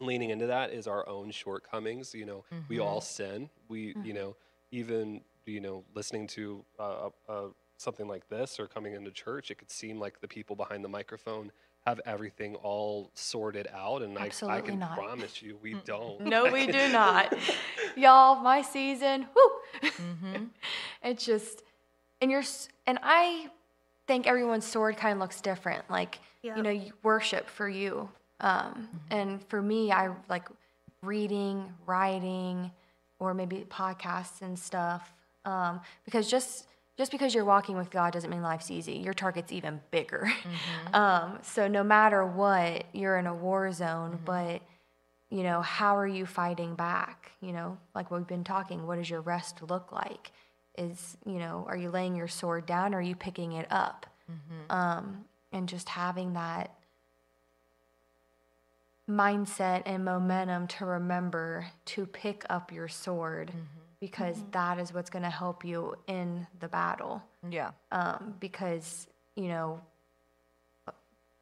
leaning 0.00 0.30
into 0.30 0.46
that 0.46 0.72
is 0.72 0.86
our 0.86 1.06
own 1.08 1.30
shortcomings. 1.30 2.14
You 2.14 2.24
know, 2.24 2.44
we 2.68 2.78
all 2.78 3.00
sin. 3.00 3.50
We 3.68 3.94
you 4.02 4.14
know 4.14 4.36
even 4.70 5.20
you 5.44 5.60
know 5.60 5.84
listening 5.94 6.26
to 6.28 6.64
uh, 6.78 7.10
uh, 7.28 7.42
something 7.76 8.08
like 8.08 8.28
this 8.30 8.58
or 8.58 8.66
coming 8.66 8.94
into 8.94 9.10
church, 9.10 9.50
it 9.50 9.58
could 9.58 9.70
seem 9.70 10.00
like 10.00 10.20
the 10.20 10.28
people 10.28 10.56
behind 10.56 10.82
the 10.82 10.88
microphone 10.88 11.52
have 11.86 12.00
everything 12.04 12.56
all 12.56 13.10
sorted 13.14 13.68
out, 13.72 14.02
and 14.02 14.18
I, 14.18 14.30
I 14.48 14.60
can 14.60 14.80
not. 14.80 14.98
promise 14.98 15.40
you 15.40 15.56
we 15.62 15.74
don't. 15.84 16.20
No, 16.20 16.50
we 16.50 16.66
do 16.66 16.88
not. 16.92 17.32
Y'all, 17.96 18.42
my 18.42 18.60
season, 18.62 19.26
whoo. 19.34 19.90
it's 21.04 21.24
just, 21.24 21.62
and 22.20 22.30
you're, 22.30 22.42
and 22.88 22.98
I 23.02 23.48
think 24.08 24.26
everyone's 24.26 24.66
sword 24.66 24.96
kind 24.96 25.12
of 25.12 25.20
looks 25.20 25.40
different. 25.40 25.88
Like, 25.88 26.18
Yeah. 26.42 26.56
you 26.56 26.62
know, 26.64 26.70
you 26.70 26.92
worship 27.04 27.48
for 27.48 27.68
you. 27.68 28.08
Um, 28.40 28.88
and 29.10 29.40
for 29.48 29.62
me, 29.62 29.92
I 29.92 30.10
like 30.28 30.48
reading, 31.02 31.72
writing, 31.86 32.72
or 33.20 33.32
maybe 33.32 33.64
podcasts 33.70 34.42
and 34.42 34.58
stuff. 34.58 35.12
Um, 35.44 35.80
because 36.04 36.28
just, 36.28 36.66
just 36.96 37.12
because 37.12 37.34
you're 37.34 37.44
walking 37.44 37.76
with 37.76 37.90
God 37.90 38.12
doesn't 38.12 38.30
mean 38.30 38.42
life's 38.42 38.70
easy. 38.70 38.94
Your 38.94 39.14
target's 39.14 39.52
even 39.52 39.80
bigger. 39.90 40.32
um, 40.94 41.38
so 41.42 41.68
no 41.68 41.84
matter 41.84 42.24
what, 42.24 42.86
you're 42.92 43.18
in 43.18 43.26
a 43.26 43.34
war 43.34 43.70
zone, 43.72 44.18
but 44.24 44.62
you 45.28 45.42
know, 45.42 45.60
how 45.60 45.96
are 45.96 46.06
you 46.06 46.24
fighting 46.24 46.74
back? 46.74 47.32
You 47.40 47.52
know, 47.52 47.78
like 47.94 48.10
we've 48.10 48.26
been 48.26 48.44
talking, 48.44 48.86
what 48.86 48.96
does 48.96 49.10
your 49.10 49.20
rest 49.20 49.60
look 49.68 49.92
like? 49.92 50.30
Is, 50.78 51.16
you 51.26 51.38
know, 51.38 51.64
are 51.68 51.76
you 51.76 51.90
laying 51.90 52.14
your 52.14 52.28
sword 52.28 52.66
down 52.66 52.94
or 52.94 52.98
are 52.98 53.02
you 53.02 53.16
picking 53.16 53.52
it 53.52 53.66
up? 53.70 54.06
Um, 54.70 55.24
and 55.52 55.68
just 55.68 55.88
having 55.88 56.34
that 56.34 56.74
mindset 59.08 59.82
and 59.86 60.04
momentum 60.04 60.66
to 60.66 60.84
remember 60.84 61.66
to 61.86 62.06
pick 62.06 62.44
up 62.50 62.72
your 62.72 62.88
sword 62.88 63.52
because 64.00 64.36
that 64.52 64.78
is 64.78 64.92
what's 64.92 65.10
going 65.10 65.22
to 65.24 65.30
help 65.30 65.64
you 65.64 65.96
in 66.06 66.46
the 66.60 66.68
battle. 66.68 67.22
Yeah. 67.48 67.70
um, 67.92 68.34
because 68.40 69.06
you 69.36 69.48
know 69.48 69.80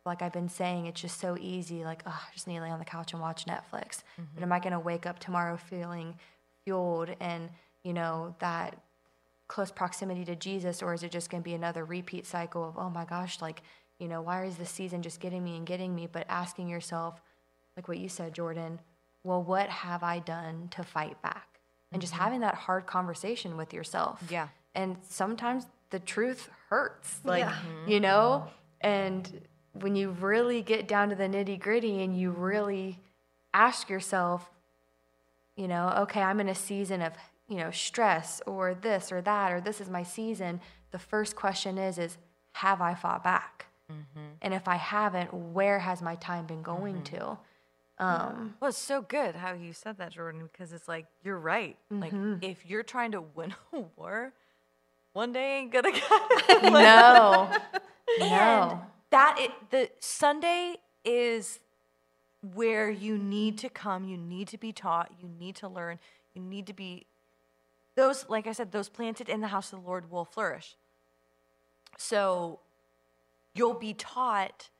like 0.04 0.20
i've 0.20 0.32
been 0.32 0.48
saying 0.48 0.86
it's 0.86 1.00
just 1.00 1.18
so 1.18 1.36
easy 1.40 1.84
like 1.84 2.02
oh, 2.06 2.10
i 2.28 2.34
just 2.34 2.46
need 2.46 2.56
to 2.56 2.62
lay 2.62 2.70
on 2.70 2.78
the 2.78 2.84
couch 2.84 3.12
and 3.12 3.22
watch 3.22 3.46
netflix. 3.46 4.02
But 4.34 4.42
am 4.42 4.52
i 4.52 4.58
going 4.58 4.72
to 4.72 4.80
wake 4.80 5.06
up 5.06 5.18
tomorrow 5.18 5.56
feeling 5.56 6.16
fueled 6.64 7.10
and 7.20 7.48
you 7.84 7.92
know 7.92 8.34
that 8.40 8.76
close 9.48 9.70
proximity 9.70 10.24
to 10.26 10.34
jesus 10.34 10.82
or 10.82 10.92
is 10.92 11.02
it 11.02 11.10
just 11.10 11.30
going 11.30 11.42
to 11.42 11.44
be 11.44 11.54
another 11.54 11.84
repeat 11.84 12.26
cycle 12.26 12.68
of 12.68 12.76
oh 12.76 12.90
my 12.90 13.04
gosh 13.04 13.40
like 13.40 13.62
you 13.98 14.08
know 14.08 14.20
why 14.20 14.44
is 14.44 14.56
this 14.56 14.70
season 14.70 15.00
just 15.02 15.20
getting 15.20 15.42
me 15.44 15.56
and 15.56 15.66
getting 15.66 15.94
me? 15.94 16.08
But 16.10 16.26
asking 16.28 16.68
yourself 16.68 17.20
like 17.76 17.88
what 17.88 17.98
you 17.98 18.08
said 18.08 18.34
jordan 18.34 18.80
well 19.22 19.42
what 19.42 19.68
have 19.68 20.02
i 20.02 20.18
done 20.18 20.68
to 20.72 20.82
fight 20.82 21.20
back 21.22 21.53
and 21.94 22.00
just 22.02 22.12
having 22.12 22.40
that 22.40 22.54
hard 22.54 22.84
conversation 22.86 23.56
with 23.56 23.72
yourself. 23.72 24.22
Yeah. 24.28 24.48
and 24.74 24.96
sometimes 25.08 25.66
the 25.90 26.00
truth 26.00 26.50
hurts. 26.68 27.20
Like 27.24 27.40
Yeah. 27.44 27.54
you 27.86 28.00
know? 28.00 28.48
And 28.80 29.40
when 29.72 29.94
you 29.96 30.10
really 30.10 30.60
get 30.62 30.86
down 30.88 31.08
to 31.10 31.14
the 31.14 31.24
nitty 31.24 31.58
gritty 31.58 32.02
and 32.02 32.18
you 32.18 32.30
really 32.30 32.98
ask 33.54 33.88
yourself 33.88 34.50
you 35.56 35.68
know 35.68 35.94
okay 36.02 36.20
i'm 36.20 36.40
in 36.40 36.48
a 36.48 36.54
season 36.54 37.00
of 37.00 37.12
you 37.48 37.56
know 37.56 37.70
stress 37.70 38.42
or 38.46 38.74
this 38.74 39.12
or 39.12 39.20
that 39.22 39.52
or 39.52 39.60
this 39.60 39.80
is 39.80 39.88
my 39.88 40.02
season 40.02 40.60
the 40.90 40.98
first 40.98 41.36
question 41.36 41.78
is 41.78 41.98
is 41.98 42.18
have 42.52 42.80
i 42.80 42.94
fought 42.94 43.22
back? 43.24 43.66
Mm-hmm. 43.90 44.20
And 44.42 44.54
if 44.54 44.66
i 44.66 44.76
haven't 44.76 45.32
where 45.32 45.78
has 45.78 46.02
my 46.02 46.16
time 46.16 46.46
been 46.46 46.62
going 46.62 46.96
mm-hmm. 47.02 47.16
to 47.16 47.38
um 47.98 48.54
Well, 48.60 48.70
it's 48.70 48.78
so 48.78 49.02
good 49.02 49.36
how 49.36 49.52
you 49.54 49.72
said 49.72 49.98
that, 49.98 50.12
Jordan, 50.12 50.48
because 50.52 50.72
it's 50.72 50.88
like 50.88 51.06
you're 51.24 51.38
right. 51.38 51.76
Like 52.00 52.12
if 52.40 52.66
you're 52.66 52.82
trying 52.82 53.12
to 53.12 53.20
win 53.22 53.54
a 53.72 53.80
war, 53.96 54.32
one 55.12 55.32
day 55.32 55.58
ain't 55.58 55.72
gonna 55.72 55.92
get 55.92 56.02
no 56.62 57.50
And 58.20 58.30
no 58.30 58.82
that 59.10 59.36
it, 59.38 59.50
the 59.70 59.90
Sunday 60.00 60.76
is 61.04 61.60
where 62.54 62.90
you 62.90 63.18
need 63.18 63.58
to 63.58 63.68
come. 63.68 64.04
You 64.04 64.16
need 64.16 64.48
to 64.48 64.58
be 64.58 64.72
taught. 64.72 65.12
You 65.20 65.28
need 65.28 65.56
to 65.56 65.68
learn. 65.68 65.98
You 66.34 66.42
need 66.42 66.66
to 66.66 66.74
be 66.74 67.06
those. 67.96 68.26
Like 68.28 68.46
I 68.46 68.52
said, 68.52 68.72
those 68.72 68.88
planted 68.88 69.28
in 69.28 69.40
the 69.40 69.48
house 69.48 69.72
of 69.72 69.80
the 69.80 69.86
Lord 69.86 70.10
will 70.10 70.24
flourish. 70.24 70.76
So 71.98 72.60
you'll 73.54 73.74
be 73.74 73.94
taught 73.94 74.70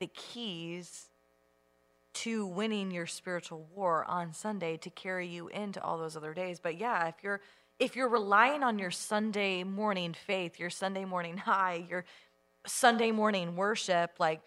the 0.00 0.06
keys 0.08 1.06
to 2.16 2.46
winning 2.46 2.90
your 2.90 3.06
spiritual 3.06 3.66
war 3.74 4.04
on 4.06 4.32
Sunday 4.32 4.78
to 4.78 4.88
carry 4.88 5.26
you 5.26 5.48
into 5.48 5.82
all 5.82 5.98
those 5.98 6.16
other 6.16 6.32
days. 6.32 6.58
But 6.58 6.78
yeah, 6.78 7.08
if 7.08 7.16
you're 7.22 7.40
if 7.78 7.94
you're 7.94 8.08
relying 8.08 8.62
on 8.62 8.78
your 8.78 8.90
Sunday 8.90 9.62
morning 9.62 10.14
faith, 10.14 10.58
your 10.58 10.70
Sunday 10.70 11.04
morning 11.04 11.36
high, 11.36 11.84
your 11.90 12.06
Sunday 12.66 13.10
morning 13.10 13.54
worship, 13.54 14.12
like, 14.18 14.40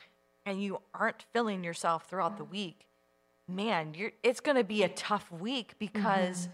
and 0.48 0.62
you 0.62 0.82
aren't 0.96 1.26
filling 1.32 1.64
yourself 1.64 2.10
throughout 2.10 2.38
the 2.38 2.44
week, 2.44 2.88
man, 3.48 3.94
you're 3.96 4.14
it's 4.24 4.40
gonna 4.40 4.64
be 4.64 4.82
a 4.82 4.90
tough 4.90 5.32
week 5.32 5.76
because 5.78 6.48
mm-hmm. 6.48 6.52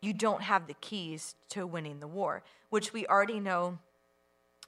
you 0.00 0.12
don't 0.12 0.42
have 0.42 0.66
the 0.66 0.74
keys 0.80 1.36
to 1.50 1.64
winning 1.64 2.00
the 2.00 2.08
war, 2.08 2.42
which 2.70 2.92
we 2.92 3.06
already 3.06 3.38
know 3.38 3.78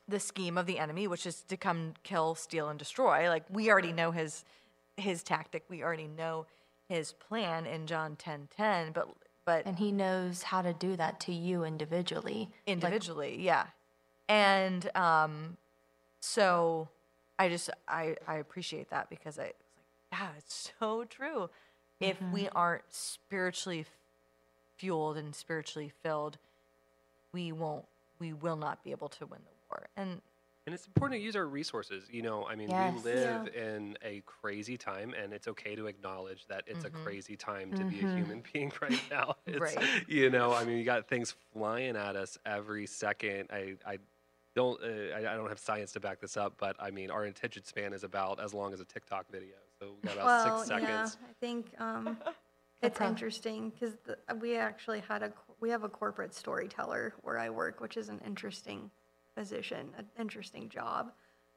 the 0.07 0.21
scheme 0.21 0.57
of 0.57 0.67
the 0.67 0.79
enemy, 0.79 1.09
which 1.09 1.27
is 1.27 1.43
to 1.43 1.57
come 1.57 1.95
kill, 2.05 2.37
steal, 2.37 2.69
and 2.69 2.79
destroy. 2.79 3.29
Like 3.29 3.45
we 3.51 3.69
already 3.69 3.93
know 3.93 4.13
his 4.13 4.45
his 4.97 5.23
tactic. 5.23 5.65
We 5.69 5.83
already 5.83 6.09
know 6.09 6.47
his 6.89 7.13
plan 7.13 7.67
in 7.67 7.87
John 7.87 8.17
ten 8.17 8.49
ten. 8.55 8.93
But 8.93 9.09
but 9.45 9.67
and 9.67 9.79
he 9.79 9.93
knows 9.93 10.45
how 10.45 10.63
to 10.63 10.73
do 10.73 10.97
that 10.97 11.21
to 11.21 11.33
you 11.33 11.65
individually 11.65 12.49
Like, 12.51 12.51
individually, 12.67 13.39
yeah. 13.41 13.67
And 14.29 14.91
um, 14.97 15.57
so 16.21 16.89
I 17.39 17.49
just 17.49 17.71
I 17.89 18.17
I 18.27 18.37
appreciate 18.37 18.91
that 18.91 19.11
because 19.11 19.39
I 19.39 19.43
was 19.43 19.49
like, 19.49 19.57
yeah, 20.13 20.29
it's 20.39 20.73
so 20.79 21.05
true. 21.05 21.51
If 22.01 22.21
we 22.33 22.49
aren't 22.49 22.83
spiritually 22.89 23.87
fueled 24.77 25.17
and 25.17 25.35
spiritually 25.35 25.93
filled, 26.03 26.39
we 27.33 27.53
won't 27.53 27.85
we 28.19 28.33
will 28.33 28.57
not 28.57 28.83
be 28.83 28.91
able 28.91 29.09
to 29.09 29.27
win 29.27 29.41
the 29.45 29.51
war. 29.71 29.89
And 29.97 30.21
And 30.67 30.75
it's 30.75 30.87
important 30.87 31.21
to 31.21 31.25
use 31.25 31.35
our 31.35 31.47
resources. 31.47 32.05
You 32.09 32.23
know, 32.23 32.47
I 32.47 32.55
mean, 32.55 32.71
Yes. 32.71 32.95
we 32.95 33.11
live 33.11 33.49
in 33.49 33.99
a 34.03 34.23
crazy 34.27 34.77
time, 34.77 35.13
and 35.13 35.33
it's 35.33 35.49
okay 35.49 35.75
to 35.75 35.87
acknowledge 35.89 36.47
that 36.47 36.63
it's 36.69 36.85
a 36.85 36.91
crazy 36.91 37.37
time 37.37 37.73
to 37.73 37.85
be 37.85 37.99
a 38.01 38.15
human 38.15 38.45
being 38.53 38.73
right 38.81 39.01
now. 39.11 39.37
It's, 39.47 39.61
Right. 39.61 39.85
You 40.07 40.31
know, 40.31 40.53
I 40.55 40.65
mean, 40.65 40.79
you 40.79 40.85
got 40.85 41.09
things 41.09 41.35
flying 41.53 41.97
at 41.97 42.15
us 42.15 42.39
every 42.47 42.87
second. 42.87 43.49
I, 43.51 43.75
I 43.85 43.99
don't, 44.55 44.81
uh, 44.83 45.17
I, 45.17 45.33
I 45.33 45.37
don't 45.37 45.49
have 45.49 45.59
science 45.59 45.93
to 45.93 46.01
back 46.01 46.21
this 46.21 46.37
up, 46.37 46.55
but 46.59 46.77
I 46.79 46.93
mean, 46.93 47.11
our 47.11 47.25
attention 47.25 47.65
span 47.65 47.93
is 47.93 48.05
about 48.05 48.41
as 48.41 48.55
long 48.55 48.73
as 48.73 48.81
a 48.81 48.85
TikTok 48.85 49.31
video. 49.33 49.57
So 49.81 49.95
we 49.97 50.09
got 50.09 50.15
about 50.15 50.27
well, 50.27 50.59
six 50.59 50.69
seconds. 50.69 51.19
yeah, 51.21 51.29
I 51.29 51.33
think 51.41 51.75
um, 51.81 52.17
it's 52.83 53.01
interesting 53.01 53.71
because 53.71 53.95
we 54.41 54.57
actually 54.57 55.01
had 55.01 55.25
a 55.25 55.33
we 55.61 55.71
have 55.71 55.83
a 55.83 55.89
corporate 55.89 56.35
storyteller 56.35 57.15
where 57.23 57.39
I 57.39 57.51
work, 57.51 57.81
which 57.81 57.97
is 57.97 58.09
an 58.09 58.21
interesting 58.25 58.91
position, 59.35 59.91
an 59.97 60.07
interesting 60.19 60.69
job. 60.69 61.13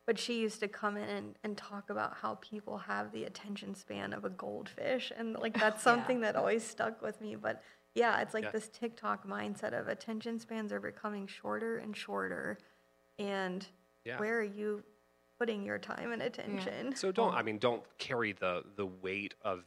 But 0.08 0.20
she 0.20 0.40
used 0.40 0.60
to 0.60 0.68
come 0.68 0.98
in 0.98 1.10
and, 1.10 1.36
and 1.44 1.58
talk 1.58 1.90
about 1.90 2.18
how 2.18 2.36
people 2.36 2.78
have 2.78 3.12
the 3.12 3.24
attention 3.24 3.74
span 3.74 4.14
of 4.14 4.24
a 4.24 4.30
goldfish, 4.30 5.12
and 5.16 5.36
like 5.40 5.60
that's 5.60 5.82
something 5.90 6.22
that 6.22 6.36
always 6.36 6.64
stuck 6.64 7.02
with 7.02 7.20
me. 7.22 7.36
But 7.36 7.64
yeah, 7.96 8.22
it's 8.22 8.34
like 8.34 8.44
Yeah. 8.44 8.52
this 8.52 8.68
TikTok 8.70 9.28
mindset 9.28 9.78
of 9.80 9.88
attention 9.88 10.40
spans 10.40 10.72
are 10.72 10.80
becoming 10.80 11.26
shorter 11.26 11.78
and 11.78 11.98
shorter, 11.98 12.60
and 13.18 13.66
Yeah. 14.04 14.20
where 14.20 14.38
are 14.38 14.44
you 14.44 14.84
putting 15.40 15.64
your 15.64 15.80
time 15.80 16.12
and 16.12 16.22
attention? 16.22 16.96
So 16.96 17.12
don't 17.12 17.34
I 17.34 17.42
mean 17.42 17.58
don't 17.58 17.84
carry 17.98 18.34
the 18.34 18.64
the 18.76 18.86
weight 18.86 19.34
of 19.42 19.64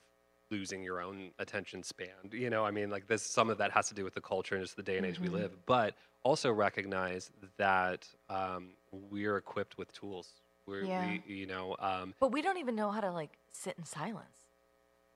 losing 0.50 0.82
your 0.82 1.00
own 1.00 1.30
attention 1.38 1.82
span. 1.82 2.08
You 2.32 2.50
know, 2.50 2.64
I 2.64 2.70
mean 2.70 2.90
like 2.90 3.06
this 3.06 3.22
some 3.22 3.50
of 3.50 3.58
that 3.58 3.70
has 3.72 3.88
to 3.88 3.94
do 3.94 4.04
with 4.04 4.14
the 4.14 4.20
culture 4.20 4.54
and 4.54 4.64
just 4.64 4.76
the 4.76 4.82
day 4.82 4.96
and 4.96 5.06
age 5.06 5.20
we 5.20 5.28
live, 5.28 5.52
but 5.66 5.94
also 6.22 6.50
recognize 6.52 7.30
that 7.58 8.06
um, 8.28 8.70
we're 8.90 9.36
equipped 9.36 9.78
with 9.78 9.92
tools. 9.92 10.32
We're 10.66 10.84
Yeah. 10.84 11.00
we 11.00 11.22
you 11.26 11.46
know 11.46 11.76
um, 11.78 12.14
but 12.20 12.32
we 12.32 12.42
don't 12.42 12.58
even 12.58 12.74
know 12.74 12.90
how 12.90 13.00
to 13.00 13.10
like 13.12 13.38
sit 13.52 13.74
in 13.78 13.84
silence. 13.84 14.36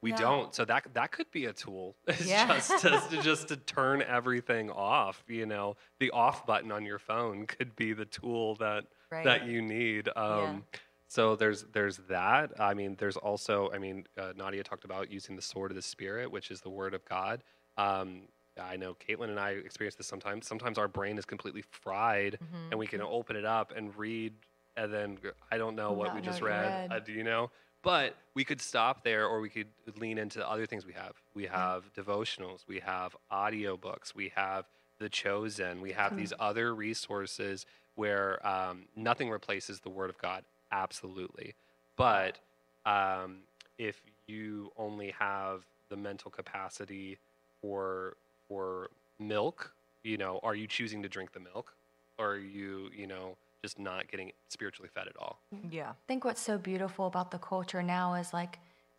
we 0.01 0.11
No. 0.11 0.17
don't. 0.17 0.55
So 0.55 0.65
that 0.65 0.93
that 0.95 1.13
could 1.13 1.31
be 1.31 1.47
a 1.47 1.53
tool. 1.53 1.97
It's 2.07 2.27
Yeah. 2.27 2.47
just 2.47 2.81
to, 2.81 2.91
to 3.11 3.23
just 3.23 3.49
to 3.49 3.57
turn 3.57 4.03
everything 4.03 4.71
off. 4.71 5.23
You 5.29 5.47
know, 5.47 5.77
the 6.01 6.11
off 6.11 6.45
button 6.47 6.73
on 6.73 6.85
your 6.85 6.99
phone 6.99 7.47
could 7.47 7.75
be 7.77 7.93
the 7.93 8.05
tool 8.07 8.57
that 8.57 8.85
that 9.11 9.47
you 9.47 9.63
need. 9.63 10.09
Um, 10.17 10.65
So 11.13 11.37
there's 11.37 11.67
there's 11.75 11.99
that. 12.09 12.59
I 12.59 12.73
mean, 12.73 12.97
there's 12.99 13.19
also. 13.19 13.71
I 13.75 13.79
mean, 13.79 14.07
uh, 14.17 14.33
Nadia 14.35 14.63
talked 14.63 14.87
about 14.87 15.13
using 15.13 15.37
the 15.37 15.43
sword 15.43 15.71
of 15.71 15.75
the 15.75 15.83
spirit, 15.83 16.31
which 16.33 16.51
is 16.51 16.63
the 16.63 16.71
word 16.71 16.95
of 16.95 17.05
God. 17.05 17.43
Um, 17.77 18.23
I 18.59 18.77
know 18.77 18.95
Caitlin 18.95 19.29
and 19.29 19.39
I 19.39 19.51
experience 19.51 19.95
this 19.95 20.07
sometimes. 20.07 20.47
Sometimes 20.47 20.79
our 20.79 20.89
brain 20.89 21.19
is 21.19 21.27
completely 21.27 21.65
fried, 21.71 22.39
and 22.71 22.81
we 22.81 22.87
can 22.87 23.03
open 23.03 23.37
it 23.37 23.45
up 23.45 23.75
and 23.77 23.95
read, 23.95 24.33
and 24.79 24.91
then 24.91 25.19
I 25.51 25.59
don't 25.59 25.77
know 25.77 25.93
what 25.93 26.09
Not 26.09 26.17
we 26.17 26.23
just 26.23 26.41
read. 26.41 26.91
read. 26.91 26.93
Uh, 26.93 27.01
do 27.01 27.13
you 27.13 27.25
know? 27.25 27.51
But 27.83 28.17
we 28.33 28.43
could 28.43 28.63
stop 28.63 29.05
there, 29.05 29.27
or 29.27 29.41
we 29.41 29.51
could 29.51 29.69
lean 29.99 30.17
into 30.17 30.49
other 30.49 30.65
things 30.65 30.87
we 30.87 30.95
have. 30.95 31.13
We 31.35 31.45
have 31.45 31.93
devotionals, 31.93 32.61
we 32.67 32.79
have 32.81 33.15
audiobooks, 33.31 34.15
we 34.15 34.33
have 34.35 34.65
The 34.99 35.11
Chosen, 35.11 35.83
we 35.83 35.93
have 35.93 36.17
these 36.17 36.33
other 36.39 36.75
resources 36.75 37.67
where 37.97 38.47
um, 38.47 38.87
nothing 38.97 39.29
replaces 39.29 39.81
the 39.81 39.91
Word 39.91 40.09
of 40.09 40.17
God, 40.17 40.45
absolutely. 40.73 41.55
But 41.97 42.39
um, 42.87 43.39
if 43.79 44.03
you 44.27 44.73
only 44.77 45.15
have 45.19 45.63
the 45.89 45.97
mental 45.97 46.31
capacity 46.31 47.19
for 47.61 48.17
for 48.49 48.89
milk, 49.19 49.73
you 50.03 50.17
know, 50.17 50.41
are 50.43 50.55
you 50.55 50.67
choosing 50.67 51.03
to 51.03 51.09
drink 51.09 51.33
the 51.33 51.41
milk, 51.41 51.75
or 52.19 52.33
are 52.33 52.39
you, 52.39 52.91
you 52.95 53.07
know, 53.07 53.37
just 53.63 53.79
not 53.79 54.11
getting 54.11 54.33
spiritually 54.49 54.91
fed 54.93 55.07
at 55.07 55.17
all? 55.17 55.39
Yeah. 55.71 55.91
I 55.91 55.95
think 56.09 56.25
what's 56.25 56.41
so 56.41 56.59
beautiful 56.59 57.07
about 57.07 57.31
the 57.31 57.39
culture 57.39 57.83
now 57.83 58.15
is 58.15 58.33
like 58.33 58.59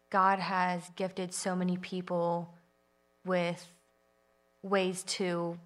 God 0.10 0.40
has 0.40 0.90
gifted 0.96 1.34
so 1.34 1.56
many 1.56 1.78
people 1.78 2.54
with 3.26 3.68
ways 4.62 5.04
to 5.04 5.58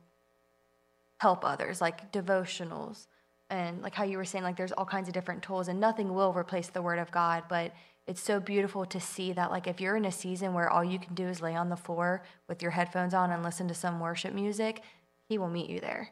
help 1.19 1.45
others, 1.45 1.81
like 1.81 2.11
devotionals, 2.11 3.07
and 3.49 3.81
like 3.81 3.95
how 3.95 4.03
you 4.03 4.17
were 4.17 4.25
saying, 4.25 4.43
like 4.43 4.57
there's 4.57 4.71
all 4.73 4.85
kinds 4.85 5.07
of 5.07 5.13
different 5.13 5.43
tools, 5.43 5.67
and 5.67 5.79
nothing 5.79 6.13
will 6.13 6.33
replace 6.33 6.67
the 6.69 6.81
Word 6.81 6.99
of 6.99 7.11
God. 7.11 7.43
But 7.49 7.73
it's 8.05 8.21
so 8.21 8.39
beautiful 8.39 8.85
to 8.85 8.99
see 9.01 9.33
that, 9.33 9.51
like, 9.51 9.67
if 9.67 9.81
you're 9.81 9.97
in 9.97 10.05
a 10.05 10.11
season 10.11 10.53
where 10.53 10.69
all 10.69 10.83
you 10.83 10.97
can 10.99 11.13
do 11.13 11.27
is 11.27 11.41
lay 11.41 11.55
on 11.55 11.67
the 11.69 11.75
floor 11.75 12.23
with 12.47 12.61
your 12.61 12.71
headphones 12.71 13.13
on 13.13 13.31
and 13.31 13.43
listen 13.43 13.67
to 13.67 13.73
some 13.73 13.99
worship 13.99 14.33
music, 14.33 14.81
He 15.27 15.37
will 15.37 15.49
meet 15.49 15.69
you 15.69 15.79
there. 15.81 16.09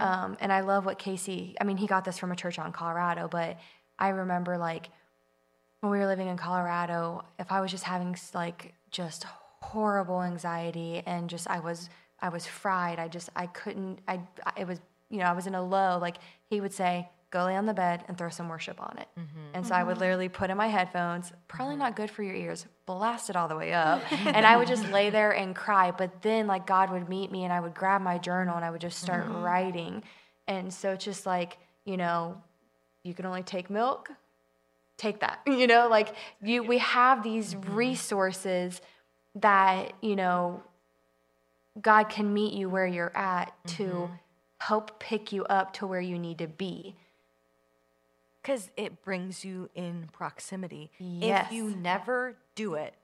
Um, 0.00 0.36
and 0.40 0.52
I 0.52 0.60
love 0.60 0.86
what 0.86 0.98
Casey, 0.98 1.54
I 1.60 1.64
mean, 1.64 1.76
he 1.76 1.86
got 1.86 2.04
this 2.04 2.18
from 2.18 2.32
a 2.32 2.36
church 2.36 2.58
in 2.58 2.72
Colorado, 2.72 3.28
but 3.30 3.58
I 3.98 4.08
remember 4.08 4.56
like 4.56 4.88
when 5.80 5.92
we 5.92 5.98
were 5.98 6.06
living 6.06 6.28
in 6.28 6.36
Colorado, 6.38 7.24
if 7.38 7.52
I 7.52 7.60
was 7.60 7.70
just 7.70 7.84
having 7.84 8.16
like 8.34 8.72
just 8.90 9.24
horrible 9.60 10.22
anxiety 10.22 11.02
and 11.04 11.28
just 11.28 11.48
I 11.48 11.60
was 11.60 11.90
I 12.20 12.30
was 12.30 12.46
fried, 12.46 12.98
I 12.98 13.08
just 13.08 13.28
I 13.36 13.46
couldn't 13.46 13.98
I- 14.08 14.20
it 14.56 14.66
was 14.66 14.80
you 15.10 15.18
know 15.18 15.24
I 15.24 15.32
was 15.32 15.46
in 15.46 15.54
a 15.54 15.62
low. 15.62 15.98
Like 15.98 16.16
he 16.48 16.60
would 16.60 16.72
say, 16.72 17.08
go 17.30 17.44
lay 17.44 17.56
on 17.56 17.64
the 17.64 17.74
bed 17.74 18.04
and 18.08 18.18
throw 18.18 18.28
some 18.28 18.48
worship 18.48 18.80
on 18.80 18.96
it. 18.98 19.08
Mm-hmm. 19.18 19.54
And 19.54 19.66
so 19.66 19.74
I 19.74 19.84
would 19.84 19.92
mm-hmm. 19.92 20.00
literally 20.00 20.28
put 20.28 20.50
in 20.50 20.56
my 20.56 20.66
headphones, 20.66 21.32
probably 21.46 21.76
not 21.76 21.94
good 21.94 22.10
for 22.10 22.22
your 22.22 22.34
ears, 22.34 22.66
blast 22.86 23.30
it 23.30 23.36
all 23.36 23.46
the 23.46 23.56
way 23.56 23.72
up. 23.72 24.02
and 24.26 24.44
I 24.44 24.56
would 24.56 24.66
just 24.66 24.90
lay 24.90 25.10
there 25.10 25.30
and 25.30 25.54
cry. 25.54 25.92
But 25.92 26.22
then, 26.22 26.46
like, 26.46 26.66
God 26.66 26.90
would 26.90 27.08
meet 27.08 27.30
me 27.30 27.44
and 27.44 27.52
I 27.52 27.60
would 27.60 27.74
grab 27.74 28.02
my 28.02 28.18
journal 28.18 28.56
and 28.56 28.64
I 28.64 28.70
would 28.70 28.80
just 28.80 28.98
start 28.98 29.24
mm-hmm. 29.24 29.42
writing. 29.42 30.02
And 30.48 30.74
so 30.74 30.90
it's 30.92 31.04
just 31.04 31.24
like, 31.24 31.58
you 31.84 31.96
know, 31.96 32.42
you 33.04 33.14
can 33.14 33.26
only 33.26 33.44
take 33.44 33.70
milk, 33.70 34.10
take 34.96 35.20
that. 35.20 35.40
You 35.46 35.68
know, 35.68 35.88
like, 35.88 36.14
you, 36.42 36.64
we 36.64 36.78
have 36.78 37.22
these 37.22 37.54
resources 37.54 38.80
that, 39.36 39.92
you 40.00 40.16
know, 40.16 40.64
God 41.80 42.08
can 42.08 42.34
meet 42.34 42.54
you 42.54 42.68
where 42.68 42.86
you're 42.86 43.16
at 43.16 43.52
to 43.68 44.10
help 44.60 44.98
pick 45.00 45.32
you 45.32 45.44
up 45.44 45.72
to 45.74 45.86
where 45.86 46.00
you 46.00 46.18
need 46.18 46.38
to 46.38 46.46
be. 46.46 46.94
Because 48.42 48.70
it 48.76 49.02
brings 49.02 49.44
you 49.44 49.68
in 49.74 50.08
proximity. 50.12 50.90
Yes. 50.98 51.46
If 51.46 51.52
you 51.52 51.70
never 51.76 52.36
do 52.54 52.74
it, 52.74 52.94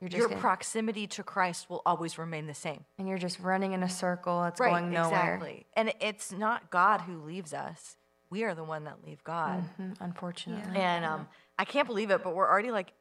your 0.00 0.28
proximity 0.28 1.06
to 1.08 1.22
Christ 1.22 1.70
will 1.70 1.82
always 1.86 2.18
remain 2.18 2.46
the 2.46 2.54
same. 2.54 2.84
and 2.98 3.08
you're 3.08 3.18
just 3.18 3.40
running 3.40 3.72
in 3.72 3.82
a 3.82 3.88
circle. 3.88 4.44
It's 4.44 4.60
going 4.60 4.90
nowhere. 4.90 5.34
exactly. 5.34 5.66
And 5.76 5.92
it's 6.00 6.30
not 6.30 6.70
God 6.70 7.00
who 7.02 7.22
leaves 7.22 7.52
us. 7.54 7.96
We 8.30 8.42
are 8.44 8.54
the 8.54 8.64
one 8.64 8.84
that 8.84 8.96
leave 9.04 9.22
God. 9.24 9.64
Mhm, 9.80 9.96
unfortunately. 10.00 10.76
And 10.76 11.04
um, 11.04 11.28
I 11.58 11.64
can't 11.64 11.86
believe 11.86 12.10
it, 12.10 12.22
but 12.22 12.34
we're 12.34 12.48
already 12.48 12.70
like, 12.70 12.92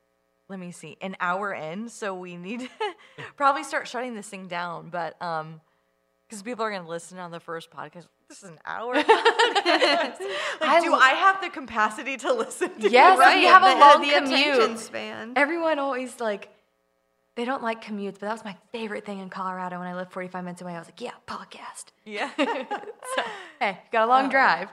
let 0.47 0.59
me 0.59 0.71
see, 0.71 0.97
an 1.01 1.15
hour 1.19 1.53
in. 1.53 1.89
So 1.89 2.13
we 2.15 2.38
need 2.38 2.59
to 3.17 3.24
probably 3.36 3.63
start 3.63 3.88
shutting 3.88 4.15
this 4.15 4.30
thing 4.30 4.47
down. 4.47 4.89
But 4.89 5.19
um, 5.21 5.59
because 6.34 6.43
people 6.43 6.65
are 6.65 6.69
going 6.71 6.84
to 6.84 6.89
listen 6.89 7.17
on 7.19 7.31
the 7.31 7.39
first 7.39 7.69
podcast. 7.71 8.07
This 8.29 8.43
is 8.43 8.49
an 8.49 8.59
hour. 8.65 8.93
like, 8.95 9.05
I 9.07 10.79
do 10.84 10.93
l- 10.93 10.99
I 10.99 11.09
have 11.19 11.41
the 11.41 11.49
capacity 11.49 12.17
to 12.17 12.34
listen 12.34 12.69
to 12.79 12.89
Yes, 12.89 13.17
you? 13.36 13.41
you 13.41 13.47
have 13.47 13.63
a 13.63 13.73
the, 13.73 13.79
long 13.79 14.01
the 14.01 14.09
attention 14.09 14.59
commute. 14.61 14.79
span. 14.79 15.34
Everyone 15.36 15.79
always 15.79 16.19
like, 16.19 16.49
they 17.36 17.45
don't 17.45 17.63
like 17.63 17.84
commutes, 17.84 18.13
but 18.13 18.21
that 18.21 18.31
was 18.34 18.45
my 18.45 18.55
favorite 18.71 19.05
thing 19.05 19.19
in 19.19 19.29
Colorado 19.29 19.79
when 19.79 19.88
I 19.88 19.95
lived 19.95 20.11
45 20.11 20.43
minutes 20.43 20.61
away. 20.61 20.73
I 20.75 20.79
was 20.79 20.88
like, 20.88 21.01
yeah, 21.01 21.11
podcast. 21.27 21.86
Yeah. 22.05 22.29
Hey, 23.59 23.77
got 23.93 24.05
a 24.05 24.07
long 24.09 24.25
oh. 24.25 24.29
drive. 24.29 24.69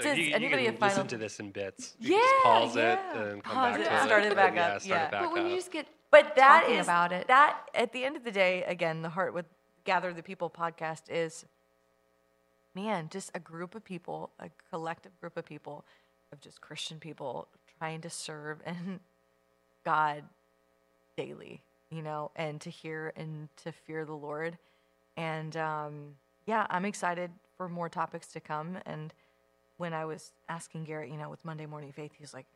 So 0.00 0.08
Does 0.08 0.18
you, 0.18 0.24
you 0.24 0.34
anybody 0.34 0.64
can 0.64 0.72
have 0.72 0.80
final- 0.80 0.94
listen 0.96 1.08
to 1.08 1.16
this 1.16 1.38
in 1.38 1.52
bits. 1.52 1.94
You 2.00 2.14
Yeah, 2.14 2.18
can 2.20 2.26
just 2.28 2.42
pause 2.44 2.76
yeah. 2.76 2.92
it 2.92 3.32
and 3.32 3.44
come 3.44 3.54
Pause 3.54 3.72
back 3.72 3.80
it, 3.80 3.84
to 3.88 3.94
it. 3.96 4.02
start 4.02 4.24
it 4.24 4.34
back 4.36 4.54
yeah, 4.56 4.66
up, 4.66 4.80
Start 4.82 4.84
yeah. 5.00 5.06
it 5.06 5.10
back 5.12 5.22
But 5.22 5.32
when 5.32 5.44
up. 5.44 5.50
you 5.50 5.56
just 5.56 5.70
get, 5.70 5.86
But 6.10 6.34
that 6.36 6.62
talking 6.62 6.76
is 6.76 6.86
about 6.86 7.12
it. 7.12 7.28
That 7.28 7.56
at 7.74 7.92
the 7.92 8.04
end 8.04 8.16
of 8.16 8.24
the 8.24 8.32
day, 8.32 8.64
again, 8.64 9.02
the 9.02 9.08
heart 9.10 9.32
with 9.32 9.46
Gather 9.86 10.12
the 10.12 10.22
People 10.22 10.50
podcast 10.50 11.02
is, 11.08 11.46
man, 12.74 13.08
just 13.08 13.30
a 13.34 13.38
group 13.38 13.76
of 13.76 13.84
people, 13.84 14.30
a 14.40 14.50
collective 14.68 15.18
group 15.20 15.36
of 15.36 15.46
people, 15.46 15.84
of 16.32 16.40
just 16.40 16.60
Christian 16.60 16.98
people 16.98 17.46
trying 17.78 18.00
to 18.00 18.10
serve 18.10 18.58
and 18.66 18.98
God 19.84 20.24
daily, 21.16 21.62
you 21.88 22.02
know, 22.02 22.32
and 22.34 22.60
to 22.62 22.68
hear 22.68 23.12
and 23.16 23.48
to 23.62 23.70
fear 23.70 24.04
the 24.04 24.12
Lord. 24.12 24.58
And 25.16 25.56
um, 25.56 26.16
yeah, 26.46 26.66
I'm 26.68 26.84
excited 26.84 27.30
for 27.56 27.68
more 27.68 27.88
topics 27.88 28.26
to 28.28 28.40
come. 28.40 28.78
And 28.86 29.14
when 29.76 29.94
I 29.94 30.04
was 30.04 30.32
asking 30.48 30.84
Garrett, 30.84 31.10
you 31.10 31.16
know, 31.16 31.30
with 31.30 31.44
Monday 31.44 31.64
Morning 31.64 31.92
Faith, 31.92 32.10
he's 32.18 32.34
like, 32.34 32.46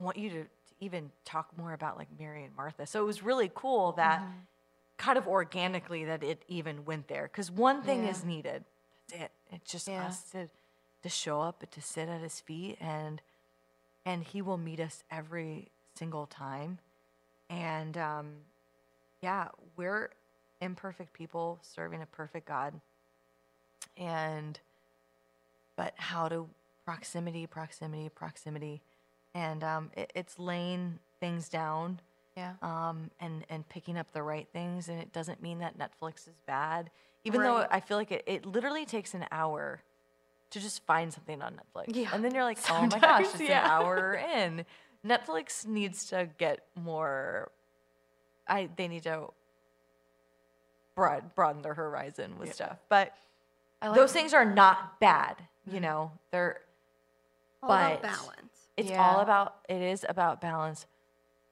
I 0.00 0.04
want 0.04 0.16
you 0.16 0.30
to, 0.30 0.42
to 0.44 0.48
even 0.78 1.10
talk 1.24 1.48
more 1.58 1.72
about 1.72 1.98
like 1.98 2.08
Mary 2.16 2.44
and 2.44 2.54
Martha. 2.54 2.86
So 2.86 3.02
it 3.02 3.06
was 3.06 3.24
really 3.24 3.50
cool 3.54 3.92
that 3.92 4.22
kind 5.00 5.16
of 5.16 5.26
organically 5.26 6.04
that 6.04 6.22
it 6.22 6.42
even 6.46 6.84
went 6.84 7.08
there. 7.08 7.24
Because 7.24 7.50
one 7.50 7.82
thing 7.82 8.04
Yeah. 8.04 8.10
is 8.10 8.22
needed. 8.22 8.64
That's 9.08 9.22
it. 9.22 9.32
It's 9.50 9.72
just 9.72 9.88
Yeah. 9.88 10.06
us 10.06 10.22
to, 10.32 10.48
to 11.02 11.08
show 11.08 11.40
up, 11.40 11.62
and 11.62 11.70
to 11.72 11.80
sit 11.82 12.08
at 12.08 12.20
his 12.20 12.38
feet 12.40 12.76
and 12.80 13.20
and 14.06 14.24
he 14.24 14.40
will 14.40 14.56
meet 14.56 14.80
us 14.80 15.04
every 15.10 15.70
single 15.94 16.26
time. 16.26 16.78
And 17.50 17.96
um, 17.98 18.32
yeah, 19.20 19.48
we're 19.76 20.10
imperfect 20.60 21.12
people 21.12 21.58
serving 21.62 22.02
a 22.02 22.06
perfect 22.06 22.46
God. 22.46 22.80
And 23.96 24.58
but 25.76 25.94
how 25.96 26.28
to 26.28 26.48
proximity, 26.84 27.46
proximity, 27.46 28.08
proximity, 28.08 28.82
and 29.34 29.64
um, 29.64 29.90
it, 29.96 30.12
it's 30.14 30.38
laying 30.38 30.98
things 31.20 31.48
down 31.48 32.00
yeah. 32.40 32.88
um, 32.88 33.10
and 33.20 33.44
and 33.48 33.68
picking 33.68 33.96
up 33.98 34.12
the 34.12 34.22
right 34.22 34.48
things. 34.52 34.88
And 34.88 34.98
it 35.00 35.12
doesn't 35.12 35.40
mean 35.42 35.58
that 35.60 35.74
Netflix 35.78 36.26
is 36.28 36.34
bad, 36.46 36.90
even 37.24 37.42
though 37.42 37.66
I 37.70 37.80
feel 37.80 37.96
like 37.96 38.10
it, 38.12 38.24
it 38.26 38.46
literally 38.46 38.84
takes 38.86 39.14
an 39.14 39.24
hour 39.30 39.82
to 40.50 40.60
just 40.60 40.84
find 40.86 41.12
something 41.12 41.40
on 41.42 41.54
Netflix. 41.60 41.94
Yeah, 41.94 42.08
and 42.12 42.24
then 42.24 42.34
you're 42.34 42.44
like, 42.44 42.58
oh 42.70 42.86
my 42.90 42.98
gosh, 42.98 43.26
it's 43.26 43.40
yeah. 43.40 43.64
an 43.64 43.70
hour 43.70 44.14
in. 44.36 44.64
Netflix 45.06 45.66
needs 45.66 46.06
to 46.06 46.28
get 46.38 46.60
more. 46.74 47.50
I 48.48 48.68
they 48.76 48.88
need 48.88 49.04
to 49.04 49.28
broad, 50.94 51.34
broaden 51.34 51.62
their 51.62 51.74
horizon 51.74 52.38
with 52.38 52.54
stuff, 52.54 52.78
but 52.88 53.14
I 53.80 53.88
like 53.88 53.96
those 53.96 54.12
things 54.12 54.34
are 54.34 54.44
not 54.44 54.98
bad. 55.00 55.36
You 55.70 55.80
know, 55.80 56.12
they're 56.32 56.60
All 57.62 57.70
about 57.70 58.02
but- 58.02 58.10
balance. 58.10 58.56
it's 58.76 58.90
Yeah. 58.90 59.02
all 59.08 59.20
about 59.20 59.56
it 59.68 59.80
is 59.80 60.04
about 60.08 60.40
balance, 60.40 60.86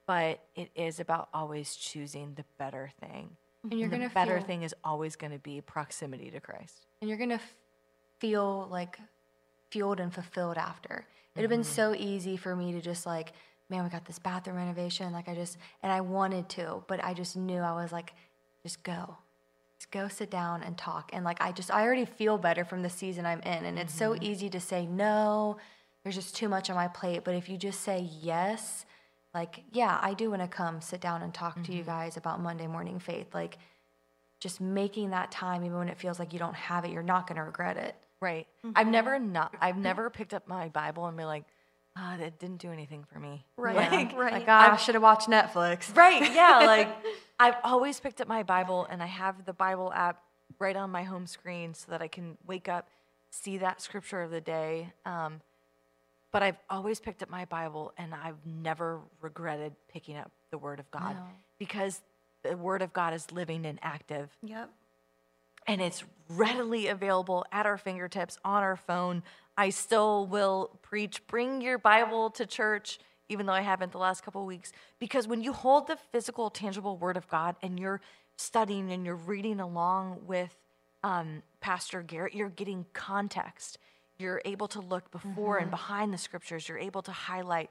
but 0.09 0.41
it 0.57 0.71
is 0.75 1.01
about 1.01 1.29
always 1.35 1.77
choosing 1.77 2.33
the 2.35 2.45
better 2.59 2.91
thing. 2.99 3.37
And 3.63 3.75
you're 3.75 3.85
And 3.85 3.93
the 3.93 3.97
going 3.99 4.09
to 4.09 4.15
better 4.15 4.39
feel, 4.39 4.47
thing 4.47 4.63
is 4.63 4.75
always 4.83 5.17
going 5.17 5.33
to 5.33 5.39
be 5.39 5.61
proximity 5.61 6.31
to 6.31 6.41
Christ. 6.41 6.87
and 7.03 7.11
you're 7.11 7.19
gonna 7.19 7.35
f- 7.35 7.55
feel 8.19 8.67
like 8.71 8.99
fueled 9.71 10.01
and 10.01 10.13
fulfilled 10.13 10.57
after. 10.57 11.05
It'd 11.35 11.43
have 11.43 11.51
been 11.51 11.61
mm-hmm. 11.61 11.71
so 11.71 11.95
easy 11.95 12.39
for 12.39 12.57
me 12.57 12.73
to 12.73 12.81
just 12.81 13.05
like, 13.05 13.33
man, 13.69 13.85
we 13.85 13.91
got 13.91 14.07
this 14.07 14.19
bathroom 14.19 14.57
renovation. 14.57 15.13
Like 15.13 15.29
I 15.29 15.35
just, 15.35 15.59
and 15.83 15.93
I 15.93 16.01
wanted 16.01 16.49
to, 16.51 16.83
but 16.89 17.05
I 17.05 17.13
just 17.13 17.37
knew 17.37 17.61
I 17.61 17.73
was 17.73 17.93
like, 17.93 18.15
just 18.63 18.83
go, 18.83 19.19
just 19.79 19.91
go 19.91 20.09
sit 20.09 20.31
down 20.31 20.63
and 20.63 20.79
talk. 20.79 21.11
And 21.13 21.23
like 21.23 21.41
I 21.43 21.53
just, 21.53 21.71
I 21.71 21.83
already 21.83 22.07
feel 22.07 22.39
better 22.39 22.65
from 22.65 22.83
the 22.83 22.91
season 22.91 23.27
I'm 23.27 23.43
in, 23.43 23.67
and 23.67 23.79
it's 23.79 23.95
so 23.95 24.15
mm-hmm. 24.15 24.25
easy 24.25 24.49
to 24.49 24.59
say 24.59 24.87
no. 24.87 25.59
There's 26.03 26.15
just 26.15 26.35
too 26.35 26.49
much 26.49 26.71
on 26.71 26.77
my 26.77 26.89
plate. 26.89 27.25
But 27.25 27.35
if 27.35 27.51
you 27.51 27.59
just 27.59 27.83
say 27.83 28.09
yes, 28.23 28.87
like 29.41 29.63
yeah, 29.73 29.99
I 30.03 30.15
do 30.15 30.31
want 30.31 30.43
to 30.43 30.49
come 30.49 30.81
sit 30.81 31.01
down 31.01 31.23
and 31.23 31.33
talk 31.33 31.63
to 31.63 31.73
you 31.73 31.83
guys 31.83 32.17
about 32.17 32.41
Monday 32.41 32.67
morning 32.67 32.99
faith, 32.99 33.29
like 33.35 33.59
just 34.41 34.61
making 34.61 35.11
that 35.11 35.31
time 35.31 35.65
even 35.65 35.79
when 35.79 35.89
it 35.89 35.99
feels 35.99 36.19
like 36.19 36.33
you 36.33 36.39
don't 36.39 36.55
have 36.55 36.85
it 36.85 36.91
you're 36.93 37.03
not 37.03 37.27
going 37.27 37.37
to 37.37 37.43
regret 37.43 37.77
it 37.77 37.95
Right. 38.21 38.47
I've 38.75 38.87
never 38.89 39.19
not 39.19 39.55
I've 39.61 39.77
never 39.91 40.11
picked 40.11 40.35
up 40.35 40.49
my 40.49 40.69
Bible 40.69 41.07
and 41.07 41.17
been 41.17 41.27
like, 41.27 41.45
ah, 41.97 42.17
that 42.19 42.39
didn't 42.39 42.61
do 42.61 42.71
anything 42.73 43.05
for 43.13 43.19
me. 43.19 43.45
Right, 43.57 43.77
Like, 43.77 44.17
right. 44.17 44.33
like 44.33 44.49
i 44.49 44.77
should 44.77 44.95
have 44.95 45.03
watched 45.03 45.29
netflix 45.29 45.95
Right. 46.05 46.33
Yeah. 46.33 46.61
Like 46.67 46.89
I've 47.41 47.57
always 47.65 48.01
picked 48.01 48.21
up 48.21 48.29
my 48.29 48.43
Bible 48.43 48.87
and 48.91 49.03
I 49.03 49.07
have 49.07 49.45
the 49.45 49.53
Bible 49.53 49.93
app 49.93 50.23
right 50.59 50.77
on 50.77 50.91
my 50.91 51.05
home 51.05 51.27
screen 51.27 51.75
so 51.75 51.91
that 51.93 52.03
I 52.03 52.09
can 52.09 52.37
wake 52.47 52.69
up, 52.69 52.89
see 53.31 53.59
that 53.59 53.81
scripture 53.81 54.23
of 54.23 54.31
the 54.31 54.41
day. 54.41 54.93
Um, 55.05 55.41
but 56.31 56.43
I've 56.43 56.59
always 56.69 57.01
picked 57.01 57.23
up 57.23 57.31
my 57.31 57.45
Bible 57.47 57.93
and 57.97 58.15
I've 58.15 58.45
never 58.45 59.01
regretted 59.21 59.75
picking 59.89 60.17
up 60.17 60.31
the 60.51 60.59
Word 60.59 60.81
of 60.81 60.91
God 60.91 61.15
No. 61.17 61.23
because 61.59 62.03
the 62.43 62.57
Word 62.57 62.83
of 62.83 62.93
God 62.93 63.15
is 63.15 63.31
living 63.33 63.65
and 63.67 63.79
active 63.83 64.31
Yep. 64.43 64.71
and 65.67 65.81
it's 65.81 66.05
readily 66.29 66.89
available 66.89 67.45
at 67.53 67.67
our 67.67 67.79
fingertips 67.79 68.39
on 68.45 68.63
our 68.63 68.77
phone. 68.77 69.23
I 69.57 69.71
still 69.71 70.27
will 70.27 70.79
preach, 70.83 71.27
bring 71.27 71.61
your 71.61 71.79
Bible 71.79 72.31
to 72.31 72.47
church, 72.47 72.99
even 73.29 73.47
though 73.47 73.53
I 73.53 73.63
haven't 73.63 73.93
the 73.93 73.99
last 73.99 74.23
couple 74.23 74.41
of 74.43 74.47
weeks, 74.47 74.73
because 74.99 75.27
when 75.27 75.43
you 75.43 75.53
hold 75.53 75.87
the 75.87 75.97
physical, 76.13 76.49
tangible 76.51 76.97
Word 76.97 77.17
of 77.17 77.29
God 77.29 77.57
and 77.63 77.79
you're 77.79 78.01
studying 78.37 78.93
and 78.93 79.05
you're 79.05 79.17
reading 79.17 79.59
along 79.61 80.21
with 80.27 80.55
um, 81.03 81.43
Pastor 81.61 82.03
Garrett, 82.03 82.35
you're 82.35 82.49
getting 82.51 82.87
context. 82.93 83.79
You're 84.19 84.43
able 84.45 84.67
to 84.69 84.81
look 84.81 85.11
before 85.13 85.59
and 85.59 85.71
behind 85.71 86.13
the 86.13 86.19
scriptures. 86.19 86.69
You're 86.69 86.79
able 86.79 87.03
to 87.03 87.13
highlight. 87.13 87.71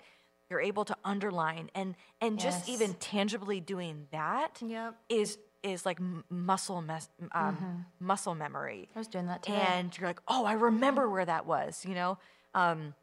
You're 0.50 0.62
able 0.62 0.86
to 0.86 0.96
underline, 1.04 1.70
and 1.76 1.96
and 2.22 2.40
just 2.40 2.70
even 2.70 2.94
tangibly 2.96 3.60
doing 3.60 4.08
that 4.12 4.62
Yep. 4.66 4.96
is 5.10 5.38
is 5.62 5.86
like 5.86 6.00
muscle 6.30 6.82
mes- 6.82 7.10
um, 7.34 7.86
muscle 8.00 8.34
memory. 8.34 8.88
I 8.96 9.00
was 9.00 9.10
doing 9.10 9.28
that 9.28 9.44
today. 9.44 9.58
And 9.58 9.98
you're 9.98 10.08
like 10.08 10.22
oh 10.30 10.46
i 10.46 10.54
remember 10.54 11.10
where 11.10 11.26
that 11.26 11.46
was 11.46 11.84
you 11.86 11.96
know? 11.96 12.18
Um, 12.54 12.94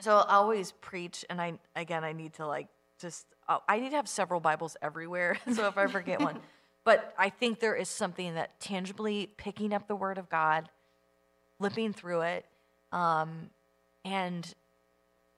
so 0.00 0.18
i 0.18 0.34
always 0.34 0.72
preach 0.72 1.24
and 1.30 1.40
i 1.40 1.54
again 1.74 2.04
i 2.04 2.12
need 2.12 2.34
to 2.34 2.46
like 2.46 2.68
just 3.00 3.26
uh, 3.48 3.58
i 3.68 3.80
need 3.80 3.90
to 3.90 3.96
have 3.96 4.08
several 4.08 4.40
bibles 4.40 4.76
everywhere 4.82 5.38
so 5.54 5.66
if 5.68 5.78
i 5.78 5.86
forget 5.86 6.20
one. 6.20 6.38
But 6.84 7.14
i 7.18 7.28
think 7.30 7.60
there 7.60 7.74
is 7.74 7.88
something 7.88 8.34
that 8.34 8.60
tangibly 8.60 9.26
picking 9.38 9.72
up 9.72 9.88
the 9.88 9.96
word 9.96 10.18
of 10.18 10.28
god 10.28 10.68
flipping 11.58 11.92
through 11.92 12.20
it 12.22 12.44
um, 12.92 13.50
and 14.04 14.54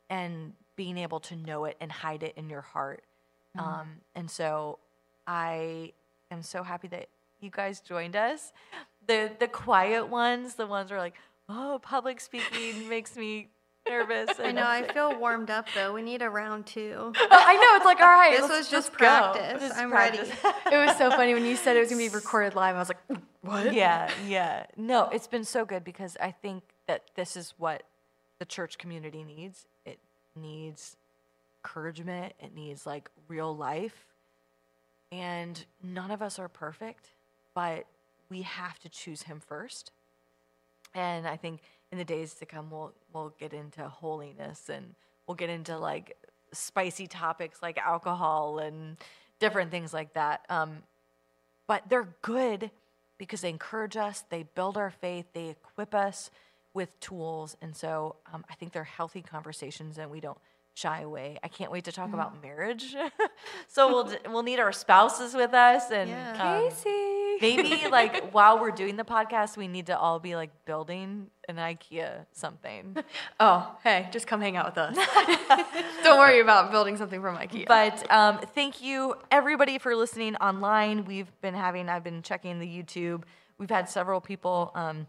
and 0.09 0.53
being 0.77 0.99
able 0.99 1.21
to 1.21 1.37
know 1.37 1.65
it 1.67 1.77
and 1.81 1.91
hide 1.93 2.23
it 2.23 2.35
in 2.37 2.49
your 2.51 2.63
heart. 2.63 3.03
Um, 3.59 3.89
and 4.15 4.31
so 4.31 4.79
I 5.27 5.93
am 6.31 6.43
so 6.43 6.63
happy 6.63 6.89
that 6.89 7.09
you 7.41 7.51
guys 7.51 7.81
joined 7.81 8.17
us. 8.17 8.53
The 9.07 9.31
the 9.39 9.49
quiet 9.49 10.09
ones, 10.09 10.55
the 10.55 10.67
ones 10.67 10.91
who 10.91 10.97
are 10.97 11.01
like, 11.01 11.15
oh, 11.49 11.81
public 11.83 12.21
speaking 12.21 12.89
makes 12.89 13.17
me 13.17 13.49
nervous. 13.89 14.31
I 14.39 14.53
know. 14.53 14.63
I'm 14.63 14.85
I 14.85 14.87
so- 14.87 14.93
feel 14.93 15.19
warmed 15.19 15.51
up 15.51 15.67
though. 15.75 15.93
We 15.93 16.03
need 16.03 16.23
a 16.23 16.31
round 16.31 16.67
two. 16.67 17.13
I 17.31 17.55
know. 17.57 17.77
It's 17.77 17.85
like, 17.85 18.01
all 18.01 18.07
right, 18.07 18.33
This 18.33 18.43
let's 18.43 18.53
was 18.59 18.69
just 18.71 18.93
practice. 18.93 19.61
Just 19.61 19.77
I'm 19.77 19.91
practice. 19.91 20.29
ready. 20.45 20.57
It 20.77 20.87
was 20.87 20.97
so 20.97 21.11
funny 21.11 21.35
when 21.35 21.45
you 21.45 21.57
said 21.57 21.77
it 21.77 21.81
was 21.81 21.89
gonna 21.91 21.99
be 22.03 22.09
recorded 22.09 22.55
live. 22.55 22.77
I 22.77 22.79
was 22.79 22.89
like, 22.89 23.21
what? 23.43 23.73
yeah, 23.75 24.09
yeah. 24.29 24.67
No, 24.77 25.09
it's 25.09 25.27
been 25.27 25.45
so 25.45 25.65
good 25.65 25.83
because 25.83 26.17
I 26.21 26.31
think 26.31 26.63
that 26.91 27.05
this 27.15 27.37
is 27.37 27.55
what 27.57 27.85
the 28.41 28.45
church 28.45 28.77
community 28.77 29.23
needs. 29.23 29.67
It 29.87 30.01
needs 30.35 30.97
encouragement, 31.59 32.33
it 32.41 32.53
needs 32.53 32.85
like 32.85 33.09
real 33.29 33.57
life. 33.57 34.07
And 35.13 35.65
none 35.85 36.11
of 36.11 36.21
us 36.21 36.41
are 36.41 36.49
perfect, 36.49 37.11
but 37.55 37.85
we 38.29 38.43
have 38.43 38.81
to 38.81 38.89
choose 38.89 39.23
him 39.23 39.41
first. 39.41 39.93
And 40.93 41.29
I 41.29 41.37
think 41.37 41.61
in 41.93 41.99
the 41.99 42.05
days 42.05 42.35
to 42.35 42.47
come 42.47 42.71
we'll 42.71 42.93
we'll 43.13 43.35
get 43.39 43.53
into 43.53 43.89
holiness 43.89 44.69
and 44.69 44.95
we'll 45.29 45.37
get 45.37 45.51
into 45.51 45.79
like 45.79 46.17
spicy 46.51 47.07
topics 47.07 47.63
like 47.63 47.79
alcohol 47.79 48.59
and 48.59 48.97
different 49.39 49.71
things 49.71 49.95
like 49.95 50.15
that. 50.15 50.45
Um, 50.49 50.79
but 51.69 51.85
they're 51.89 52.09
good 52.23 52.73
because 53.17 53.43
they 53.43 53.51
encourage 53.51 53.97
us, 53.97 54.25
they 54.29 54.43
build 54.43 54.77
our 54.77 54.91
faith, 54.91 55.27
they 55.35 55.51
equip 55.51 55.95
us 55.95 56.33
with 56.75 56.99
tools, 57.01 57.57
and 57.61 57.75
so 57.77 58.17
um, 58.33 58.45
I 58.51 58.55
think 58.55 58.73
they're 58.73 58.85
healthy 58.85 59.23
conversations, 59.23 59.99
and 59.99 60.11
we 60.11 60.21
don't 60.21 60.39
shy 60.75 61.01
away. 61.01 61.37
I 61.43 61.49
can't 61.49 61.73
wait 61.73 61.85
to 61.85 61.93
talk 61.93 62.13
about 62.15 62.41
marriage. 62.43 62.95
so 63.69 63.89
we'll 63.89 64.15
we'll 64.33 64.43
need 64.45 64.61
our 64.61 64.73
spouses 64.73 65.35
with 65.35 65.53
us, 65.53 65.91
and 65.91 66.09
Yeah. 66.11 66.31
um, 66.59 66.71
Casey. 66.71 67.39
maybe 67.41 67.89
like 67.91 68.31
while 68.31 68.61
we're 68.61 68.71
doing 68.71 68.97
the 68.97 69.05
podcast, 69.05 69.57
we 69.57 69.67
need 69.67 69.87
to 69.87 69.99
all 69.99 70.21
be 70.21 70.37
like 70.37 70.51
building 70.65 71.27
an 71.49 71.57
IKEA 71.57 72.27
something. 72.33 72.97
Oh, 73.41 73.75
hey, 73.83 74.07
just 74.13 74.27
come 74.27 74.41
hang 74.43 74.57
out 74.57 74.67
with 74.67 74.77
us. 74.79 74.97
Don't 76.05 76.19
worry 76.19 76.41
about 76.41 76.71
building 76.71 76.97
something 76.99 77.21
from 77.23 77.37
IKEA. 77.37 77.67
But 77.67 78.09
um, 78.13 78.39
thank 78.55 78.83
you 78.83 79.15
everybody 79.31 79.79
for 79.79 79.97
listening 79.97 80.37
online. 80.37 81.05
We've 81.07 81.31
been 81.41 81.55
having, 81.55 81.89
I've 81.89 82.05
been 82.05 82.21
checking 82.23 82.59
the 82.61 82.67
YouTube. 82.67 83.23
We've 83.59 83.71
had 83.71 83.89
several 83.89 84.21
people 84.21 84.71
um, 84.75 85.07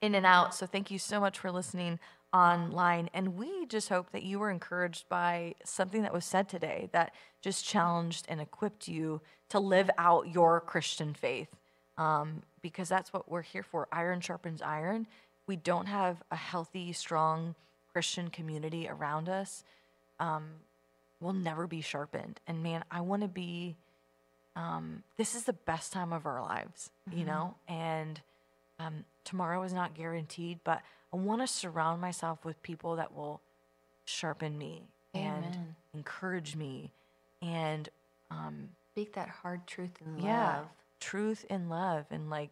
in 0.00 0.14
and 0.14 0.26
out. 0.26 0.54
So 0.54 0.66
thank 0.66 0.90
you 0.90 0.98
so 0.98 1.20
much 1.20 1.38
for 1.38 1.50
listening 1.50 1.98
online. 2.32 3.08
And 3.14 3.36
we 3.36 3.66
just 3.66 3.88
hope 3.88 4.12
that 4.12 4.22
you 4.22 4.38
were 4.38 4.50
encouraged 4.50 5.08
by 5.08 5.54
something 5.64 6.02
that 6.02 6.12
was 6.12 6.24
said 6.24 6.48
today 6.48 6.88
that 6.92 7.14
just 7.40 7.64
challenged 7.64 8.26
and 8.28 8.40
equipped 8.40 8.88
you 8.88 9.20
to 9.48 9.58
live 9.58 9.90
out 9.96 10.28
your 10.28 10.60
Christian 10.60 11.14
faith. 11.14 11.48
Um, 11.96 12.42
because 12.62 12.88
that's 12.88 13.12
what 13.12 13.30
we're 13.30 13.42
here 13.42 13.62
for. 13.62 13.88
Iron 13.90 14.20
sharpens 14.20 14.62
iron. 14.62 15.06
We 15.46 15.56
don't 15.56 15.86
have 15.86 16.22
a 16.30 16.36
healthy, 16.36 16.92
strong 16.92 17.54
Christian 17.92 18.28
community 18.28 18.88
around 18.88 19.28
us 19.28 19.64
we'll 21.20 21.32
never 21.32 21.66
be 21.66 21.80
sharpened. 21.80 22.40
And 22.46 22.62
man, 22.62 22.84
I 22.90 23.00
want 23.00 23.22
to 23.22 23.28
be. 23.28 23.76
Um, 24.56 25.04
this 25.16 25.36
is 25.36 25.44
the 25.44 25.52
best 25.52 25.92
time 25.92 26.12
of 26.12 26.26
our 26.26 26.42
lives, 26.42 26.90
you 27.12 27.24
know. 27.24 27.54
And 27.68 28.20
um, 28.78 29.04
tomorrow 29.24 29.62
is 29.62 29.72
not 29.72 29.94
guaranteed, 29.94 30.58
but 30.64 30.82
I 31.12 31.16
want 31.16 31.40
to 31.40 31.46
surround 31.46 32.00
myself 32.00 32.44
with 32.44 32.62
people 32.62 32.96
that 32.96 33.14
will 33.14 33.40
sharpen 34.04 34.56
me 34.58 34.82
and 35.14 35.74
encourage 35.94 36.54
me, 36.56 36.92
and 37.42 37.88
um, 38.30 38.68
Speak 38.94 39.14
that 39.14 39.28
hard 39.28 39.66
truth 39.66 39.92
in 40.04 40.14
love. 40.16 40.24
yeah, 40.24 40.60
truth 41.00 41.44
and 41.50 41.68
love, 41.70 42.06
and 42.10 42.30
like. 42.30 42.50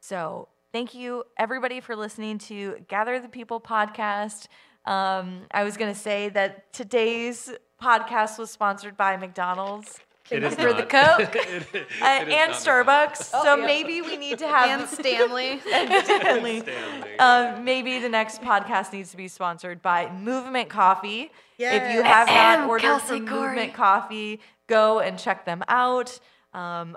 So 0.00 0.48
thank 0.72 0.94
you 0.94 1.24
everybody 1.38 1.80
for 1.80 1.96
listening 1.96 2.38
to 2.38 2.76
Gather 2.88 3.18
the 3.20 3.28
People 3.28 3.60
podcast. 3.60 4.46
Um, 4.84 5.42
I 5.50 5.64
was 5.64 5.76
going 5.76 5.92
to 5.92 5.98
say 5.98 6.28
that 6.30 6.72
today's 6.72 7.52
podcast 7.82 8.38
was 8.38 8.50
sponsored 8.50 8.96
by 8.96 9.16
McDonald's 9.16 9.98
It 10.30 10.42
is 10.42 10.54
for 10.56 10.72
the. 10.72 10.82
Coke 10.82 11.20
It- 11.36 11.36
it 11.72 11.86
uh, 12.02 12.24
is 12.26 12.34
and 12.34 12.50
not 12.50 12.50
Starbucks. 12.50 13.16
so 13.24 13.38
Oh, 13.44 13.56
yeah. 13.56 13.66
maybe 13.66 14.02
we 14.02 14.16
need 14.16 14.38
to 14.40 14.48
have 14.48 14.80
and 14.80 14.88
Stanley. 14.88 15.60
and 15.72 16.04
Stanley. 16.04 16.60
Stanley. 16.62 17.18
Um, 17.18 17.64
maybe 17.64 18.00
the 18.00 18.08
next 18.08 18.42
podcast 18.42 18.92
needs 18.92 19.10
to 19.12 19.16
be 19.16 19.28
sponsored 19.28 19.80
by 19.82 20.10
Movement 20.12 20.68
Coffee. 20.68 21.30
If 21.58 21.94
you 21.94 22.02
have 22.02 22.26
not 22.26 22.36
Ahem, 22.58 22.68
ordered 22.68 22.82
Kelsey 22.82 23.18
from 23.18 23.28
Corey. 23.28 23.46
Movement 23.48 23.74
Coffee, 23.74 24.40
go 24.66 24.98
and 25.00 25.18
check 25.18 25.44
them 25.44 25.62
out. 25.68 26.18
Um, 26.52 26.96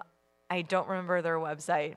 I 0.50 0.64
don't 0.64 0.88
remember 0.90 1.22
their 1.22 1.38
website, 1.38 1.96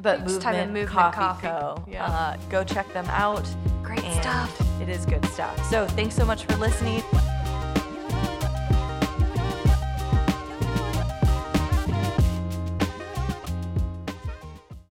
but 0.00 0.24
Just 0.24 0.40
type 0.40 0.54
in 0.54 0.72
Movement, 0.72 0.88
Movement 0.94 1.14
Coffee, 1.14 1.42
Coffee. 1.46 1.82
Co. 1.82 1.84
Yeah. 1.90 2.06
Uh, 2.06 2.36
go 2.48 2.62
check 2.64 2.90
them 2.92 3.06
out. 3.08 3.44
Great 3.82 4.04
and 4.04 4.22
stuff. 4.22 4.80
It 4.80 4.88
is 4.88 5.04
good 5.04 5.24
stuff. 5.26 5.62
So 5.68 5.86
thanks 5.88 6.14
so 6.14 6.24
much 6.24 6.44
for 6.44 6.56
listening. 6.56 7.02